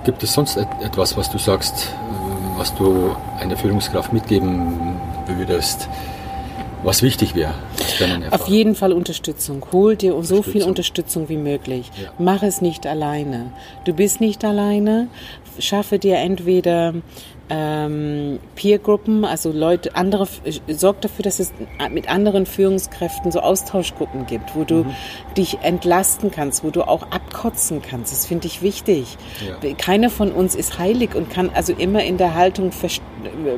Gibt 0.04 0.22
es 0.22 0.32
sonst 0.32 0.56
etwas, 0.56 1.16
was 1.16 1.30
du 1.30 1.38
sagst, 1.38 1.88
äh, 1.88 2.58
was 2.58 2.74
du 2.74 3.14
einer 3.38 3.56
Führungskraft 3.56 4.12
mitgeben 4.12 4.98
würdest, 5.26 5.88
was 6.82 7.02
wichtig 7.02 7.34
wäre? 7.34 7.52
Auf 8.30 8.48
jeden 8.48 8.74
Fall 8.74 8.92
Unterstützung. 8.92 9.66
Hol 9.72 9.96
dir 9.96 10.14
so 10.22 10.42
viel 10.42 10.62
Unterstützung 10.62 11.28
wie 11.28 11.36
möglich. 11.36 11.90
Ja. 12.02 12.10
Mach 12.18 12.42
es 12.42 12.62
nicht 12.62 12.86
alleine. 12.86 13.52
Du 13.84 13.92
bist 13.92 14.20
nicht 14.20 14.44
alleine. 14.44 15.08
Schaffe 15.58 15.98
dir 15.98 16.16
entweder 16.16 16.94
ähm, 17.50 18.38
Peergruppen, 18.54 19.24
also 19.24 19.50
Leute, 19.50 19.96
andere, 19.96 20.28
sorg 20.68 21.00
dafür, 21.00 21.24
dass 21.24 21.40
es 21.40 21.52
mit 21.90 22.08
anderen 22.08 22.46
Führungskräften 22.46 23.32
so 23.32 23.40
Austauschgruppen 23.40 24.26
gibt, 24.26 24.54
wo 24.54 24.64
du 24.64 24.84
mhm. 24.84 24.94
dich 25.36 25.58
entlasten 25.62 26.30
kannst, 26.30 26.62
wo 26.62 26.70
du 26.70 26.82
auch 26.82 27.02
abkotzen 27.10 27.82
kannst. 27.82 28.12
Das 28.12 28.26
finde 28.26 28.46
ich 28.46 28.62
wichtig. 28.62 29.18
Ja. 29.46 29.74
Keiner 29.74 30.10
von 30.10 30.30
uns 30.32 30.54
ist 30.54 30.78
heilig 30.78 31.14
und 31.14 31.30
kann 31.30 31.50
also 31.52 31.72
immer 31.72 32.04
in 32.04 32.16
der 32.16 32.34
Haltung 32.34 32.70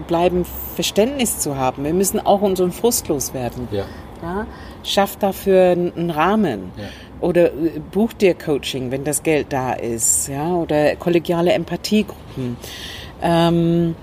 bleiben, 0.07 0.47
Verständnis 0.75 1.39
zu 1.39 1.57
haben. 1.57 1.85
Wir 1.85 1.95
müssen 1.95 2.19
auch 2.19 2.41
unseren 2.41 2.73
Frust 2.73 3.09
loswerden. 3.09 3.69
Ja. 3.71 3.85
Ja? 4.23 4.47
Schaff 4.85 5.17
dafür 5.17 5.73
einen 5.73 6.11
Rahmen. 6.11 6.73
Ja. 6.77 6.85
Oder 7.21 7.47
äh, 7.47 7.81
buch 7.91 8.13
dir 8.13 8.35
Coaching, 8.35 8.91
wenn 8.91 9.05
das 9.05 9.23
Geld 9.23 9.53
da 9.53 9.73
ist. 9.75 10.29
Ja? 10.29 10.55
Oder 10.55 10.97
kollegiale 10.97 11.53
Empathiegruppen. 11.53 12.57
Ähm, 13.23 13.95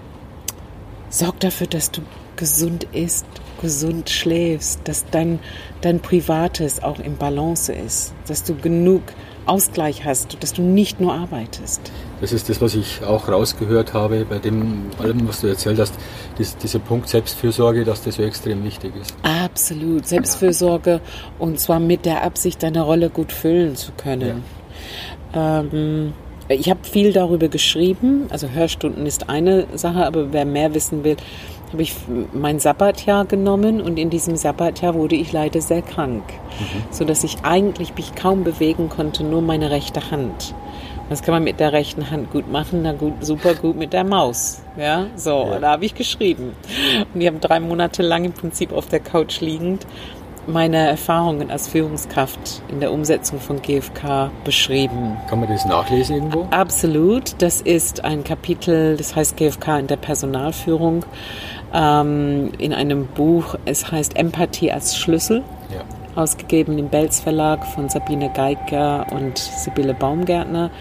sorg 1.10 1.40
dafür, 1.40 1.68
dass 1.68 1.92
du 1.92 2.02
gesund 2.36 2.88
isst, 2.94 3.26
gesund 3.62 4.10
schläfst, 4.10 4.80
dass 4.86 5.06
dein, 5.12 5.40
dein 5.82 6.00
Privates 6.00 6.82
auch 6.82 7.00
im 7.00 7.18
Balance 7.18 7.74
ist, 7.74 8.14
dass 8.28 8.44
du 8.44 8.56
genug 8.56 9.02
Ausgleich 9.46 10.06
hast, 10.06 10.38
dass 10.42 10.54
du 10.54 10.62
nicht 10.62 11.02
nur 11.02 11.14
arbeitest. 11.14 11.82
Das 12.22 12.32
ist 12.32 12.50
das, 12.50 12.62
was 12.62 12.76
ich 12.76 13.04
auch 13.04 13.28
rausgehört 13.28 13.94
habe 13.94 14.26
bei 14.30 14.38
dem 14.38 14.92
allem, 15.00 15.28
was 15.28 15.42
du 15.42 15.48
erzählt 15.48 15.80
hast, 15.80 15.94
dies, 16.38 16.56
dieser 16.58 16.80
Punkt 16.80 17.10
Selbstfürsorge, 17.10 17.84
dass 17.84 18.04
das 18.04 18.16
so 18.16 18.24
extrem 18.24 18.64
wichtig 18.64 18.94
ist. 19.02 19.16
Absolut, 19.24 20.08
Selbstfürsorge 20.08 21.02
und 21.40 21.60
zwar 21.60 21.80
mit 21.80 22.06
der 22.06 22.24
Absicht, 22.24 22.62
deine 22.62 22.82
Rolle 22.82 23.10
gut 23.10 23.32
füllen 23.32 23.76
zu 23.76 23.92
können. 23.94 24.44
Ja. 25.34 25.60
Ähm, 25.62 26.14
ich 26.50 26.70
habe 26.70 26.80
viel 26.84 27.14
darüber 27.14 27.48
geschrieben. 27.48 28.28
Also 28.30 28.50
Hörstunden 28.50 29.06
ist 29.06 29.30
eine 29.30 29.68
Sache, 29.76 30.06
aber 30.06 30.34
wer 30.34 30.46
mehr 30.46 30.74
wissen 30.74 31.04
will, 31.04 31.18
habe 31.72 31.84
ich 31.84 31.94
mein 32.34 32.60
Sabbatjahr 32.60 33.26
genommen 33.26 33.82
und 33.82 34.00
in 34.00 34.10
diesem 34.10 34.36
Sabbatjahr 34.36 34.96
wurde 34.96 35.16
ich 35.16 35.32
leider 35.32 35.62
sehr 35.62 35.84
krank, 35.84 36.24
mhm. 36.28 36.84
so 36.90 37.06
dass 37.06 37.24
ich 37.24 37.38
eigentlich 37.44 37.96
mich 37.96 38.16
kaum 38.16 38.44
bewegen 38.44 38.90
konnte, 38.90 39.24
nur 39.24 39.42
meine 39.42 39.70
rechte 39.70 40.10
Hand. 40.10 40.56
Das 41.10 41.24
kann 41.24 41.34
man 41.34 41.44
mit 41.44 41.60
der 41.60 41.74
rechten 41.74 42.12
Hand 42.12 42.32
gut 42.32 42.52
machen, 42.52 42.82
na 42.84 42.94
gut, 42.94 43.14
super 43.22 43.56
gut 43.56 43.76
mit 43.76 43.94
der 43.94 44.04
Maus. 44.04 44.62
Ja, 44.78 45.08
so, 45.16 45.48
ja. 45.52 45.60
da 45.60 45.72
habe 45.72 45.86
ich 45.86 45.96
geschrieben. 45.96 46.56
Und 47.14 47.20
die 47.20 47.28
haben 47.28 47.40
drei 47.40 47.60
Monate 47.60 48.04
lang 48.04 48.26
im 48.26 48.34
Prinzip 48.34 48.72
auf 48.72 48.88
der 48.88 49.00
Couch 49.00 49.42
liegend 49.42 49.88
meine 50.50 50.88
Erfahrungen 50.88 51.52
als 51.52 51.68
Führungskraft 51.68 52.62
in 52.70 52.80
der 52.80 52.92
Umsetzung 52.92 53.40
von 53.40 53.62
GFK 53.62 54.32
beschrieben. 54.44 55.18
Kann 55.30 55.40
man 55.40 55.50
das 55.50 55.66
nachlesen 55.66 56.16
irgendwo? 56.16 56.48
Absolut. 56.52 57.42
Das 57.42 57.62
ist 57.62 58.04
ein 58.04 58.24
Kapitel, 58.24 58.98
das 58.98 59.16
heißt 59.16 59.38
GFK 59.38 59.80
in 59.80 59.88
der 59.88 59.98
Personalführung, 59.98 61.06
ähm, 61.74 62.52
in 62.58 62.74
einem 62.74 63.08
Buch. 63.08 63.56
Es 63.66 63.92
heißt 63.92 64.16
Empathie 64.18 64.72
als 64.72 64.98
Schlüssel. 64.98 65.44
Ja. 65.74 65.84
Ausgegeben 66.22 66.78
im 66.78 66.90
Belz 66.90 67.20
Verlag 67.20 67.66
von 67.66 67.88
Sabine 67.88 68.32
Geiger 68.34 69.06
und 69.12 69.38
Sibylle 69.38 69.94
Baumgärtner. 69.94 70.72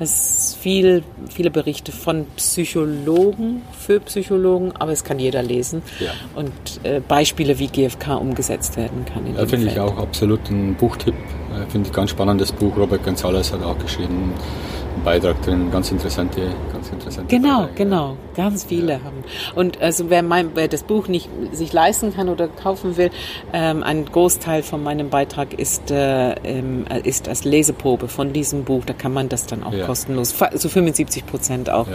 Ist 0.00 0.56
viel, 0.58 1.02
viele 1.28 1.50
Berichte 1.50 1.92
von 1.92 2.24
Psychologen 2.36 3.62
für 3.78 4.00
Psychologen, 4.00 4.72
aber 4.78 4.92
es 4.92 5.04
kann 5.04 5.18
jeder 5.18 5.42
lesen. 5.42 5.82
Ja. 5.98 6.12
Und 6.34 6.52
äh, 6.84 7.00
Beispiele, 7.06 7.58
wie 7.58 7.66
GFK 7.66 8.16
umgesetzt 8.18 8.78
werden 8.78 9.04
kann. 9.04 9.34
Ja, 9.36 9.46
finde 9.46 9.66
ich 9.66 9.78
auch 9.78 9.98
absolut 9.98 10.48
ein 10.50 10.74
Buchtipp. 10.74 11.14
Äh, 11.14 11.70
finde 11.70 11.88
ich 11.88 11.94
ganz 11.94 12.10
spannendes 12.10 12.50
Buch. 12.50 12.76
Robert 12.76 13.06
González 13.06 13.52
hat 13.52 13.62
auch 13.62 13.78
geschrieben. 13.78 14.32
Beitrag 15.00 15.40
drin, 15.42 15.70
ganz 15.70 15.90
interessante, 15.90 16.42
ganz 16.72 16.90
interessante. 16.90 17.34
Genau, 17.34 17.60
Beiträge. 17.60 17.84
genau, 17.84 18.16
ganz 18.36 18.64
viele 18.64 18.92
ja. 18.94 19.00
haben. 19.04 19.24
Und 19.54 19.80
also 19.80 20.10
wer, 20.10 20.22
mein, 20.22 20.50
wer 20.54 20.68
das 20.68 20.82
Buch 20.82 21.08
nicht 21.08 21.28
sich 21.52 21.72
leisten 21.72 22.14
kann 22.14 22.28
oder 22.28 22.48
kaufen 22.48 22.96
will, 22.96 23.10
ähm, 23.52 23.82
ein 23.82 24.04
Großteil 24.04 24.62
von 24.62 24.82
meinem 24.82 25.10
Beitrag 25.10 25.54
ist 25.54 25.90
äh, 25.90 26.32
ähm, 26.44 26.84
ist 27.04 27.28
als 27.28 27.44
Leseprobe 27.44 28.08
von 28.08 28.32
diesem 28.32 28.64
Buch. 28.64 28.84
Da 28.84 28.92
kann 28.92 29.12
man 29.12 29.28
das 29.28 29.46
dann 29.46 29.62
auch 29.62 29.72
ja. 29.72 29.86
kostenlos, 29.86 30.38
so 30.38 30.44
also 30.44 30.68
75 30.68 31.26
Prozent 31.26 31.70
auch 31.70 31.86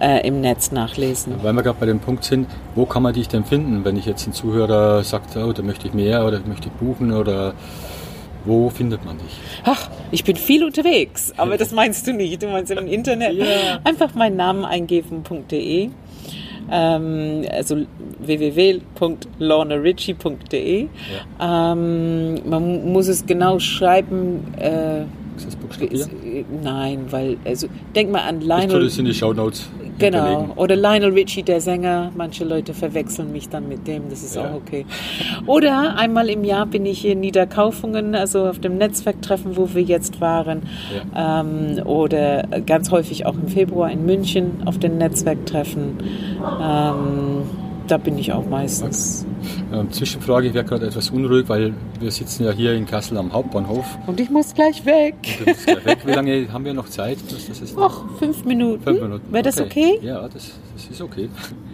ja. 0.00 0.16
äh, 0.16 0.26
im 0.26 0.40
Netz 0.40 0.72
nachlesen. 0.72 1.34
Weil 1.42 1.52
wir 1.52 1.62
gerade 1.62 1.78
bei 1.78 1.86
dem 1.86 2.00
Punkt 2.00 2.24
sind, 2.24 2.48
wo 2.74 2.86
kann 2.86 3.02
man 3.02 3.14
dich 3.14 3.28
denn 3.28 3.44
finden, 3.44 3.84
wenn 3.84 3.96
ich 3.96 4.06
jetzt 4.06 4.26
ein 4.26 4.32
Zuhörer 4.32 5.02
sagt, 5.04 5.36
oh, 5.36 5.52
da 5.52 5.62
möchte 5.62 5.88
ich 5.88 5.94
mehr 5.94 6.26
oder 6.26 6.40
möchte 6.46 6.68
ich 6.68 6.72
buchen 6.72 7.12
oder 7.12 7.54
wo 8.44 8.70
findet 8.70 9.04
man 9.04 9.18
dich? 9.18 9.26
Ach, 9.64 9.90
ich 10.10 10.24
bin 10.24 10.36
viel 10.36 10.64
unterwegs, 10.64 11.32
aber 11.36 11.58
das 11.58 11.72
meinst 11.72 12.06
du 12.06 12.12
nicht. 12.12 12.42
Du 12.42 12.48
meinst 12.48 12.70
im 12.70 12.86
Internet. 12.86 13.32
ja. 13.34 13.80
Einfach 13.84 14.14
meinen 14.14 14.36
Namen 14.36 14.64
eingeben.de. 14.64 15.90
Ähm, 16.70 17.44
also 17.50 17.78
www.lornaritchie.de. 18.20 20.82
Ja. 20.82 20.88
Ähm, 21.72 22.48
man 22.48 22.92
muss 22.92 23.08
es 23.08 23.26
genau 23.26 23.58
schreiben. 23.58 24.54
Äh, 24.56 25.02
ist 25.40 25.46
das 25.48 25.56
Buchstabieren? 25.56 26.10
Nein, 26.62 27.06
weil, 27.10 27.36
also 27.44 27.66
denk 27.94 28.10
mal 28.10 28.22
an 28.22 28.40
Lionel. 28.40 28.66
Ich 28.66 28.72
tue 28.72 28.84
das 28.84 28.98
in 28.98 29.04
die 29.06 29.14
Show 29.14 29.32
Notes. 29.32 29.68
Genau. 29.98 30.48
Oder 30.56 30.76
Lionel 30.76 31.12
Richie, 31.12 31.42
der 31.42 31.60
Sänger. 31.60 32.10
Manche 32.16 32.44
Leute 32.44 32.72
verwechseln 32.74 33.32
mich 33.32 33.48
dann 33.48 33.68
mit 33.68 33.86
dem. 33.86 34.08
Das 34.08 34.22
ist 34.22 34.34
ja. 34.34 34.48
auch 34.48 34.54
okay. 34.54 34.86
Oder 35.46 35.96
einmal 35.96 36.30
im 36.30 36.44
Jahr 36.44 36.66
bin 36.66 36.86
ich 36.86 37.04
in 37.04 37.20
Niederkaufungen, 37.20 38.14
also 38.14 38.46
auf 38.46 38.58
dem 38.58 38.78
Netzwerktreffen, 38.78 39.56
wo 39.56 39.74
wir 39.74 39.82
jetzt 39.82 40.20
waren. 40.20 40.62
Ja. 41.14 41.40
Ähm, 41.40 41.86
oder 41.86 42.44
ganz 42.64 42.90
häufig 42.90 43.26
auch 43.26 43.34
im 43.34 43.48
Februar 43.48 43.90
in 43.90 44.06
München 44.06 44.62
auf 44.64 44.78
den 44.78 44.98
Netzwerktreffen. 44.98 45.98
Ähm, 46.60 47.42
da 47.86 47.98
bin 47.98 48.18
ich 48.18 48.32
auch 48.32 48.46
meistens. 48.48 49.26
Ähm, 49.72 49.90
Zwischenfrage, 49.90 50.48
ich 50.48 50.54
werde 50.54 50.68
gerade 50.68 50.86
etwas 50.86 51.10
unruhig, 51.10 51.48
weil 51.48 51.74
wir 51.98 52.10
sitzen 52.10 52.44
ja 52.44 52.52
hier 52.52 52.74
in 52.74 52.86
Kassel 52.86 53.16
am 53.18 53.32
Hauptbahnhof. 53.32 53.86
Und 54.06 54.20
ich 54.20 54.30
muss 54.30 54.54
gleich 54.54 54.84
weg. 54.84 55.14
Gleich 55.22 55.84
weg. 55.84 55.98
Wie 56.04 56.12
lange 56.12 56.52
haben 56.52 56.64
wir 56.64 56.74
noch 56.74 56.88
Zeit? 56.88 57.18
Das 57.30 57.60
ist 57.60 57.76
Ach, 57.78 58.04
fünf 58.18 58.44
Minuten. 58.44 58.82
Fünf 58.82 59.00
Minuten. 59.00 59.32
Wäre 59.32 59.42
das 59.42 59.60
okay? 59.60 59.96
okay? 59.96 60.06
Ja, 60.06 60.28
das, 60.28 60.52
das, 60.74 60.90
ist 60.90 61.00
okay. 61.00 61.28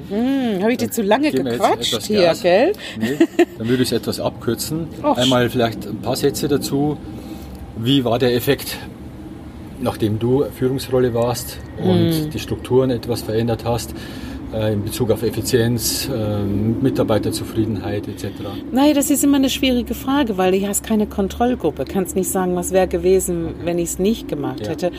Hm, 0.09 0.63
Habe 0.63 0.73
ich 0.73 0.79
dir 0.79 0.91
zu 0.91 1.03
lange 1.03 1.33
gequatscht 1.33 2.03
hier, 2.03 2.35
gell? 2.41 2.73
Nee, 2.99 3.19
dann 3.59 3.69
würde 3.69 3.83
ich 3.83 3.91
es 3.91 3.93
etwas 3.93 4.21
abkürzen. 4.21 4.89
Och. 5.03 5.17
Einmal 5.17 5.51
vielleicht 5.51 5.87
ein 5.87 5.99
paar 5.99 6.17
Sätze 6.17 6.49
dazu. 6.49 6.97
Wie 7.77 8.05
war 8.05 8.19
der 8.19 8.35
Effekt, 8.35 8.79
nachdem 9.81 10.19
du 10.19 10.45
Führungsrolle 10.45 11.13
warst 11.15 11.59
und 11.79 12.13
hm. 12.13 12.31
die 12.31 12.39
Strukturen 12.39 12.91
etwas 12.91 13.23
verändert 13.23 13.65
hast? 13.65 13.95
Äh, 14.57 14.73
in 14.73 14.85
Bezug 14.85 15.11
auf 15.11 15.23
Effizienz, 15.23 16.09
äh, 16.09 16.43
Mitarbeiterzufriedenheit 16.43 18.09
etc.? 18.09 18.29
Naja, 18.73 18.95
das 18.95 19.11
ist 19.11 19.23
immer 19.23 19.37
eine 19.37 19.51
schwierige 19.51 19.95
Frage, 19.95 20.39
weil 20.39 20.59
du 20.59 20.67
hast 20.67 20.85
keine 20.85 21.07
Kontrollgruppe. 21.07 21.85
Kannst 21.85 22.17
nicht 22.17 22.31
sagen, 22.31 22.57
was 22.57 22.73
wäre 22.73 22.89
gewesen, 22.89 23.55
wenn 23.65 23.79
ich 23.79 23.91
es 23.91 23.99
nicht 23.99 24.29
gemacht 24.29 24.61
ja. 24.63 24.71
hätte. 24.71 24.91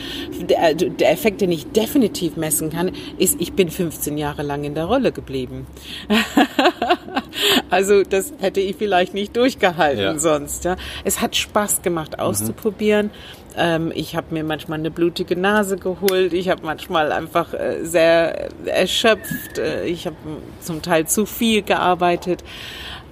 Der, 0.48 0.74
der, 0.74 1.10
Effekt, 1.10 1.40
den 1.40 1.50
ich 1.50 1.66
definitiv 1.72 2.36
messen 2.36 2.70
kann, 2.70 2.92
ist, 3.18 3.40
ich 3.40 3.52
bin 3.52 3.68
15 3.68 4.16
Jahre 4.16 4.42
lang 4.42 4.64
in 4.64 4.74
der 4.74 4.84
Rolle 4.84 5.12
geblieben. 5.12 5.66
also 7.70 8.02
das 8.02 8.32
hätte 8.38 8.60
ich 8.60 8.76
vielleicht 8.76 9.14
nicht 9.14 9.36
durchgehalten 9.36 10.02
ja. 10.02 10.18
sonst. 10.18 10.64
Ja. 10.64 10.76
Es 11.04 11.20
hat 11.20 11.36
Spaß 11.36 11.82
gemacht 11.82 12.12
mhm. 12.12 12.22
auszuprobieren. 12.22 13.06
Mhm. 13.06 13.47
Ähm, 13.58 13.92
ich 13.94 14.16
habe 14.16 14.32
mir 14.32 14.44
manchmal 14.44 14.78
eine 14.78 14.90
blutige 14.90 15.36
Nase 15.36 15.76
geholt. 15.76 16.32
Ich 16.32 16.48
habe 16.48 16.64
manchmal 16.64 17.12
einfach 17.12 17.52
äh, 17.54 17.84
sehr 17.84 18.48
erschöpft. 18.64 19.58
Äh, 19.58 19.84
ich 19.86 20.06
habe 20.06 20.16
zum 20.60 20.82
Teil 20.82 21.06
zu 21.06 21.26
viel 21.26 21.62
gearbeitet. 21.62 22.44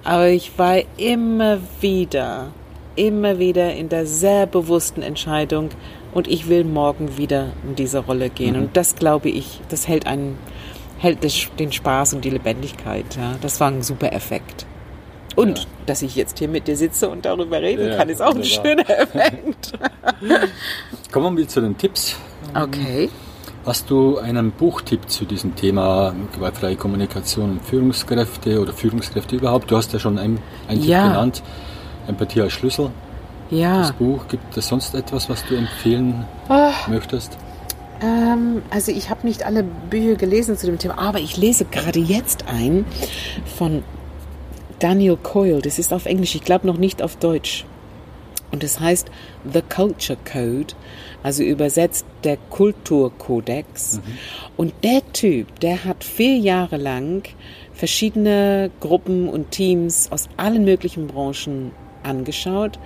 Aber 0.03 0.29
ich 0.29 0.57
war 0.57 0.77
immer 0.97 1.59
wieder, 1.81 2.51
immer 2.95 3.39
wieder 3.39 3.73
in 3.73 3.89
der 3.89 4.05
sehr 4.05 4.45
bewussten 4.47 5.01
Entscheidung, 5.01 5.69
und 6.17 6.27
ich 6.27 6.49
will 6.49 6.63
morgen 6.63 7.17
wieder 7.17 7.49
in 7.63 7.75
diese 7.75 7.99
Rolle 7.99 8.29
gehen. 8.29 8.55
Mhm. 8.55 8.63
Und 8.63 8.77
das 8.77 8.95
glaube 8.95 9.29
ich, 9.29 9.61
das 9.69 9.87
hält 9.87 10.07
einen, 10.07 10.37
hält 10.97 11.19
den 11.59 11.71
Spaß 11.71 12.15
und 12.15 12.25
die 12.25 12.31
Lebendigkeit. 12.31 13.05
Ja. 13.15 13.35
Das 13.41 13.59
war 13.59 13.69
ein 13.69 13.83
super 13.83 14.11
Effekt. 14.13 14.65
Und 15.37 15.59
ja. 15.59 15.65
dass 15.85 16.01
ich 16.01 16.15
jetzt 16.15 16.39
hier 16.39 16.47
mit 16.47 16.67
dir 16.67 16.75
sitze 16.75 17.09
und 17.09 17.23
darüber 17.23 17.61
reden 17.61 17.89
ja, 17.89 17.95
kann, 17.95 18.09
ist 18.09 18.23
auch 18.23 18.33
ein 18.33 18.43
schöner 18.43 18.89
Effekt. 18.89 19.71
Kommen 21.11 21.37
wir 21.37 21.47
zu 21.47 21.61
den 21.61 21.77
Tipps. 21.77 22.15
Okay. 22.55 23.07
Hast 23.63 23.87
du 23.91 24.17
einen 24.17 24.51
Buchtipp 24.51 25.07
zu 25.07 25.25
diesem 25.25 25.55
Thema 25.55 26.15
gewaltfreie 26.33 26.75
Kommunikation 26.75 27.51
und 27.51 27.61
Führungskräfte 27.63 28.59
oder 28.59 28.73
Führungskräfte 28.73 29.35
überhaupt? 29.35 29.69
Du 29.69 29.77
hast 29.77 29.93
ja 29.93 29.99
schon 29.99 30.17
einen, 30.17 30.39
einen 30.67 30.81
ja. 30.81 31.03
Tipp 31.03 31.11
genannt, 31.11 31.43
Empathie 32.07 32.41
als 32.41 32.53
Schlüssel. 32.53 32.89
Ja. 33.51 33.81
Das 33.81 33.91
Buch, 33.91 34.27
gibt 34.27 34.57
es 34.57 34.67
sonst 34.67 34.95
etwas, 34.95 35.29
was 35.29 35.45
du 35.45 35.53
empfehlen 35.53 36.25
oh. 36.49 36.71
möchtest? 36.87 37.37
Ähm, 38.01 38.63
also 38.71 38.91
ich 38.91 39.11
habe 39.11 39.27
nicht 39.27 39.45
alle 39.45 39.61
Bücher 39.61 40.15
gelesen 40.15 40.57
zu 40.57 40.65
dem 40.65 40.79
Thema, 40.79 40.97
aber 40.97 41.19
ich 41.19 41.37
lese 41.37 41.65
gerade 41.65 41.99
jetzt 41.99 42.45
ein 42.47 42.85
von 43.55 43.83
Daniel 44.79 45.17
Coyle. 45.17 45.61
Das 45.61 45.79
ist 45.79 45.93
auf 45.93 46.05
Englisch, 46.05 46.35
ich 46.35 46.43
glaube 46.43 46.67
noch 46.67 46.77
nicht 46.77 47.01
auf 47.01 47.15
Deutsch. 47.15 47.65
Und 48.51 48.63
es 48.63 48.79
heißt 48.79 49.09
The 49.51 49.61
Culture 49.61 50.17
Code, 50.23 50.73
also 51.21 51.43
übersetzt 51.43 52.05
der 52.23 52.37
Kulturkodex. 52.49 53.97
Mhm. 53.97 54.01
Und 54.55 54.73
der 54.83 55.01
Typ, 55.11 55.59
der 55.59 55.83
hat 55.83 56.03
vier 56.03 56.37
Jahre 56.37 56.77
lang 56.77 57.23
verschiedene 57.73 58.71
Gruppen 58.79 59.27
und 59.27 59.51
Teams 59.51 60.11
aus 60.11 60.29
allen 60.37 60.63
möglichen 60.63 61.07
Branchen 61.07 61.71
angeschaut 62.03 62.79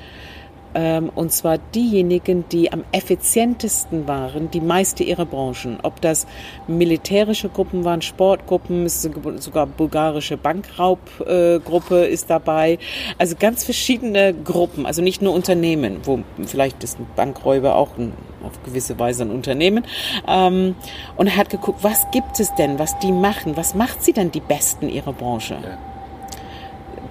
und 0.74 1.32
zwar 1.32 1.58
diejenigen, 1.58 2.46
die 2.50 2.72
am 2.72 2.84
effizientesten 2.92 4.08
waren, 4.08 4.50
die 4.52 4.62
meiste 4.62 5.04
ihrer 5.04 5.26
Branchen. 5.26 5.80
Ob 5.84 6.00
das 6.02 6.28
militärische 6.68 7.50
Gruppen 7.50 7.84
waren, 7.84 8.02
Sportgruppen, 8.02 8.88
sogar 8.88 9.68
bulgarische 9.68 10.38
Bankraubgruppe 10.38 12.06
äh, 12.06 12.12
ist 12.12 12.30
dabei. 12.30 12.80
Also 13.18 13.36
ganz 13.38 13.64
verschiedene 13.64 14.34
Gruppen, 14.34 14.86
also 14.86 15.02
nicht 15.02 15.22
nur 15.22 15.34
Unternehmen, 15.34 15.98
wo 16.04 16.20
vielleicht 16.46 16.84
ist 16.84 17.00
ein 17.00 17.08
Bankräuber 17.16 17.76
auch 17.76 17.98
ein, 17.98 18.14
auf 18.44 18.64
gewisse 18.64 18.98
Weise 18.98 19.24
ein 19.24 19.32
Unternehmen. 19.32 19.86
Ähm, 20.28 20.76
und 21.18 21.28
er 21.28 21.38
hat 21.38 21.50
geguckt, 21.50 21.84
was 21.84 22.06
gibt 22.12 22.40
es 22.40 22.54
denn, 22.56 22.80
was 22.80 22.98
die 23.00 23.12
machen, 23.12 23.58
was 23.58 23.76
macht 23.76 24.04
sie 24.04 24.14
denn 24.14 24.32
die 24.32 24.40
Besten 24.40 24.90
ihrer 24.90 25.14
Branche? 25.14 25.58
Ja. 25.62 25.91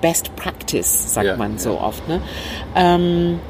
Best 0.01 0.35
Practice, 0.37 1.15
sagt 1.15 1.27
ja, 1.27 1.37
man 1.37 1.59
so 1.59 1.75
ja. 1.75 1.81
oft. 1.81 2.09
Ne? 2.09 2.21
Ähm, 2.75 3.41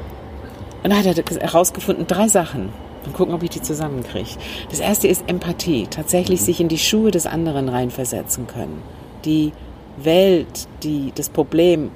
und 0.83 0.89
dann 0.89 0.97
hat 0.97 1.05
er 1.05 1.41
herausgefunden, 1.41 2.07
drei 2.07 2.27
Sachen. 2.27 2.69
Mal 3.05 3.13
gucken, 3.13 3.33
ob 3.33 3.43
ich 3.43 3.49
die 3.49 3.61
zusammenkriege. 3.61 4.29
Das 4.69 4.79
erste 4.79 5.07
ist 5.07 5.23
Empathie. 5.27 5.87
Tatsächlich 5.87 6.41
mhm. 6.41 6.45
sich 6.45 6.61
in 6.61 6.67
die 6.67 6.77
Schuhe 6.77 7.11
des 7.11 7.25
anderen 7.25 7.69
reinversetzen 7.69 8.47
können. 8.47 8.81
Die 9.25 9.53
Welt, 9.97 10.67
die, 10.83 11.11
das 11.15 11.29
Problem 11.29 11.91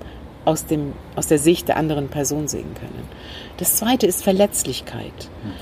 aus, 0.46 0.66
dem, 0.66 0.94
aus 1.16 1.28
der 1.28 1.40
Sicht 1.40 1.68
der 1.68 1.78
anderen 1.78 2.08
Person 2.08 2.48
sehen 2.48 2.74
können. 2.76 3.08
Das 3.58 3.78
zweite 3.78 4.06
ist 4.06 4.24
Verletzlichkeit. 4.24 5.14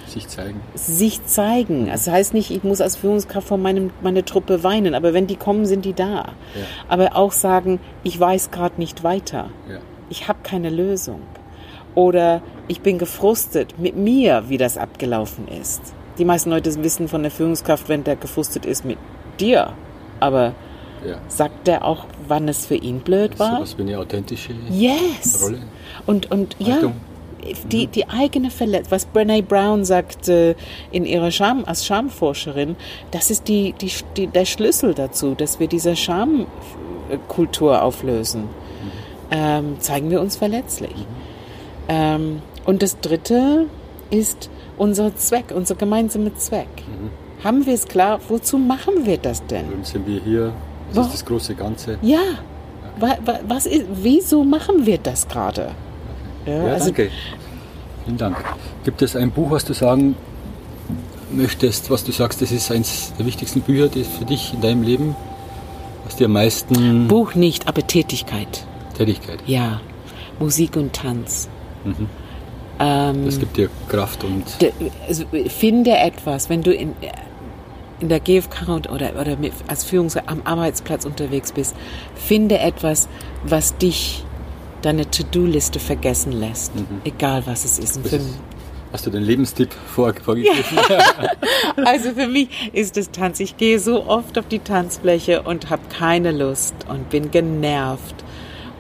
Sich 0.07 0.27
zeigen. 0.27 0.61
Sich 0.73 1.23
zeigen. 1.25 1.87
Das 1.87 2.07
heißt 2.07 2.33
nicht, 2.33 2.49
ich 2.49 2.63
muss 2.63 2.81
als 2.81 2.95
Führungskraft 2.95 3.47
vor 3.47 3.57
meinem, 3.57 3.91
meine 4.01 4.25
Truppe 4.25 4.63
weinen, 4.63 4.95
aber 4.95 5.13
wenn 5.13 5.27
die 5.27 5.35
kommen, 5.35 5.65
sind 5.65 5.85
die 5.85 5.93
da. 5.93 6.13
Ja. 6.15 6.33
Aber 6.87 7.15
auch 7.15 7.31
sagen, 7.31 7.79
ich 8.03 8.19
weiß 8.19 8.49
gerade 8.49 8.75
nicht 8.79 9.03
weiter. 9.03 9.49
Ja. 9.69 9.77
Ich 10.09 10.27
habe 10.27 10.39
keine 10.43 10.69
Lösung. 10.69 11.21
Oder 11.93 12.41
ich 12.67 12.81
bin 12.81 12.97
gefrustet 12.97 13.75
mit 13.77 13.95
mir, 13.95 14.45
wie 14.47 14.57
das 14.57 14.77
abgelaufen 14.77 15.47
ist. 15.47 15.93
Die 16.17 16.25
meisten 16.25 16.49
Leute 16.49 16.83
wissen 16.83 17.07
von 17.07 17.21
der 17.21 17.31
Führungskraft, 17.31 17.89
wenn 17.89 18.03
der 18.03 18.15
gefrustet 18.15 18.65
ist 18.65 18.85
mit 18.85 18.97
dir. 19.39 19.73
Aber 20.19 20.53
ja. 21.05 21.17
sagt 21.27 21.67
der 21.67 21.85
auch, 21.85 22.05
wann 22.27 22.47
es 22.47 22.65
für 22.65 22.75
ihn 22.75 23.01
blöd 23.01 23.37
war? 23.37 23.59
Das 23.59 23.69
ist 23.69 23.79
eine 23.79 23.99
authentische 23.99 24.53
yes. 24.71 25.43
Rolle. 25.43 25.59
Und, 26.07 26.31
und 26.31 26.55
ja, 26.59 26.91
die, 27.71 27.87
die 27.87 28.09
eigene 28.09 28.49
Verletzung, 28.49 28.91
was 28.91 29.05
Brene 29.05 29.43
Brown 29.43 29.85
sagt 29.85 30.27
äh, 30.29 30.55
in 30.91 31.05
ihrer 31.05 31.31
Scham, 31.31 31.63
als 31.65 31.85
Schamforscherin, 31.85 32.75
das 33.11 33.29
ist 33.31 33.47
die, 33.47 33.73
die, 33.73 33.91
die, 34.17 34.27
der 34.27 34.45
Schlüssel 34.45 34.93
dazu, 34.93 35.35
dass 35.35 35.59
wir 35.59 35.67
diese 35.67 35.95
Schamkultur 35.95 37.81
auflösen. 37.81 38.43
Mhm. 38.43 38.47
Ähm, 39.31 39.75
zeigen 39.79 40.09
wir 40.09 40.21
uns 40.21 40.35
verletzlich. 40.35 40.95
Mhm. 40.95 41.89
Ähm, 41.89 42.41
und 42.65 42.81
das 42.81 42.99
Dritte 42.99 43.65
ist 44.09 44.49
unser 44.77 45.15
Zweck, 45.15 45.53
unser 45.53 45.75
gemeinsamer 45.75 46.35
Zweck. 46.35 46.67
Mhm. 46.77 47.43
Haben 47.43 47.65
wir 47.65 47.73
es 47.73 47.87
klar, 47.87 48.19
wozu 48.29 48.57
machen 48.57 49.05
wir 49.05 49.17
das 49.17 49.45
denn? 49.47 49.65
Warum 49.67 49.83
sind 49.83 50.07
wir 50.07 50.21
hier? 50.21 50.53
Was 50.89 50.97
Wo? 50.97 51.01
ist 51.01 51.13
das 51.13 51.25
große 51.25 51.55
Ganze? 51.55 51.97
Ja. 52.01 52.19
Okay. 53.01 53.17
Was 53.47 53.65
ist, 53.65 53.85
wieso 54.01 54.43
machen 54.43 54.85
wir 54.85 54.99
das 54.99 55.27
gerade? 55.27 55.71
Ja, 56.45 56.53
ja 56.53 56.73
also, 56.73 56.85
danke. 56.85 57.09
Vielen 58.05 58.17
Dank. 58.17 58.37
Gibt 58.83 59.01
es 59.01 59.15
ein 59.15 59.31
Buch, 59.31 59.51
was 59.51 59.65
du 59.65 59.73
sagen 59.73 60.15
möchtest, 61.31 61.89
was 61.89 62.03
du 62.03 62.11
sagst, 62.11 62.41
das 62.41 62.51
ist 62.51 62.71
eines 62.71 63.13
der 63.17 63.25
wichtigsten 63.25 63.61
Bücher 63.61 63.89
für 63.89 64.25
dich 64.25 64.53
in 64.53 64.61
deinem 64.61 64.83
Leben? 64.83 65.15
Was 66.03 66.17
dir 66.17 66.25
am 66.25 66.33
meisten. 66.33 67.07
Buch 67.07 67.33
nicht, 67.33 67.67
aber 67.67 67.85
Tätigkeit. 67.87 68.65
Tätigkeit. 68.97 69.39
Ja. 69.45 69.79
Musik 70.39 70.75
und 70.75 70.93
Tanz. 70.93 71.47
Mhm. 71.85 72.09
Ähm, 72.79 73.25
das 73.25 73.39
gibt 73.39 73.55
dir 73.55 73.69
Kraft 73.87 74.23
und. 74.23 74.43
Also 75.07 75.25
finde 75.47 75.91
etwas, 75.91 76.49
wenn 76.49 76.61
du 76.61 76.73
in, 76.73 76.93
in 77.99 78.09
der 78.09 78.19
GfK 78.19 78.67
oder, 78.91 79.13
oder 79.19 79.37
als 79.67 79.83
Führungskraft 79.83 80.27
am 80.27 80.41
Arbeitsplatz 80.43 81.05
unterwegs 81.05 81.51
bist, 81.51 81.75
finde 82.15 82.59
etwas, 82.59 83.07
was 83.45 83.77
dich 83.77 84.22
deine 84.83 85.09
To-Do-Liste 85.09 85.79
vergessen 85.79 86.33
lässt. 86.33 86.75
Mhm. 86.75 87.01
Egal 87.03 87.43
was 87.47 87.65
es 87.65 87.79
ist. 87.79 87.97
ist 87.97 88.39
hast 88.93 89.07
du 89.07 89.09
den 89.09 89.23
Lebenstipp 89.23 89.73
vor, 89.73 90.13
vorgegriffen? 90.13 90.77
Ja. 90.87 91.03
also 91.85 92.11
für 92.11 92.27
mich 92.27 92.49
ist 92.73 92.95
es 92.95 93.09
Tanz. 93.09 93.39
Ich 93.39 93.57
gehe 93.57 93.79
so 93.79 94.05
oft 94.05 94.37
auf 94.37 94.47
die 94.47 94.59
Tanzfläche 94.59 95.41
und 95.41 95.69
habe 95.69 95.81
keine 95.89 96.31
Lust 96.31 96.75
und 96.87 97.09
bin 97.09 97.31
genervt 97.31 98.23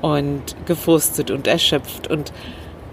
und 0.01 0.55
gefrustet 0.65 1.31
und 1.31 1.47
erschöpft 1.47 2.07
und 2.09 2.31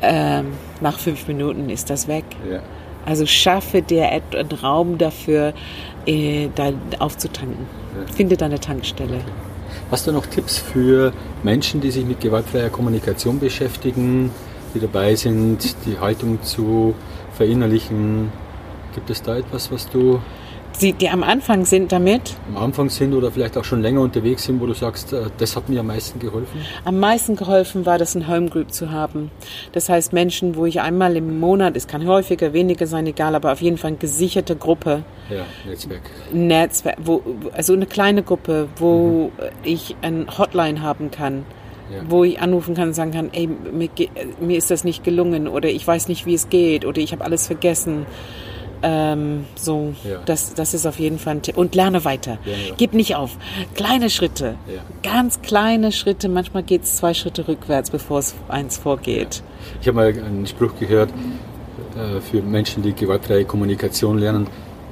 ähm, 0.00 0.52
nach 0.80 0.98
fünf 0.98 1.28
Minuten 1.28 1.68
ist 1.68 1.90
das 1.90 2.08
weg. 2.08 2.24
Ja. 2.50 2.62
Also 3.04 3.26
schaffe 3.26 3.82
dir 3.82 4.08
einen 4.08 4.52
Raum 4.62 4.96
dafür, 4.96 5.52
äh, 6.06 6.48
da 6.54 6.72
aufzutanken. 7.00 7.66
Ja. 7.94 8.12
Finde 8.14 8.36
deine 8.36 8.61
Tankstelle. 8.61 9.16
Okay. 9.16 9.49
Hast 9.90 10.06
du 10.06 10.12
noch 10.12 10.26
Tipps 10.26 10.58
für 10.58 11.12
Menschen, 11.42 11.80
die 11.80 11.90
sich 11.90 12.04
mit 12.04 12.20
gewaltfreier 12.20 12.70
Kommunikation 12.70 13.40
beschäftigen, 13.40 14.30
die 14.74 14.80
dabei 14.80 15.14
sind, 15.14 15.76
die 15.86 15.98
Haltung 15.98 16.42
zu 16.42 16.94
verinnerlichen? 17.32 18.32
Gibt 18.94 19.10
es 19.10 19.22
da 19.22 19.36
etwas, 19.36 19.70
was 19.70 19.88
du 19.88 20.20
die, 20.80 20.92
die 20.92 21.08
am 21.08 21.22
Anfang 21.22 21.64
sind 21.64 21.92
damit? 21.92 22.36
Am 22.48 22.56
Anfang 22.56 22.88
sind 22.88 23.14
oder 23.14 23.30
vielleicht 23.30 23.56
auch 23.56 23.64
schon 23.64 23.82
länger 23.82 24.00
unterwegs 24.00 24.44
sind, 24.44 24.60
wo 24.60 24.66
du 24.66 24.74
sagst, 24.74 25.12
äh, 25.12 25.26
das 25.38 25.56
hat 25.56 25.68
mir 25.68 25.80
am 25.80 25.86
meisten 25.86 26.18
geholfen? 26.18 26.60
Am 26.84 26.98
meisten 26.98 27.36
geholfen 27.36 27.86
war 27.86 27.98
das, 27.98 28.14
ein 28.14 28.28
Homegroup 28.28 28.72
zu 28.72 28.90
haben. 28.90 29.30
Das 29.72 29.88
heißt 29.88 30.12
Menschen, 30.12 30.56
wo 30.56 30.66
ich 30.66 30.80
einmal 30.80 31.16
im 31.16 31.38
Monat, 31.38 31.76
es 31.76 31.86
kann 31.86 32.06
häufiger, 32.06 32.52
weniger 32.52 32.86
sein, 32.86 33.06
egal, 33.06 33.34
aber 33.34 33.52
auf 33.52 33.60
jeden 33.60 33.78
Fall 33.78 33.88
eine 33.88 33.98
gesicherte 33.98 34.56
Gruppe. 34.56 35.02
Ja, 35.28 35.44
Netzwerk. 35.68 36.02
Netzwerk, 36.32 36.96
wo, 37.02 37.22
also 37.52 37.72
eine 37.72 37.86
kleine 37.86 38.22
Gruppe, 38.22 38.68
wo 38.76 39.30
mhm. 39.36 39.48
ich 39.62 39.96
ein 40.02 40.26
Hotline 40.38 40.82
haben 40.82 41.10
kann. 41.10 41.44
Ja. 41.92 42.02
wo 42.08 42.22
ich 42.22 42.40
anrufen 42.40 42.76
kann 42.76 42.90
und 42.90 42.94
sagen 42.94 43.10
kann, 43.10 43.30
ey, 43.32 43.48
mir, 43.48 43.88
mir, 44.38 44.56
ist 44.56 44.70
das 44.70 44.84
nicht 44.84 45.02
gelungen 45.02 45.48
oder 45.48 45.68
ich 45.68 45.84
weiß 45.84 46.06
nicht, 46.06 46.24
wie 46.24 46.34
es 46.34 46.48
geht 46.48 46.84
oder 46.84 46.98
ich 46.98 47.10
habe 47.10 47.24
alles 47.24 47.48
vergessen 47.48 48.06
Ähm, 48.82 49.44
so, 49.56 49.94
Ja. 50.08 50.18
das, 50.24 50.54
das 50.54 50.72
ist 50.74 50.86
auf 50.86 50.98
jeden 50.98 51.18
Fall 51.18 51.36
ein 51.36 51.42
Tipp. 51.42 51.56
Und 51.56 51.74
lerne 51.74 52.04
weiter. 52.04 52.38
Ja, 52.44 52.52
ja. 52.52 52.74
Gib 52.76 52.94
nicht 52.94 53.14
auf. 53.16 53.36
Kleine 53.74 54.08
Schritte. 54.10 54.54
Ganz 55.02 55.42
kleine 55.42 55.92
Schritte. 55.92 56.28
Manchmal 56.28 56.62
geht 56.62 56.84
es 56.84 56.96
zwei 56.96 57.12
Schritte 57.14 57.46
rückwärts, 57.48 57.90
bevor 57.90 58.18
es 58.20 58.34
eins 58.48 58.78
vorgeht. 58.78 59.42
Ich 59.80 59.86
habe 59.88 59.96
mal 59.96 60.06
einen 60.08 60.46
Spruch 60.46 60.72
gehört 60.78 61.10
äh, 61.96 62.20
für 62.20 62.40
Menschen, 62.42 62.82
die 62.82 62.94
gewaltfreie 62.94 63.44
Kommunikation 63.44 64.18
lernen. 64.18 64.46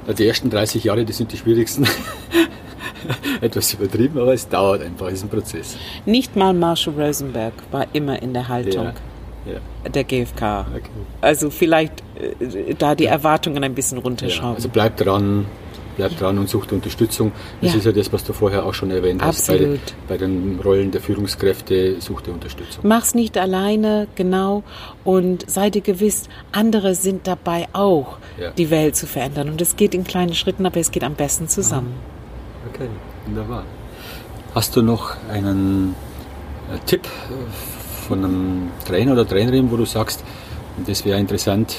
äh, 0.07 0.13
Die 0.13 0.27
ersten 0.27 0.49
30 0.49 0.83
Jahre, 0.83 1.03
die 1.05 1.13
sind 1.13 1.31
die 1.31 1.37
schwierigsten. 1.37 1.87
Etwas 3.41 3.73
übertrieben, 3.73 4.19
aber 4.19 4.33
es 4.33 4.47
dauert 4.49 4.81
einfach, 4.83 5.07
es 5.07 5.13
ist 5.15 5.23
ein 5.23 5.29
Prozess. 5.29 5.77
Nicht 6.05 6.35
mal 6.35 6.53
Marshall 6.53 6.93
Rosenberg 6.99 7.53
war 7.71 7.87
immer 7.93 8.21
in 8.21 8.33
der 8.33 8.47
Haltung 8.49 8.85
Ja, 8.85 8.93
ja, 9.53 9.89
der 9.89 10.03
GfK. 10.03 10.65
okay. 10.75 10.89
Also 11.21 11.49
vielleicht 11.49 12.03
äh, 12.39 12.73
da 12.77 12.95
die 12.95 13.05
Erwartungen 13.05 13.63
ein 13.63 13.73
bisschen 13.75 13.97
ja. 13.97 14.03
runterschrauben. 14.03 14.55
Also 14.55 14.69
bleib 14.69 14.97
dran, 14.97 15.45
bleib 15.97 16.17
dran 16.17 16.37
und 16.37 16.49
such 16.49 16.71
Unterstützung. 16.71 17.31
Das 17.61 17.71
Ja. 17.73 17.77
ist 17.79 17.85
ja 17.85 17.91
das, 17.91 18.11
was 18.13 18.23
du 18.23 18.33
vorher 18.33 18.65
auch 18.65 18.73
schon 18.73 18.91
erwähnt 18.91 19.21
hast. 19.21 19.47
Bei, 19.47 19.53
Absolut. 19.55 19.79
bei 20.07 20.17
den 20.17 20.59
Rollen 20.63 20.91
der 20.91 21.01
Führungskräfte 21.01 21.99
such 22.01 22.21
dir 22.21 22.31
Unterstützung. 22.33 22.81
Mach's 22.87 23.13
nicht 23.15 23.37
alleine, 23.37 24.07
genau. 24.15 24.63
Und 25.03 25.49
sei 25.49 25.69
dir 25.69 25.81
gewiss, 25.81 26.29
andere 26.51 26.95
sind 26.95 27.27
dabei 27.27 27.67
auch, 27.73 28.17
Ja. 28.39 28.51
die 28.51 28.69
Welt 28.69 28.95
zu 28.95 29.07
verändern. 29.07 29.49
Und 29.49 29.61
es 29.61 29.75
geht 29.75 29.93
in 29.93 30.03
kleinen 30.03 30.33
Schritten, 30.33 30.65
aber 30.65 30.79
es 30.79 30.91
geht 30.91 31.03
am 31.03 31.15
besten 31.15 31.47
zusammen. 31.47 31.93
Okay, 32.73 32.87
wunderbar. 33.25 33.63
Hast 34.55 34.75
du 34.75 34.81
noch 34.81 35.15
einen 35.31 35.95
äh, 36.73 36.79
Tipp 36.85 37.01
äh, 37.05 37.78
von 38.09 38.25
einem 38.25 38.71
Trainer 38.85 39.13
oder 39.13 39.25
Trainerin, 39.25 39.71
wo 39.71 39.77
du 39.77 39.85
sagst, 39.85 40.23
das 40.85 41.05
wäre 41.05 41.17
interessant, 41.19 41.77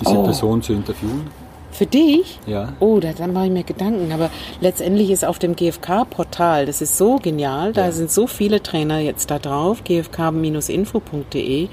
diese 0.00 0.16
Oh. 0.18 0.24
Person 0.24 0.62
zu 0.62 0.72
interviewen? 0.72 1.28
Für 1.70 1.84
dich? 1.86 2.40
Ja. 2.46 2.72
Oh, 2.80 2.98
da, 2.98 3.12
dann 3.12 3.32
mache 3.34 3.44
ich 3.46 3.52
mir 3.52 3.62
Gedanken. 3.62 4.10
Aber 4.10 4.30
letztendlich 4.60 5.10
ist 5.10 5.24
auf 5.24 5.38
dem 5.38 5.54
GfK-Portal, 5.54 6.64
das 6.66 6.80
ist 6.80 6.96
so 6.96 7.16
genial, 7.16 7.72
da 7.74 7.84
Ja. 7.86 7.92
sind 7.92 8.10
so 8.10 8.26
viele 8.26 8.62
Trainer 8.62 8.98
jetzt 9.00 9.30
da 9.30 9.38
drauf, 9.38 9.84
gfk-info.de. 9.84 11.68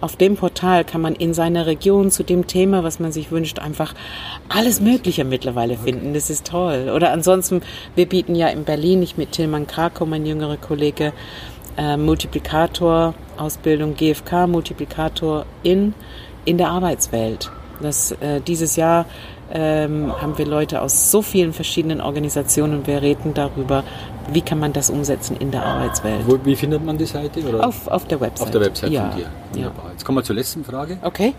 Auf 0.00 0.16
dem 0.16 0.36
Portal 0.36 0.84
kann 0.84 1.00
man 1.00 1.14
in 1.14 1.34
seiner 1.34 1.66
Region 1.66 2.10
zu 2.10 2.22
dem 2.22 2.46
Thema, 2.46 2.84
was 2.84 3.00
man 3.00 3.12
sich 3.12 3.30
wünscht, 3.32 3.58
einfach 3.58 3.94
alles 4.48 4.80
Mögliche 4.80 5.24
mittlerweile 5.24 5.76
finden. 5.76 6.14
Das 6.14 6.30
ist 6.30 6.46
toll. 6.46 6.90
Oder 6.94 7.10
ansonsten, 7.10 7.62
wir 7.94 8.06
bieten 8.06 8.34
ja 8.34 8.48
in 8.48 8.64
Berlin, 8.64 9.02
ich 9.02 9.16
mit 9.16 9.32
Tilman 9.32 9.66
Krakow, 9.66 10.06
mein 10.06 10.26
jüngerer 10.26 10.58
Kollege, 10.58 11.12
äh, 11.76 11.96
Multiplikator-Ausbildung, 11.96 13.94
GfK-Multiplikator 13.96 15.46
in, 15.62 15.94
in 16.44 16.58
der 16.58 16.68
Arbeitswelt. 16.68 17.50
Das, 17.80 18.12
äh, 18.12 18.40
dieses 18.40 18.76
Jahr 18.76 19.06
ähm, 19.52 20.12
haben 20.20 20.38
wir 20.38 20.46
Leute 20.46 20.80
aus 20.80 21.10
so 21.10 21.22
vielen 21.22 21.52
verschiedenen 21.52 22.00
Organisationen 22.00 22.78
und 22.78 22.86
wir 22.86 23.02
reden 23.02 23.34
darüber, 23.34 23.84
wie 24.32 24.42
kann 24.42 24.58
man 24.58 24.72
das 24.72 24.90
umsetzen 24.90 25.36
in 25.36 25.50
der 25.50 25.64
Arbeitswelt. 25.64 26.20
Wo, 26.26 26.38
wie 26.44 26.54
findet 26.54 26.84
man 26.84 26.98
die 26.98 27.06
Seite? 27.06 27.40
Oder? 27.40 27.66
Auf, 27.66 27.88
auf 27.88 28.06
der 28.06 28.20
Website. 28.20 28.46
Auf 28.46 28.50
der 28.52 28.60
Website 28.60 28.92
ja. 28.92 29.08
von 29.08 29.18
dir. 29.18 29.24
Ja. 29.24 29.30
Wunderbar. 29.54 29.90
Jetzt 29.92 30.04
kommen 30.04 30.18
wir 30.18 30.22
zur 30.22 30.36
letzten 30.36 30.64
Frage. 30.64 30.98
Okay, 31.02 31.34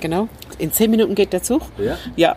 genau. 0.00 0.28
In 0.58 0.72
zehn 0.72 0.90
Minuten 0.90 1.14
geht 1.14 1.32
der 1.32 1.42
Zug? 1.42 1.62
Ja. 1.78 1.96
Ja. 2.16 2.36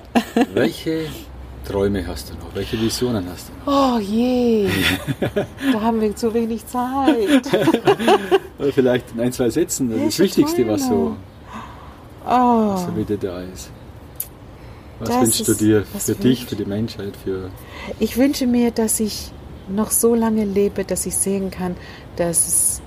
Welche 0.54 1.08
Träume 1.66 2.06
hast 2.06 2.30
du 2.30 2.34
noch? 2.34 2.54
Welche 2.54 2.80
Visionen 2.80 3.26
hast 3.32 3.50
du 3.50 3.72
noch? 3.72 3.96
Oh 3.96 4.00
je, 4.00 4.68
da 5.74 5.82
haben 5.82 6.02
wir 6.02 6.16
zu 6.16 6.34
wenig 6.34 6.66
Zeit. 6.68 7.48
Oder 8.60 8.72
vielleicht 8.74 9.12
in 9.12 9.22
ein, 9.22 9.32
zwei 9.32 9.50
Sätzen, 9.50 9.90
das 9.90 10.00
Welche 10.00 10.24
Wichtigste, 10.24 10.68
was 10.68 10.82
so, 10.82 10.88
Träume? 10.88 11.18
Oh, 12.28 12.78
so 12.78 12.96
wieder 12.96 13.18
da 13.18 13.42
ist. 13.42 13.72
Was 15.00 15.10
Das 15.10 15.22
wünschst 15.22 15.48
du 15.48 15.54
dir 15.54 15.86
was 15.94 16.06
für 16.06 16.16
dich, 16.16 16.46
für 16.46 16.56
die 16.56 16.66
Menschheit, 16.66 17.14
für 17.24 17.50
ich 18.00 18.18
wünsche 18.18 18.46
mir, 18.46 18.72
dass 18.72 19.00
ich 19.00 19.32
noch 19.68 19.92
so 19.92 20.16
lange 20.16 20.46
lebe, 20.46 20.84
dass 20.84 21.06
ich 21.06 21.16
sehen 21.16 21.50
kann, 21.50 21.76
dass 22.16 22.48
es 22.48 22.82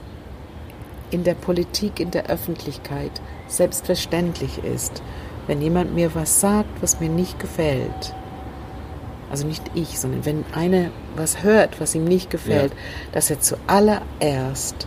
in 1.11 1.25
der 1.25 1.35
Politik, 1.35 2.01
in 2.01 2.11
der 2.11 2.27
Öffentlichkeit 2.27 3.13
selbstverständlich 3.49 4.59
ist, 4.65 5.03
wenn 5.47 5.61
jemand 5.61 5.95
mir 5.95 6.15
was 6.15 6.41
sagt, 6.41 6.83
was 6.83 7.01
mir 7.01 7.09
nicht 7.09 7.39
gefällt. 7.39 8.15
Also 9.35 9.49
nicht 9.49 9.65
ich, 9.75 9.99
sondern 9.99 10.25
wenn 10.25 10.45
einer 10.55 10.91
was 11.17 11.43
hört, 11.43 11.81
was 11.81 11.93
ihm 11.97 12.05
nicht 12.05 12.31
gefällt, 12.31 12.73
dass 13.11 13.31
er 13.31 13.41
zuallererst 13.41 14.87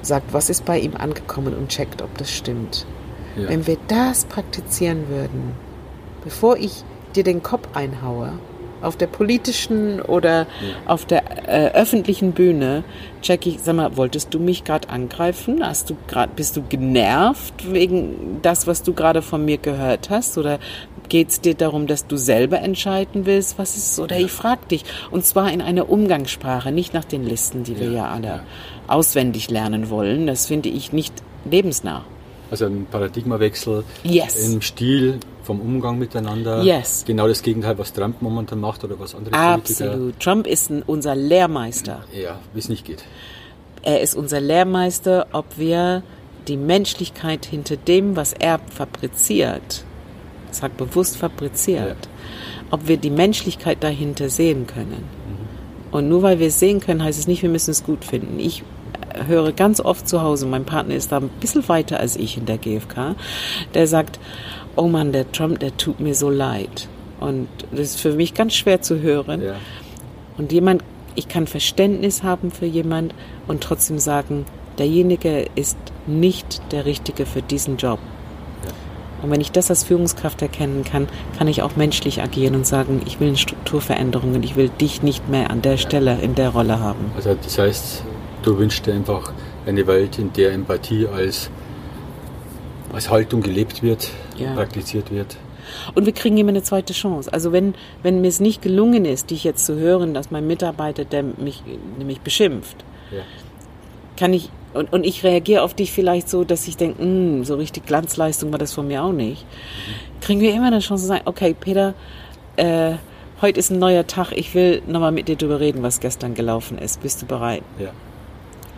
sagt, 0.00 0.32
was 0.32 0.48
ist 0.48 0.64
bei 0.64 0.78
ihm 0.78 0.96
angekommen 0.96 1.52
und 1.52 1.68
checkt, 1.68 2.00
ob 2.00 2.16
das 2.16 2.30
stimmt. 2.30 2.86
ja. 3.36 3.50
Wenn 3.50 3.66
wir 3.66 3.76
das 3.86 4.24
praktizieren 4.24 5.10
würden, 5.10 5.52
bevor 6.22 6.56
ich 6.56 6.84
dir 7.14 7.22
den 7.22 7.42
Kopf 7.42 7.68
einhaue, 7.74 8.32
auf 8.80 8.96
der 8.96 9.08
politischen 9.08 10.00
oder 10.00 10.46
auf 10.86 11.04
der 11.04 11.48
äh, 11.48 11.72
öffentlichen 11.72 12.32
Bühne, 12.32 12.84
check 13.20 13.46
ich, 13.46 13.60
sag 13.60 13.76
mal, 13.76 13.96
wolltest 13.98 14.32
du 14.32 14.38
mich 14.38 14.64
gerade 14.64 14.88
angreifen? 14.88 15.62
Hast 15.62 15.90
du 15.90 15.96
grad, 16.06 16.34
bist 16.36 16.56
du 16.56 16.62
genervt 16.62 17.70
wegen 17.70 18.40
das, 18.42 18.66
was 18.66 18.82
du 18.82 18.92
gerade 18.92 19.20
von 19.22 19.44
mir 19.44 19.58
gehört 19.58 20.08
hast? 20.10 20.38
Oder 20.38 20.58
geht 21.08 21.28
es 21.30 21.40
dir 21.40 21.54
darum, 21.54 21.86
dass 21.86 22.06
du 22.06 22.16
selber 22.16 22.60
entscheiden 22.60 23.26
willst, 23.26 23.58
was 23.58 23.76
ist? 23.76 23.98
Oder 23.98 24.18
ich 24.18 24.32
frage 24.32 24.66
dich. 24.70 24.84
Und 25.10 25.24
zwar 25.24 25.52
in 25.52 25.60
einer 25.60 25.88
Umgangssprache, 25.88 26.72
nicht 26.72 26.94
nach 26.94 27.04
den 27.04 27.24
Listen, 27.24 27.64
die 27.64 27.78
wir 27.78 27.86
Ja, 27.88 27.92
ja 27.92 28.08
alle 28.10 28.26
ja. 28.26 28.40
auswendig 28.88 29.50
lernen 29.50 29.90
wollen. 29.90 30.26
Das 30.26 30.46
finde 30.46 30.68
ich 30.68 30.92
nicht 30.92 31.14
lebensnah. 31.44 32.04
Also 32.50 32.66
ein 32.66 32.86
Paradigmawechsel 32.90 33.84
Yes. 34.04 34.48
im 34.52 34.60
Stil 34.60 35.18
vom 35.42 35.60
Umgang 35.60 35.98
miteinander. 35.98 36.62
Yes. 36.62 37.04
Genau 37.06 37.26
das 37.28 37.42
Gegenteil, 37.42 37.76
was 37.78 37.92
Trump 37.92 38.22
momentan 38.22 38.60
macht 38.60 38.84
oder 38.84 38.98
was 38.98 39.14
andere 39.14 39.34
Absolut. 39.36 40.18
Trump 40.20 40.46
ist 40.46 40.70
ein, 40.70 40.82
unser 40.86 41.14
Lehrmeister. 41.14 42.02
Politiker. 42.10 42.22
Ja, 42.22 42.38
wie 42.52 42.58
es 42.58 42.68
nicht 42.68 42.84
geht. 42.84 43.04
Er 43.82 44.00
ist 44.00 44.14
unser 44.14 44.40
Lehrmeister, 44.40 45.26
ob 45.32 45.44
wir 45.58 46.02
die 46.48 46.56
Menschlichkeit 46.56 47.44
hinter 47.46 47.76
dem, 47.76 48.16
was 48.16 48.32
er 48.32 48.58
fabriziert, 48.74 49.84
sag 50.54 50.76
bewusst 50.76 51.16
fabriziert, 51.16 52.08
ob 52.70 52.88
wir 52.88 52.96
die 52.96 53.10
Menschlichkeit 53.10 53.82
dahinter 53.82 54.28
sehen 54.28 54.66
können. 54.66 55.04
Und 55.90 56.08
nur 56.08 56.22
weil 56.22 56.40
wir 56.40 56.48
es 56.48 56.58
sehen 56.58 56.80
können, 56.80 57.04
heißt 57.04 57.18
es 57.18 57.28
nicht, 57.28 57.42
wir 57.42 57.48
müssen 57.48 57.70
es 57.70 57.84
gut 57.84 58.04
finden. 58.04 58.40
Ich 58.40 58.64
äh, 59.12 59.26
höre 59.26 59.52
ganz 59.52 59.80
oft 59.80 60.08
zu 60.08 60.22
Hause, 60.22 60.44
mein 60.46 60.64
Partner 60.64 60.96
ist 60.96 61.12
da 61.12 61.18
ein 61.18 61.30
bisschen 61.40 61.68
weiter 61.68 62.00
als 62.00 62.16
ich 62.16 62.36
in 62.36 62.46
der 62.46 62.58
GfK, 62.58 63.14
der 63.74 63.86
sagt, 63.86 64.18
oh 64.74 64.88
Mann, 64.88 65.12
der 65.12 65.30
Trump, 65.30 65.60
der 65.60 65.76
tut 65.76 66.00
mir 66.00 66.16
so 66.16 66.30
leid. 66.30 66.88
Und 67.20 67.48
das 67.70 67.80
ist 67.80 68.00
für 68.00 68.12
mich 68.12 68.34
ganz 68.34 68.54
schwer 68.54 68.82
zu 68.82 69.00
hören. 69.00 69.40
Ja. 69.40 69.54
Und 70.36 70.52
jemand, 70.52 70.82
ich 71.14 71.28
kann 71.28 71.46
Verständnis 71.46 72.22
haben 72.22 72.50
für 72.50 72.66
jemand 72.66 73.14
und 73.46 73.62
trotzdem 73.62 73.98
sagen, 74.00 74.46
derjenige 74.78 75.46
ist 75.54 75.78
nicht 76.06 76.60
der 76.72 76.86
Richtige 76.86 77.24
für 77.24 77.42
diesen 77.42 77.76
Job. 77.76 78.00
Und 79.24 79.30
wenn 79.30 79.40
ich 79.40 79.52
das 79.52 79.70
als 79.70 79.84
Führungskraft 79.84 80.42
erkennen 80.42 80.84
kann, 80.84 81.08
kann 81.38 81.48
ich 81.48 81.62
auch 81.62 81.76
menschlich 81.76 82.20
agieren 82.22 82.54
und 82.54 82.66
sagen, 82.66 83.00
ich 83.06 83.20
will 83.20 83.28
eine 83.28 83.38
Strukturveränderung 83.38 84.34
und 84.34 84.44
ich 84.44 84.54
will 84.54 84.68
dich 84.68 85.02
nicht 85.02 85.30
mehr 85.30 85.50
an 85.50 85.62
der 85.62 85.78
Stelle 85.78 86.18
in 86.20 86.34
der 86.34 86.50
Rolle 86.50 86.78
haben. 86.78 87.10
Also 87.16 87.34
das 87.42 87.58
heißt, 87.58 88.04
du 88.42 88.58
wünschst 88.58 88.84
dir 88.84 88.92
einfach 88.92 89.32
eine 89.66 89.86
Welt, 89.86 90.18
in 90.18 90.30
der 90.34 90.52
Empathie 90.52 91.06
als, 91.06 91.48
als 92.92 93.08
Haltung 93.08 93.40
gelebt 93.40 93.82
wird, 93.82 94.10
Ja. 94.36 94.52
praktiziert 94.52 95.10
wird. 95.10 95.36
Und 95.94 96.04
wir 96.04 96.12
kriegen 96.12 96.36
immer 96.36 96.50
eine 96.50 96.62
zweite 96.62 96.92
Chance. 96.92 97.32
Also 97.32 97.50
wenn, 97.50 97.74
wenn 98.02 98.20
mir 98.20 98.28
es 98.28 98.40
nicht 98.40 98.60
gelungen 98.60 99.06
ist, 99.06 99.30
dich 99.30 99.42
jetzt 99.44 99.64
zu 99.64 99.76
hören, 99.76 100.12
dass 100.12 100.30
mein 100.30 100.46
Mitarbeiter, 100.46 101.06
der 101.06 101.22
mich 101.22 101.62
nämlich 101.98 102.20
beschimpft, 102.20 102.84
Ja. 103.10 103.22
kann 104.18 104.34
ich 104.34 104.50
und, 104.74 104.92
und 104.92 105.04
ich 105.04 105.24
reagiere 105.24 105.62
auf 105.62 105.74
dich 105.74 105.92
vielleicht 105.92 106.28
so, 106.28 106.44
dass 106.44 106.66
ich 106.68 106.76
denke, 106.76 107.02
"Mm, 107.02 107.44
so 107.44 107.54
richtig 107.56 107.86
Glanzleistung 107.86 108.50
war 108.52 108.58
das 108.58 108.72
von 108.72 108.86
mir 108.86 109.02
auch 109.04 109.12
nicht. 109.12 109.44
Kriegen 110.20 110.40
wir 110.40 110.52
immer 110.54 110.66
eine 110.68 110.80
Chance 110.80 111.02
zu 111.04 111.08
sagen, 111.08 111.22
okay, 111.26 111.54
Peter, 111.58 111.94
äh, 112.56 112.92
heute 113.42 113.58
ist 113.60 113.70
ein 113.70 113.78
neuer 113.78 114.06
Tag, 114.06 114.32
ich 114.32 114.54
will 114.54 114.82
nochmal 114.86 115.12
mit 115.12 115.28
dir 115.28 115.36
darüber 115.36 115.60
reden, 115.60 115.82
was 115.82 116.00
gestern 116.00 116.34
gelaufen 116.34 116.78
ist. 116.78 117.00
Bist 117.02 117.22
du 117.22 117.26
bereit? 117.26 117.62
Ja. 117.78 117.90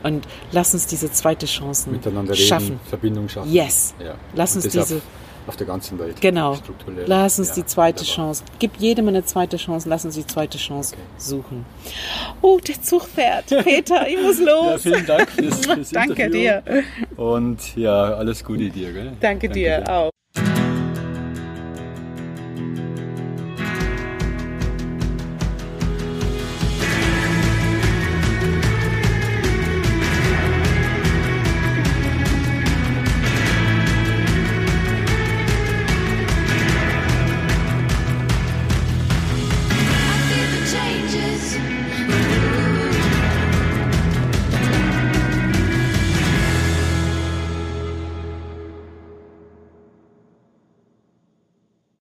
Und 0.02 0.26
lass 0.52 0.72
uns 0.74 0.86
diese 0.86 1.10
zweite 1.10 1.46
Chance 1.46 1.90
Miteinander 1.90 2.32
reden, 2.34 2.42
schaffen. 2.46 2.80
Verbindung 2.88 3.28
schaffen. 3.28 3.52
Yes. 3.52 3.94
Ja. 3.98 4.14
Lass 4.34 4.54
Und 4.54 4.64
uns 4.64 4.74
das 4.74 4.88
diese- 4.88 5.02
auf, 5.48 5.56
der 5.56 5.66
ganzen 5.66 5.98
Welt. 5.98 6.20
Genau. 6.20 6.58
Lass 7.06 7.38
uns 7.38 7.48
Ja, 7.50 7.54
die 7.56 7.66
zweite 7.66 8.00
wunderbar. 8.00 8.14
Chance. 8.16 8.44
Gib 8.58 8.76
jedem 8.78 9.08
eine 9.08 9.24
zweite 9.24 9.56
Chance. 9.56 9.88
Lass 9.88 10.04
uns 10.04 10.14
die 10.14 10.26
zweite 10.26 10.58
Chance 10.58 10.94
Okay. 10.94 11.02
suchen. 11.18 11.64
Oh, 12.42 12.58
der 12.58 12.80
Zug 12.82 13.04
fährt. 13.08 13.46
Peter, 13.64 14.08
ich 14.08 14.20
muss 14.20 14.38
Ja, 14.46 14.46
los. 14.72 14.82
vielen 14.82 15.06
Dank 15.06 15.28
fürs, 15.30 15.66
fürs 15.66 15.90
Danke 15.92 16.24
Interview. 16.24 16.40
dir. 16.40 16.84
Und 17.16 17.76
ja, 17.76 18.14
alles 18.14 18.44
Gute 18.44 18.68
dir. 18.70 18.92
Gell? 18.92 19.12
Danke 19.20 19.48
dir 19.48 19.84
auch. 19.88 20.10